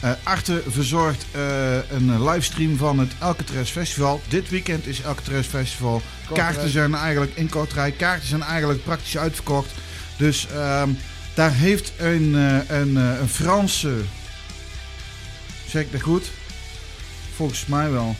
[0.04, 4.20] Ehm, eh, Arte verzorgt eh, een livestream van het Alcatraz Festival.
[4.28, 6.02] Dit weekend is Alcatraz Festival.
[6.26, 6.52] Kortrijk.
[6.52, 7.96] Kaarten zijn eigenlijk in Kortrijk.
[7.96, 9.70] Kaarten zijn eigenlijk praktisch uitverkocht.
[10.16, 10.88] Dus ehm,
[11.34, 13.94] daar heeft een, eh, een, een Franse.
[15.68, 16.30] Zeg ik dat goed?
[17.36, 18.16] Volgens mij wel.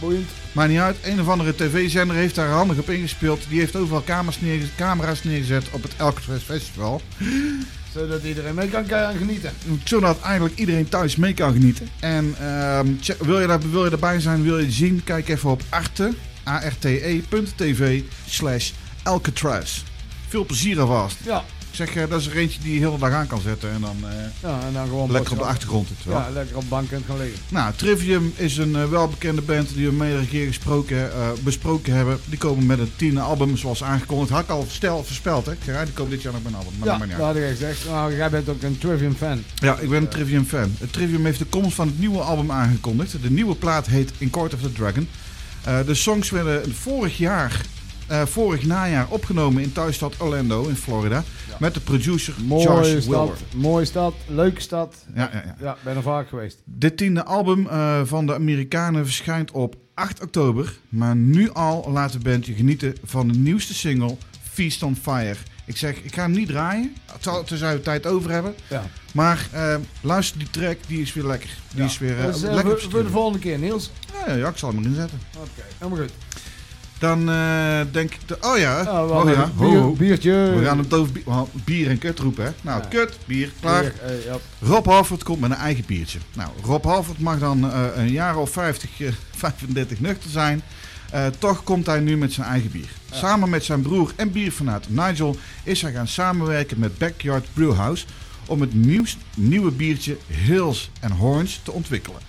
[0.00, 0.28] Boeiend.
[0.52, 0.96] Maar niet uit.
[1.02, 3.44] Een of andere tv-zender heeft daar handig op ingespeeld.
[3.48, 7.02] Die heeft overal camera's, neerge- camera's neergezet op het Alcatraz Festival.
[7.96, 8.86] Zodat iedereen mee kan
[9.18, 9.52] genieten.
[9.84, 11.88] Zodat eigenlijk iedereen thuis mee kan genieten.
[12.00, 12.86] En ehm,
[13.18, 15.04] wil, je daar, wil je erbij zijn, wil je het zien?
[15.04, 16.12] Kijk even op arte,
[16.44, 18.70] arte.tv slash
[19.02, 19.82] Alcatraz.
[20.28, 21.16] Veel plezier alvast.
[21.24, 21.44] Ja,
[21.76, 23.70] zeg, eh, dat is er eentje die je de hele dag aan kan zetten.
[23.70, 24.10] En dan eh,
[24.42, 25.88] ja en dan gewoon lekker op de achtergrond.
[25.88, 26.18] Het wel.
[26.18, 27.40] Ja, lekker op bank kunt gaan liggen.
[27.48, 32.18] Nou, Trivium is een eh, welbekende band die we meerdere keer gesproken, besproken hebben.
[32.24, 34.30] Die komen met een tiende album zoals aangekondigd.
[34.30, 35.52] Had ik al stel, voorspeld, hè?
[35.60, 36.72] Gerard, die komen dit jaar nog met een album.
[36.78, 37.84] Maar Ja, dat niet had ik gezegd.
[37.84, 39.42] Nou, jij bent ook een Trivium fan.
[39.54, 40.74] Ja, ik ben een Trivium fan.
[40.78, 43.22] Het Trivium heeft de komst van het nieuwe album aangekondigd.
[43.22, 45.08] De nieuwe plaat heet In Court of the Dragon.
[45.86, 47.60] De songs werden vorig jaar,
[48.06, 51.24] eh, vorig najaar opgenomen in thuisstad Orlando in Florida.
[51.58, 53.36] Met de producer Mooie Josh stad, Wilber.
[53.56, 54.94] mooie stad, leuke stad.
[55.14, 55.56] Ja, ja, ja.
[55.60, 56.58] Ja, ben er vaak geweest.
[56.64, 60.78] Dit tiende album eh, van de Amerikanen verschijnt op 8 oktober.
[60.88, 64.16] Maar nu al laat de band je genieten van de nieuwste single
[64.52, 65.36] Feast on Fire.
[65.64, 66.94] Ik zeg, ik ga hem niet draaien,
[67.46, 68.54] tenzij we tijd over hebben.
[68.68, 68.82] Ja.
[69.12, 71.50] Maar eh, luister die track, die is weer lekker.
[71.70, 71.84] Die Ja.
[71.84, 73.90] is weer eh, Dus, eh, lekker voor, voor de volgende keer, Niels.
[74.26, 75.20] Ja, ja, ik zal hem erin zetten.
[75.36, 76.12] Oké, helemaal goed.
[76.98, 78.20] Dan eh, denk ik...
[78.26, 79.50] De, oh ja, we oh ja.
[79.56, 79.92] Ho, bier- ho.
[79.92, 80.52] biertje.
[80.58, 82.50] We gaan het over bier, oh, bier en kut roepen, hè.
[82.60, 82.88] Nou, Ja.
[82.88, 83.80] kut, bier, klaar.
[83.82, 84.36] Bier, eh, ja.
[84.60, 86.18] Rob Halford komt met een eigen biertje.
[86.34, 90.62] Nou, Rob Halford mag dan eh, een jaar of 50, eh, 35 nuchter zijn.
[91.10, 92.88] Eh, toch komt hij nu met zijn eigen bier.
[93.10, 98.04] Samen met zijn broer en bierfanaat Nigel is hij gaan samenwerken met Backyard Brewhouse
[98.46, 102.20] om het nieuwst, nieuwe biertje Hills and Horns te ontwikkelen.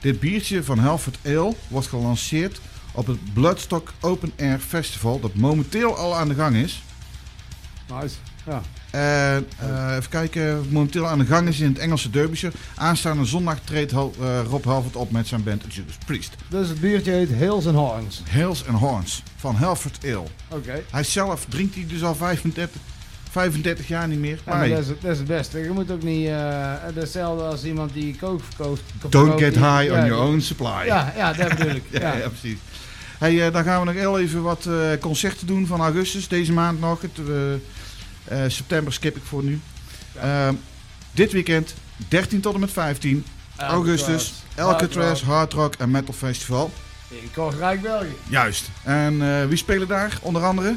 [0.00, 2.60] Dit biertje van Halford Ale wordt gelanceerd
[2.94, 6.82] op het Bloodstock Open Air Festival dat momenteel al aan de gang is.
[8.00, 8.16] Nice.
[8.46, 8.62] Ja.
[8.90, 12.54] En, eh, even kijken, momenteel aan de gang is in het Engelse Derbyshire.
[12.74, 14.06] Aanstaande zondag treedt eh,
[14.48, 16.34] Rob Halford op met zijn band Judas Priest.
[16.48, 18.22] Dus het biertje heet Hills and Horns.
[18.30, 20.24] Hills and Horns van Halford Ale.
[20.48, 20.82] Oké.
[20.90, 22.80] Hij zelf drinkt hij dus al 35,
[23.34, 24.38] 35 jaar niet meer.
[24.46, 25.58] Ja, Maar dat, is, het- dat is het beste.
[25.58, 26.26] Je moet ook niet...
[26.28, 28.82] is hetzelfde als iemand die kook verkoopt.
[29.08, 30.82] don't get high on your own supply.
[30.86, 31.82] Ja, ja, dat bedoel ik.
[32.00, 32.28] ja, Ja.
[32.28, 32.58] precies.
[33.18, 36.28] Hey, eh, dan gaan we nog heel even wat eh, concerten doen van augustus.
[36.28, 37.00] Deze maand nog.
[37.00, 39.60] Het, september skip ik voor nu.
[41.12, 41.74] Dit weekend,
[42.08, 43.24] 13 tot en met 15,
[43.56, 46.70] augustus, Alcatraz Hard Rock en Metal Festival.
[47.08, 48.14] In Kortrijk, België.
[48.28, 48.68] Juist.
[48.82, 50.18] En wie spelen daar?
[50.20, 50.74] Onder andere?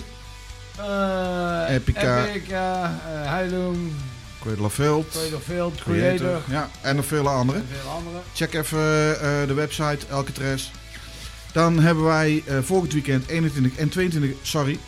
[0.77, 2.25] Eh Epica.
[2.25, 3.91] Epica, eh Heilung,
[5.33, 6.41] of Creator Creator.
[6.49, 7.61] Ja, en nog vele andere.
[7.81, 8.17] Veel andere.
[8.33, 8.79] Check even
[9.21, 10.69] eh, de website Alcatraz.
[11.51, 14.79] Dan hebben wij volgend weekend 21 en 22, sorry.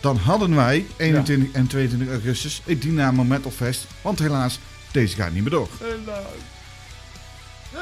[0.00, 3.86] Dan hadden wij 21 en 22 augustus het Dynamo Metal Fest.
[4.02, 4.58] Want helaas,
[4.90, 5.68] deze gaat niet meer door.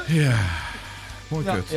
[0.07, 0.39] Ja,
[1.27, 1.69] mooi Ja, kut.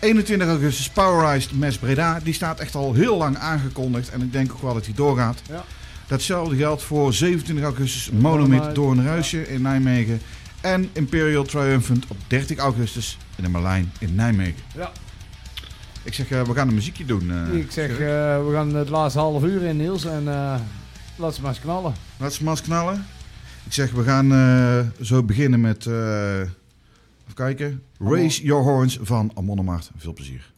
[0.00, 2.20] 21 augustus Powerized Mes Breda.
[2.22, 4.10] Die staat echt al heel lang aangekondigd.
[4.10, 5.42] En ik denk ook wel dat die doorgaat.
[5.48, 5.64] Ja.
[6.06, 10.20] Datzelfde geldt voor 27 augustus Monomid Monomid, Doornruisje in Nijmegen.
[10.60, 14.62] En Imperial Triumphant op 30 augustus in de Marlijn in Nijmegen.
[14.74, 14.90] Ja.
[16.02, 17.30] Ik zeg, eh, we gaan een muziekje doen.
[17.30, 17.54] eh.
[17.58, 17.96] ik zeg, eh,
[18.46, 20.04] we gaan het laatste half uur in, Niels.
[20.04, 20.24] En
[21.16, 21.94] laat ze maar eens knallen.
[22.16, 23.06] Laat ze maar eens knallen.
[23.64, 25.86] Ik zeg, we gaan zo beginnen met...
[25.86, 26.54] even
[27.34, 27.82] kijken.
[27.98, 29.80] Raise Your Horns van Amon.
[29.96, 30.52] Veel plezier.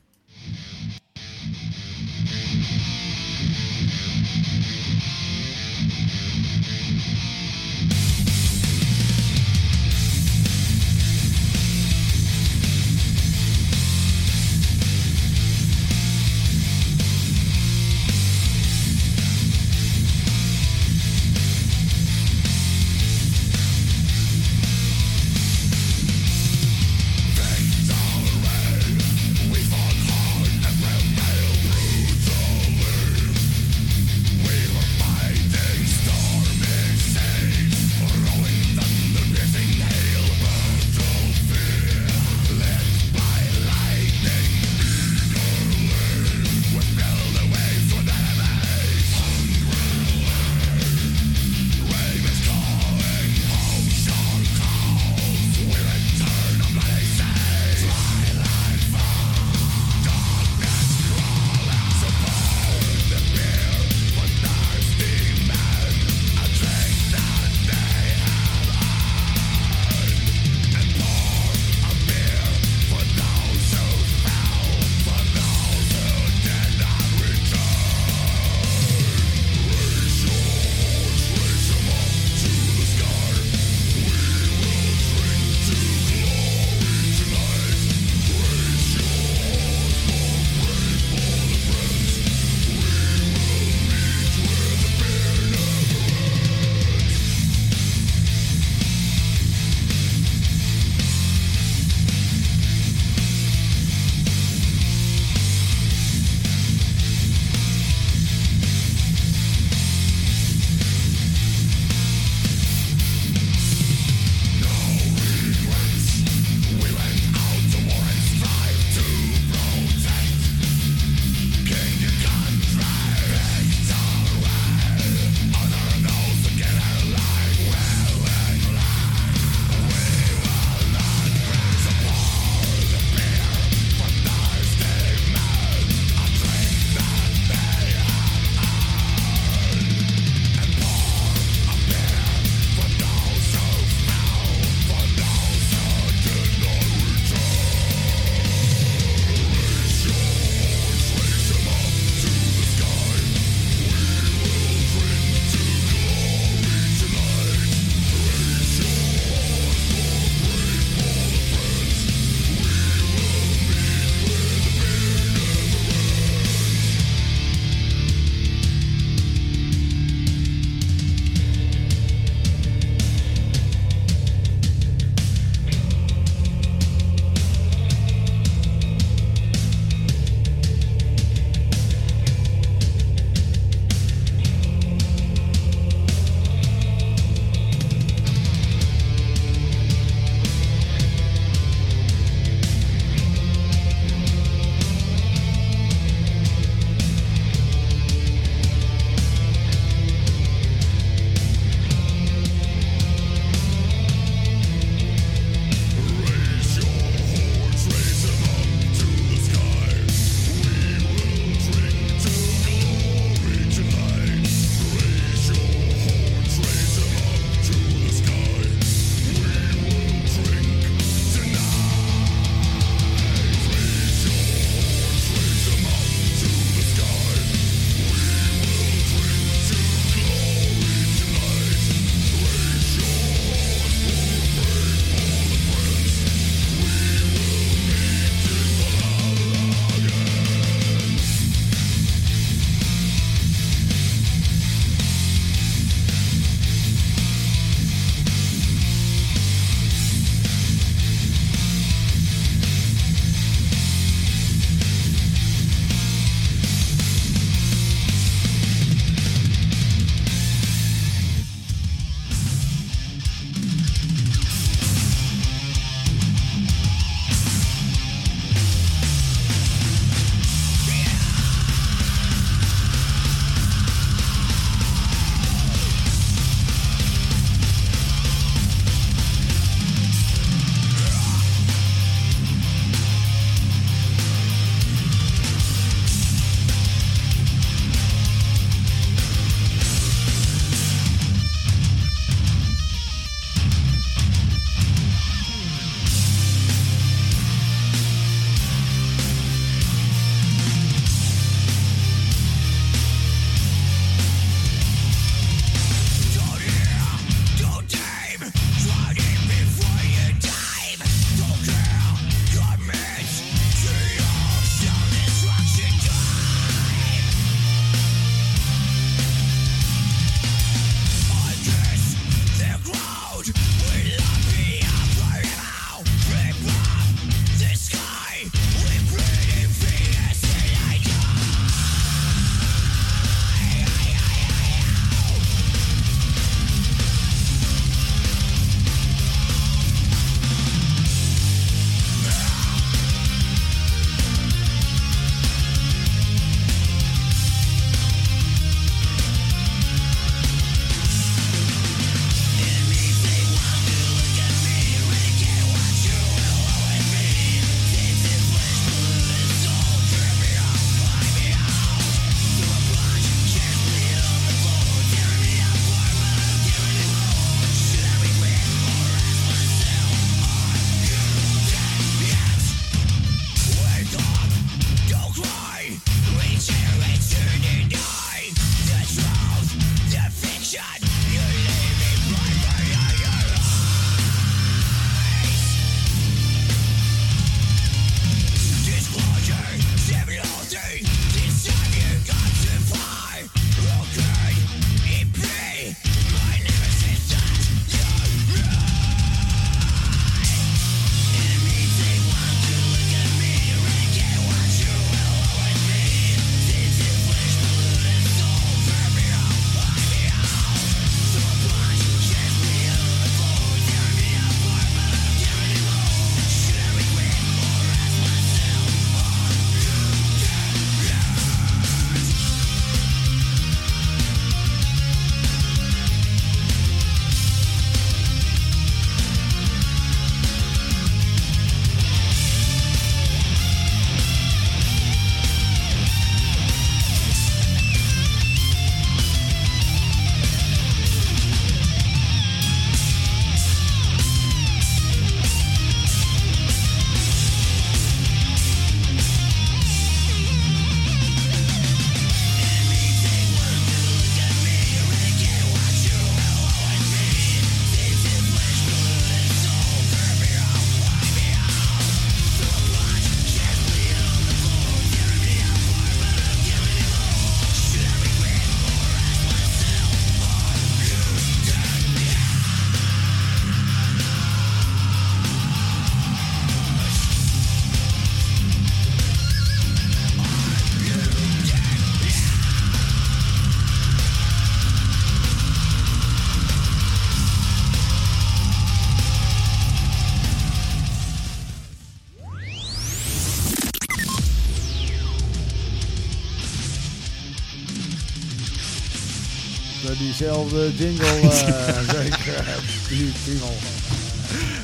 [500.40, 502.82] Diezelfde jingle, eh zeker.
[503.08, 503.32] Die.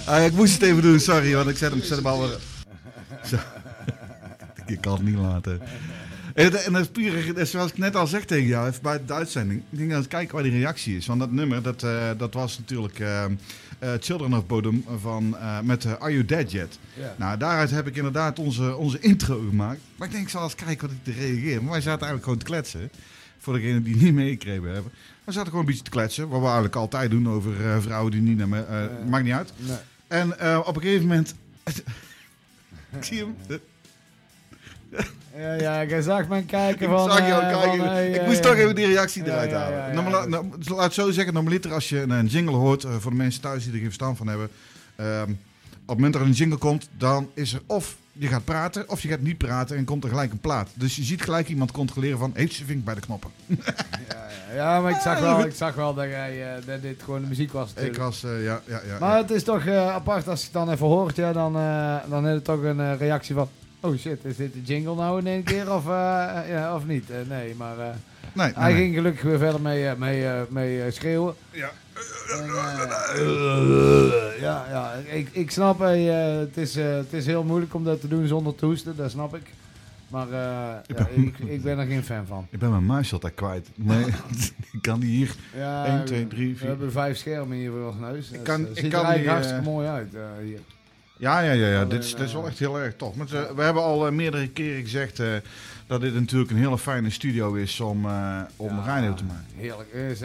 [0.06, 2.28] Ah, ik moest het even doen, sorry, want ik zet hem, zet hem al
[4.66, 5.60] ik kan het niet laten.
[6.34, 9.00] En, dat- en dat is puur, zoals ik net al zeg tegen jou, even bij
[9.06, 9.62] de uitzending.
[9.70, 11.06] Ik ging eens kijken waar die reactie is.
[11.06, 13.24] Want dat nummer, dat, eh, dat was natuurlijk eh,
[14.00, 16.78] Children of Bodom van, met Are You Dead Yet?
[17.16, 19.80] Nou, daaruit heb ik inderdaad onze, onze intro gemaakt.
[19.96, 21.62] Maar ik denk, ik zal eens kijken wat ik te reageren.
[21.62, 22.90] Maar wij zaten eigenlijk gewoon te kletsen.
[23.38, 24.92] Voor degenen die niet meegekregen hebben.
[25.26, 26.28] We zaten gewoon een beetje te kletsen.
[26.28, 28.60] Wat we eigenlijk altijd doen over eh, vrouwen die niet naar me...
[28.64, 29.52] eh, maakt niet uit.
[29.56, 29.76] Nee.
[30.08, 31.34] En eh, op een gegeven moment...
[32.96, 33.34] ik zie hem.
[35.36, 37.10] Ja, ja, jij zag mijn kijken Ik van...
[37.10, 37.84] zag jou kijken.
[37.84, 39.94] van, ik moest toch even die reactie eruit halen.
[39.94, 43.40] Normaal- nou, laat het zo zeggen, normaliter als je een jingle hoort, voor de mensen
[43.42, 44.48] thuis die er geen verstand van hebben,
[44.96, 45.36] ehm, op
[45.86, 49.00] het moment dat er een jingle komt, dan is er of je gaat praten, of
[49.02, 50.68] je gaat niet praten en komt er gelijk een plaat.
[50.74, 53.30] Dus je ziet gelijk iemand controleren van, heeft ze vink bij de knoppen.
[54.08, 57.02] Ja, ja, maar ik zag Ah, wel, ik zag wel dat, jij, eh, dat dit
[57.02, 57.70] gewoon de muziek was.
[57.70, 58.02] Ik natuurlijk.
[58.02, 58.98] was, eh, ja, ja, ja.
[58.98, 59.22] Maar ja.
[59.22, 61.52] het is toch eh, apart als je het dan even hoort, ja, dan,
[62.10, 63.48] dan is het toch een reactie van...
[63.80, 65.86] Oh shit, is dit de jingle nou in één keer of,
[66.48, 67.08] ja, of niet?
[67.28, 67.76] Nee, maar
[68.32, 71.34] Nee, hij nee, ging gelukkig weer verder mee, mee, mee schreeuwen.
[71.50, 71.70] Ja.
[72.32, 72.46] En,
[74.40, 78.08] ja, ja, ik, ik snap, eh, het, is, het is heel moeilijk om dat te
[78.08, 79.42] doen zonder te hoesten, dat snap ik.
[80.08, 82.46] Maar eh, Ik ja, ben- ik, ik ben er geen fan van.
[82.50, 83.68] Ik ben mijn muis altijd kwijt.
[83.74, 84.04] Nee,
[84.72, 85.34] ik kan die hier.
[85.56, 86.68] Ja, 1, 2, 3, We 4.
[86.68, 88.28] hebben vijf schermen hier voor ons neus.
[88.28, 90.58] Dus, kan- eh, ik ziet kan er eigenlijk die, hartstikke eh, mooi uit eh, hier.
[91.18, 91.76] Ja, ja, ja, ja.
[91.76, 93.14] Alleen, Dit, is, dit is wel eh, echt heel erg tof.
[93.14, 93.26] Maar
[93.56, 95.26] we hebben al eh, meerdere keren gezegd eh,
[95.86, 99.44] dat dit natuurlijk een hele fijne studio is om, eh om Ja, radio te maken.
[99.56, 99.92] Heerlijk.
[99.92, 100.18] Is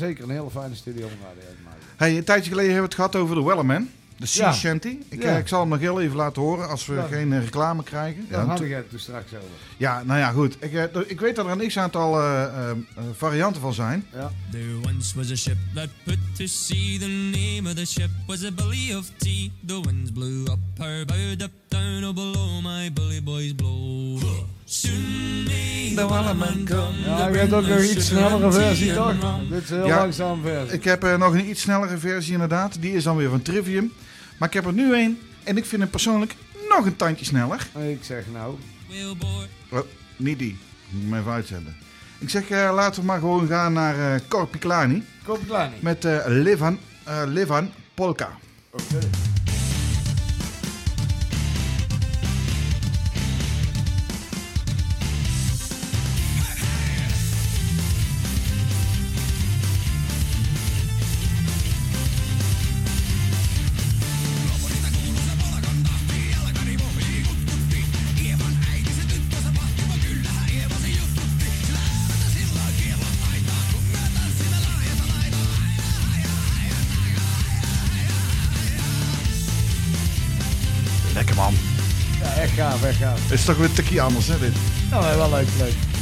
[0.00, 1.78] zeker een hele fijne studio om radio te maken.
[1.96, 3.88] Hey, een tijdje geleden hebben we het gehad over de Wellerman.
[4.18, 4.52] De Sea Ja.
[4.52, 4.98] Shanty.
[5.08, 5.28] Ik, Ja.
[5.32, 7.02] eh, ik zal hem nog heel even laten horen als we Ja.
[7.10, 8.26] geen eh, reclame krijgen.
[8.30, 9.48] Daar Ja, had ik het toen straks over.
[9.76, 10.56] ja, nou ja, goed.
[10.60, 12.76] Ik, eh, ik weet dat er een x-aantal eh, eh,
[13.16, 14.04] varianten van zijn.
[14.14, 14.30] Ja.
[14.50, 16.98] There once was a ship that put to sea.
[16.98, 19.50] The name of the ship was a Billy of Tea.
[19.66, 24.22] The winds blew up her bow, up down, oh below my bully boys blow.
[24.64, 26.98] Soon may the Wellerman come.
[27.04, 29.14] Ja, je bring hebt ook nog iets snellere versie, toch?
[29.50, 29.96] Dit is een heel Ja.
[29.98, 30.74] langzame versie.
[30.76, 32.76] Ik heb eh, nog een iets snellere versie inderdaad.
[32.80, 33.92] Die is dan weer van Trivium.
[34.38, 35.18] Maar ik heb er nu een.
[35.44, 36.34] En ik vind hem persoonlijk
[36.68, 37.68] nog een tandje sneller.
[37.88, 38.54] Ik zeg nou.
[39.70, 39.78] Oh,
[40.16, 40.58] niet die.
[40.90, 41.76] Moet ik hem even uitzenden.
[42.18, 45.02] Ik zeg, eh, laten we maar gewoon gaan naar eh Corpi Klani.
[45.24, 45.82] koop het klaar niet.
[45.82, 48.38] Met eh Levan, eh, Levan Polka.
[48.72, 49.08] Lekker
[83.48, 84.52] toch weer een tikje anders hè dit.
[84.90, 85.97] Nou, wel leuk, leuk.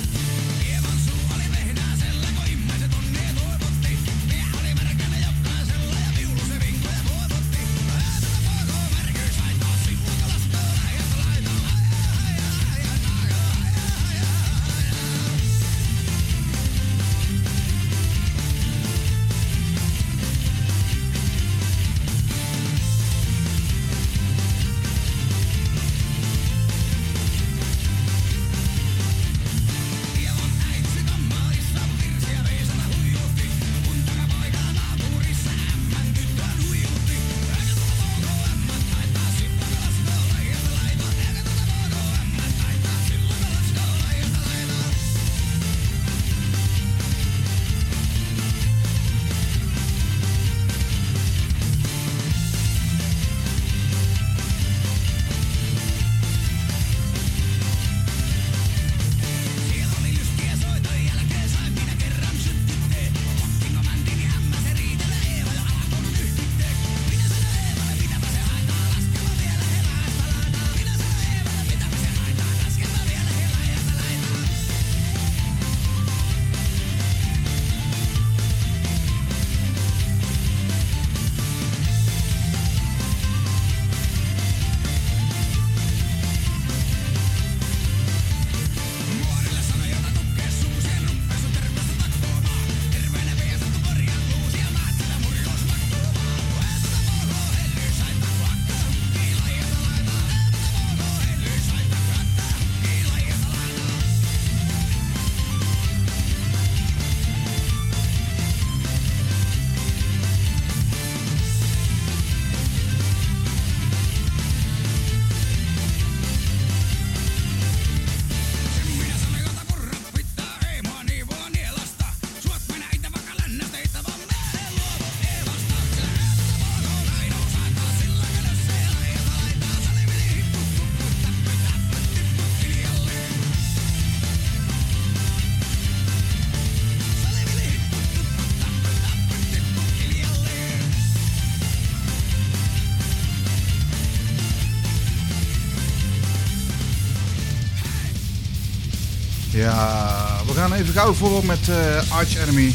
[150.87, 152.75] Even gauw voor met eh, Arch Enemy,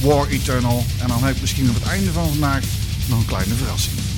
[0.00, 0.84] War Eternal.
[1.00, 2.62] En dan heb ik misschien op het einde van vandaag
[3.08, 4.09] nog een kleine verrassing.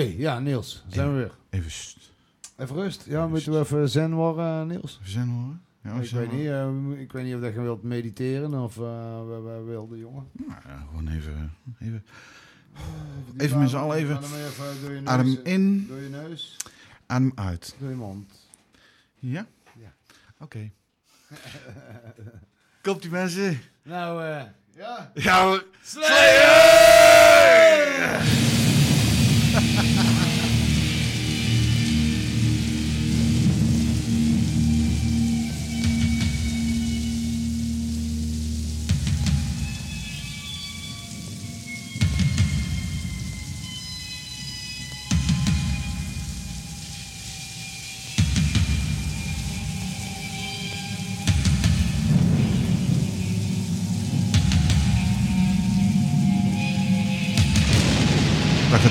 [0.00, 0.84] Hey, ja, Niels.
[0.88, 1.32] Zijn we weer.
[1.50, 2.12] even st-
[2.56, 3.04] Even rust.
[3.06, 4.98] Ja, moeten we even zen worden, Niels?
[5.00, 5.62] even zijn horen.
[5.82, 8.82] Ja, ik, weet niet, eh, ik weet niet of dat je wilt mediteren of eh
[9.26, 10.28] we, we wilde, jongen.
[10.32, 12.04] Nou, ja, gewoon even, even
[13.36, 16.56] Even met z'n allen even adem even adem eh, in, Door je neus,
[17.06, 17.74] adem uit.
[17.78, 18.32] door je mond.
[19.18, 19.46] Ja?
[19.78, 19.92] Ja.
[20.38, 20.70] Oké.
[22.82, 23.60] Komt die mensen?
[23.82, 24.42] Nou, eh
[24.76, 25.10] ja.
[25.14, 25.64] Ja hoor.
[25.94, 26.08] dacht
[29.52, 29.99] Ha ha ha!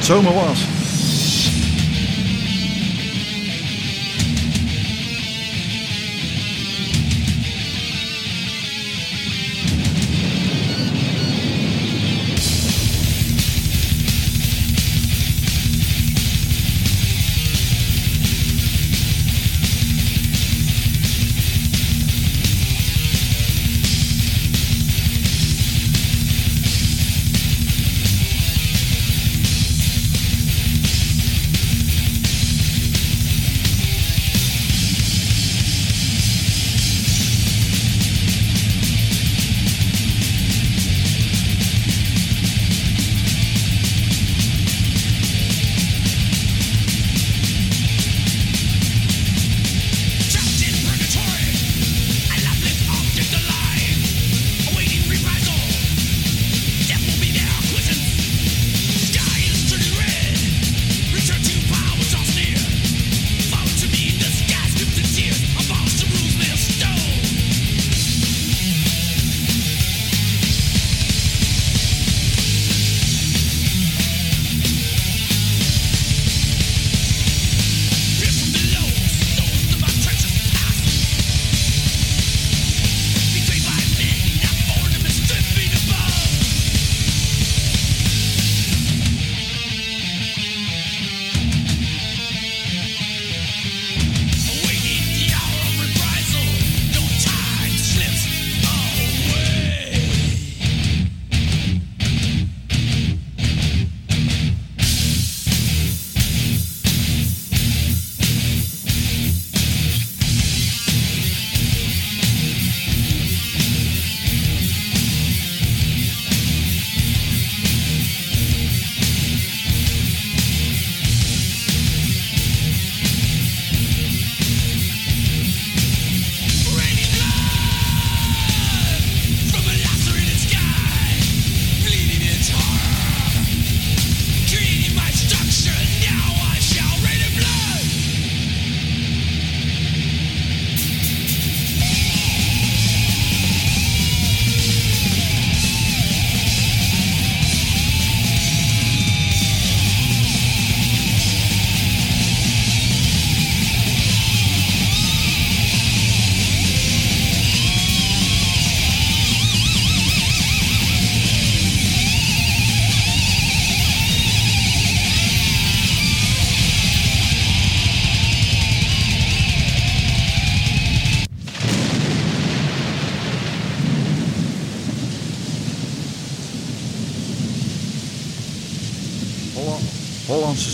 [0.09, 0.78] Zomer was.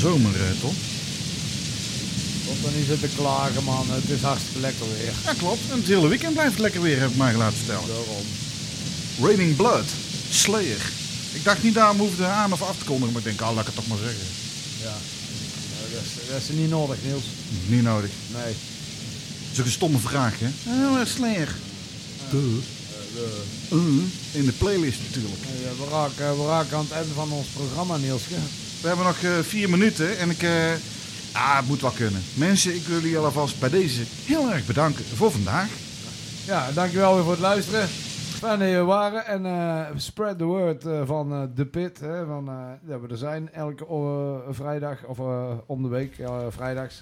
[0.05, 0.77] Zomer, eh, toch?
[2.45, 3.85] Tot er niet zitten klagen, man.
[3.89, 5.13] Het is hartstikke lekker weer.
[5.25, 5.61] Ja, klopt.
[5.71, 7.87] En het hele weekend blijft het lekker weer, heb ik mij laten vertellen.
[7.87, 8.25] Daarom.
[9.21, 9.89] Raining Blood,
[10.29, 10.83] Slayer.
[11.33, 13.67] Ik dacht niet daarom hoefde aan of af te kondigen, maar ik denk, ah, laat
[13.67, 14.27] ik het toch maar zeggen.
[14.81, 14.95] Ja.
[15.73, 17.23] Nou, dat, is, dat is niet nodig, Niels.
[17.67, 18.11] Niet nodig.
[18.33, 18.53] Nee.
[19.43, 20.49] Dat is ook een stomme vraag, hè?
[20.67, 21.55] Oh, eh, Slayer.
[22.33, 22.41] Uh,
[24.31, 25.41] in de playlist natuurlijk.
[25.41, 28.23] Eh, we, raken, we raken aan het einde van ons programma, Niels.
[28.85, 30.41] We hebben nog eh, vier minuten en ik...
[30.41, 30.71] eh,
[31.33, 32.21] ah, het moet wel kunnen.
[32.33, 35.67] Mensen, ik wil jullie alvast bij deze heel erg bedanken voor vandaag.
[36.45, 37.87] Ja, dankjewel weer voor het luisteren.
[38.37, 39.25] Fijn dat je waren.
[39.25, 41.99] En eh, spread the word van The Pit.
[41.99, 42.45] Hè, van,
[42.81, 43.85] dat we er zijn elke
[44.49, 45.19] vrijdag of
[45.65, 46.15] om de week,
[46.49, 46.99] vrijdags.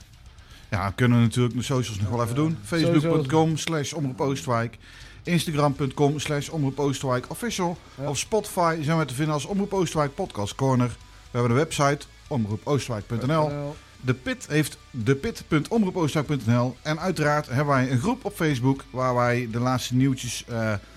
[0.70, 2.58] Ja, kunnen we natuurlijk de socials nog wel even doen.
[2.64, 4.78] Facebook.com slash Omroep Oostwijk.
[5.24, 7.78] Instagram.com slash Omroep Oostwijk official.
[8.02, 8.10] Ja.
[8.10, 10.96] Op Spotify zijn we te vinden als Omroep Oostwijk Podcast Corner.
[11.34, 13.76] We hebben de website omroepoostwijk.nl.
[14.02, 16.76] De Pit heeft depit.omroepoostwijk.nl.
[16.82, 20.46] En uiteraard hebben wij een groep op Facebook waar wij de laatste nieuwtjes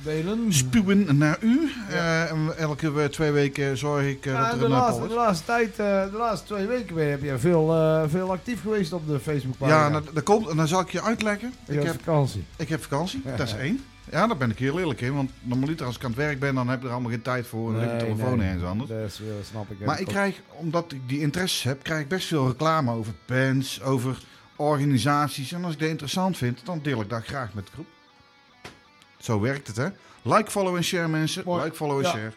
[0.03, 0.53] Delen.
[0.53, 1.73] spuwen naar u.
[1.91, 5.15] Eh, elke twee weken zorg ik eh, Ja, dat er de, een laatste, appel de
[5.15, 5.21] is.
[5.21, 7.67] laatste tijd, de laatste twee weken weer heb je veel,
[8.09, 9.79] veel actief geweest op de Facebookpagina.
[9.79, 10.49] Ja, en dat, dat komt.
[10.49, 11.55] En dan zal ik je uitleggen.
[11.67, 12.45] Ik Ik heb vakantie.
[12.57, 13.85] ik heb vakantie, dat is één.
[14.11, 15.15] Ja, daar ben ik heel eerlijk in.
[15.15, 17.47] Want normaliter als ik aan het werk ben, dan heb ik er allemaal geen tijd
[17.47, 17.73] voor.
[17.73, 18.89] Dan ik telefoon nee, ergens anders.
[18.91, 19.85] Dat is, eh, snap ik.
[19.85, 23.83] Maar ik krijg, omdat ik die interesses heb, krijg ik best veel reclame over bands,
[23.83, 24.19] over
[24.57, 25.53] organisaties.
[25.53, 27.87] En als ik dat interessant vind, dan deel ik dat graag met de groep.
[29.19, 29.89] Zo werkt het, hè?
[30.23, 31.43] Like, follow en share, mensen.
[31.47, 31.63] Mooi.
[31.65, 32.11] Like, follow en Ja.
[32.11, 32.33] share.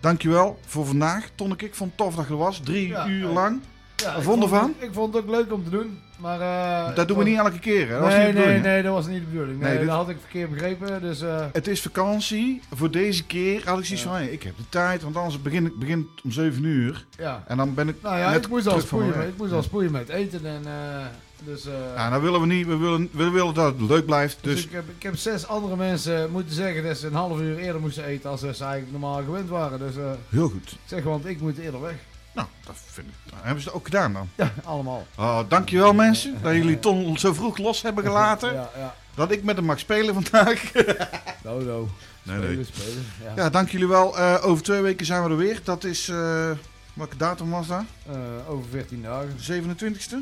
[0.00, 1.64] Dankjewel voor vandaag, Tonneke.
[1.64, 2.60] Ik vond het tof dat je er was.
[2.60, 3.32] Drie Ja, uur ja.
[3.32, 3.60] lang.
[3.96, 4.74] Ja, Wat vond ervan?
[4.78, 5.98] het- Ik vond het ook leuk om te doen.
[6.18, 7.92] Maar, eh, Dat doen we niet was- elke keer, hè?
[7.92, 9.60] Dat was nee, niet de nee, nee, dat was niet de bedoeling.
[9.60, 11.00] Nee, Nee, dit- dat had ik verkeerd begrepen.
[11.00, 12.60] Dus, eh, Het is vakantie.
[12.74, 15.66] Voor deze keer had ik zoiets van, hey, ik heb de tijd, want anders begin
[15.66, 17.04] ik begin om 7 uur.
[17.18, 17.44] ja.
[17.46, 19.62] En dan ben ik Nou ja, net ik moest, al spoeien met, ik moest al
[19.62, 20.46] spoeien met eten.
[20.46, 21.04] En, eh,
[21.44, 21.66] dus,
[21.96, 22.66] Ja, nou willen we niet.
[22.66, 24.38] We willen, we willen dat het leuk blijft.
[24.40, 27.40] dus Dus ik, heb, ik heb zes andere mensen moeten zeggen dat ze een half
[27.40, 29.78] uur eerder moesten eten als ze eigenlijk normaal gewend waren.
[29.78, 29.94] Dus
[30.28, 30.70] heel goed.
[30.72, 31.94] ik zeg, want ik moet eerder weg.
[32.36, 33.32] Nou, dat vind ik.
[33.32, 34.28] nou, hebben ze ook gedaan dan?
[34.34, 35.06] Ja, allemaal.
[35.16, 38.54] Oh, dankjewel mensen dat jullie Ton zo vroeg los hebben gelaten.
[38.54, 38.94] Ja, ja.
[39.14, 40.62] Dat ik met hem mag spelen vandaag.
[41.42, 41.86] Nou, nou.
[42.22, 42.64] Nee, nee.
[42.64, 43.06] Spelen.
[43.24, 43.32] Ja.
[43.36, 44.18] Ja, dank jullie wel.
[44.18, 45.60] Eh, over twee weken zijn we er weer.
[45.64, 46.50] Dat is, eh,
[46.94, 47.82] welke datum was dat?
[48.10, 48.14] Eh,
[48.48, 49.36] over 14 dagen.
[49.36, 50.16] De 27e?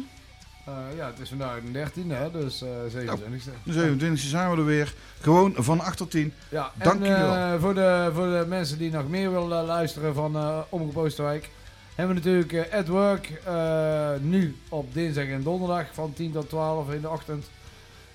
[0.66, 3.50] Eh, ja, het is vandaag de 13e, hè, dus eh 27e.
[3.62, 4.94] De 27e zijn we er weer.
[5.20, 6.32] Gewoon van 8 tot 10.
[6.48, 7.58] Ja, Dank en jullie wel.
[7.60, 11.50] voor, de, voor de mensen die nog meer willen luisteren van Omroep Oosterwijk,
[11.94, 16.48] hebben we natuurlijk eh, At Work eh, nu op dinsdag en donderdag van 10 tot
[16.48, 17.46] 12 in de ochtend.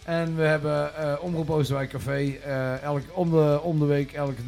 [0.03, 4.41] En we hebben eh Omroep Oosterwijk Café eh, elk, om, de, om de week elke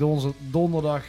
[0.52, 1.04] donderdag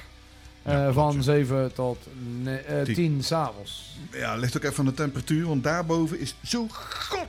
[0.63, 1.21] eh, Ja, van ja.
[1.23, 1.99] 7 tot
[2.43, 2.95] ne- eh, 10.
[2.95, 3.99] 10 s'avonds.
[4.13, 5.47] Ja, ligt ook even aan de temperatuur.
[5.47, 7.27] Want daarboven is zo god,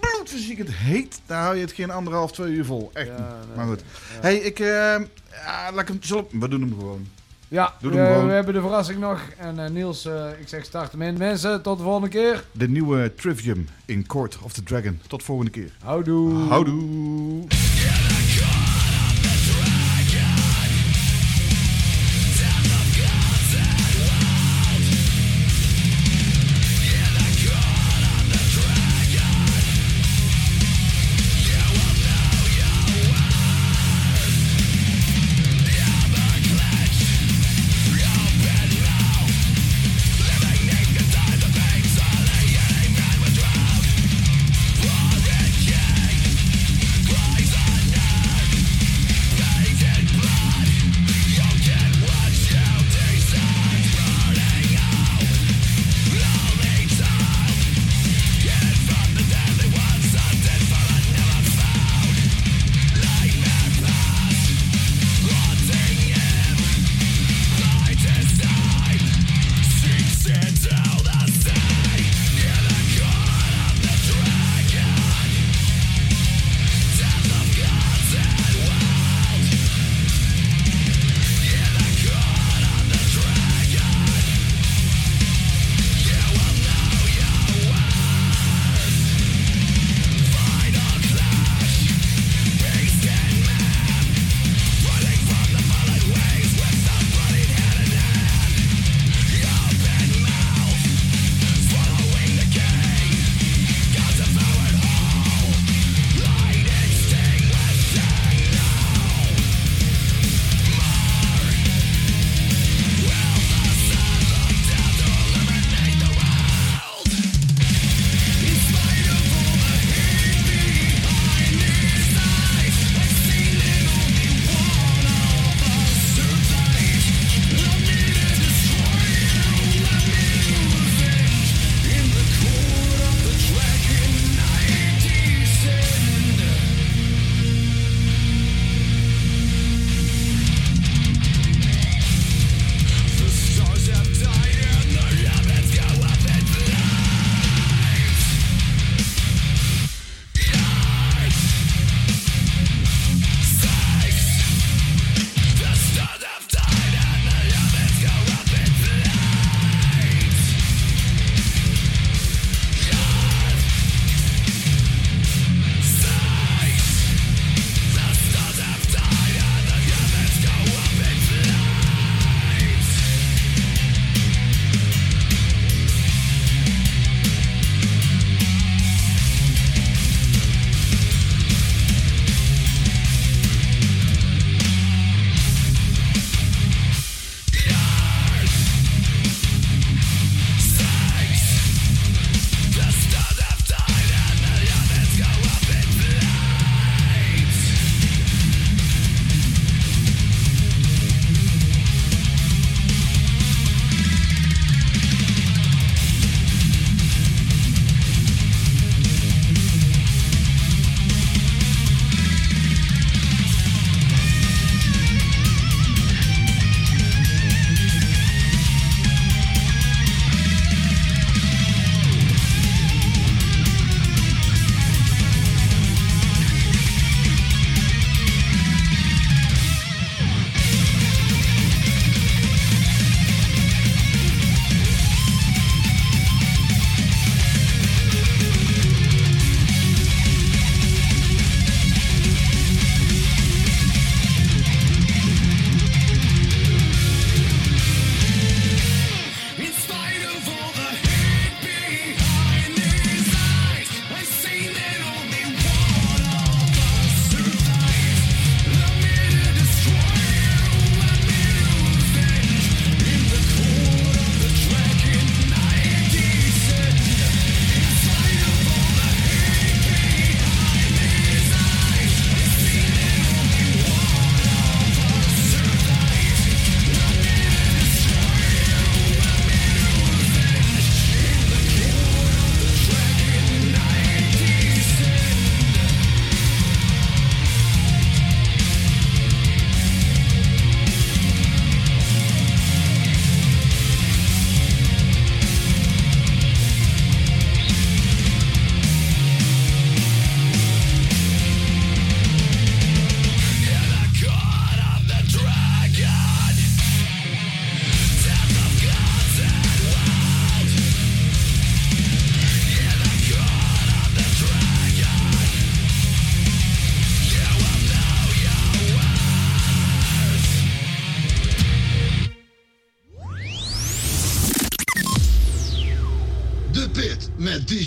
[0.00, 1.20] bloedverziek het heet.
[1.26, 2.90] Daar hou je het geen anderhalf, twee uur vol.
[2.92, 3.46] Echt Ja, niet.
[3.46, 3.80] nee, Maar goed.
[4.14, 4.20] ja.
[4.20, 4.58] hey, ik...
[4.58, 4.66] eh,
[5.30, 7.08] ja, laat ik hem, we doen hem gewoon.
[7.50, 8.26] Ja, Doe we, hem gewoon.
[8.26, 9.20] we hebben de verrassing nog.
[9.38, 11.18] En eh, Niels, eh, ik zeg start hem in.
[11.18, 12.44] Mensen, tot de volgende keer.
[12.52, 15.00] De nieuwe Trivium in Court of the Dragon.
[15.06, 15.70] Tot volgende keer.
[15.84, 16.48] Houdoe.
[16.48, 17.46] Houdoe.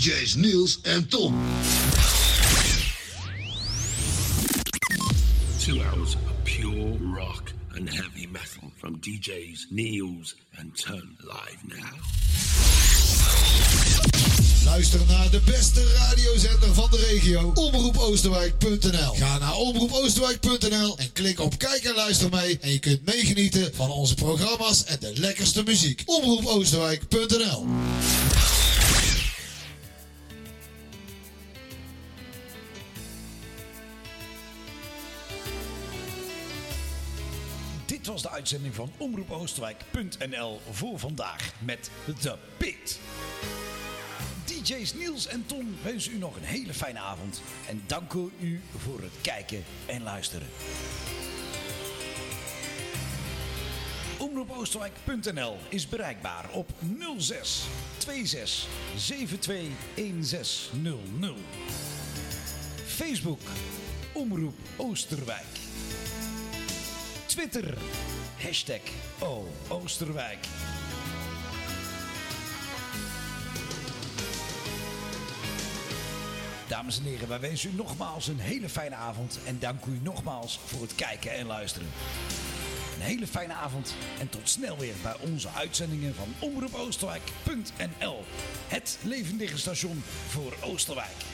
[0.04, 1.34] DJ's Niels en Tom.
[5.58, 11.98] Two hours of pure rock and heavy metal from DJs Niels and Turn live now.
[14.64, 17.52] Luister naar de beste radiozender van de regio.
[17.54, 22.58] Omroepoosterwijk.nl Ga naar omroepoosterwijk.nl en klik op kijk en luister mee.
[22.60, 26.02] En je kunt meegenieten van onze programma's en de lekkerste muziek.
[26.04, 27.66] Omroepoosterwijk.nl
[38.44, 41.90] uitzending van Omroep Oosterwijk.nl voor vandaag met
[42.20, 43.00] The Pit.
[44.44, 49.00] DJ's Niels en Ton wensen u nog een hele fijne avond en danken u voor
[49.00, 50.46] het kijken en luisteren.
[54.18, 56.70] Omroepoosterwijk.nl is bereikbaar op
[57.18, 57.66] 06
[57.98, 59.46] 26 72
[59.94, 61.38] 1600.
[62.86, 63.40] Facebook
[64.12, 65.46] Omroep Oosterwijk.
[67.26, 67.74] Twitter.
[68.44, 68.80] Hashtag
[69.68, 70.46] Oosterwijk.
[76.68, 80.60] Dames en heren, wij wensen u nogmaals een hele fijne avond en dank u nogmaals
[80.64, 81.88] voor het kijken en luisteren.
[82.94, 88.24] Een hele fijne avond en tot snel weer bij onze uitzendingen van Omroep Oosterwijk.nl.
[88.68, 91.33] Het levendige station voor Oosterwijk.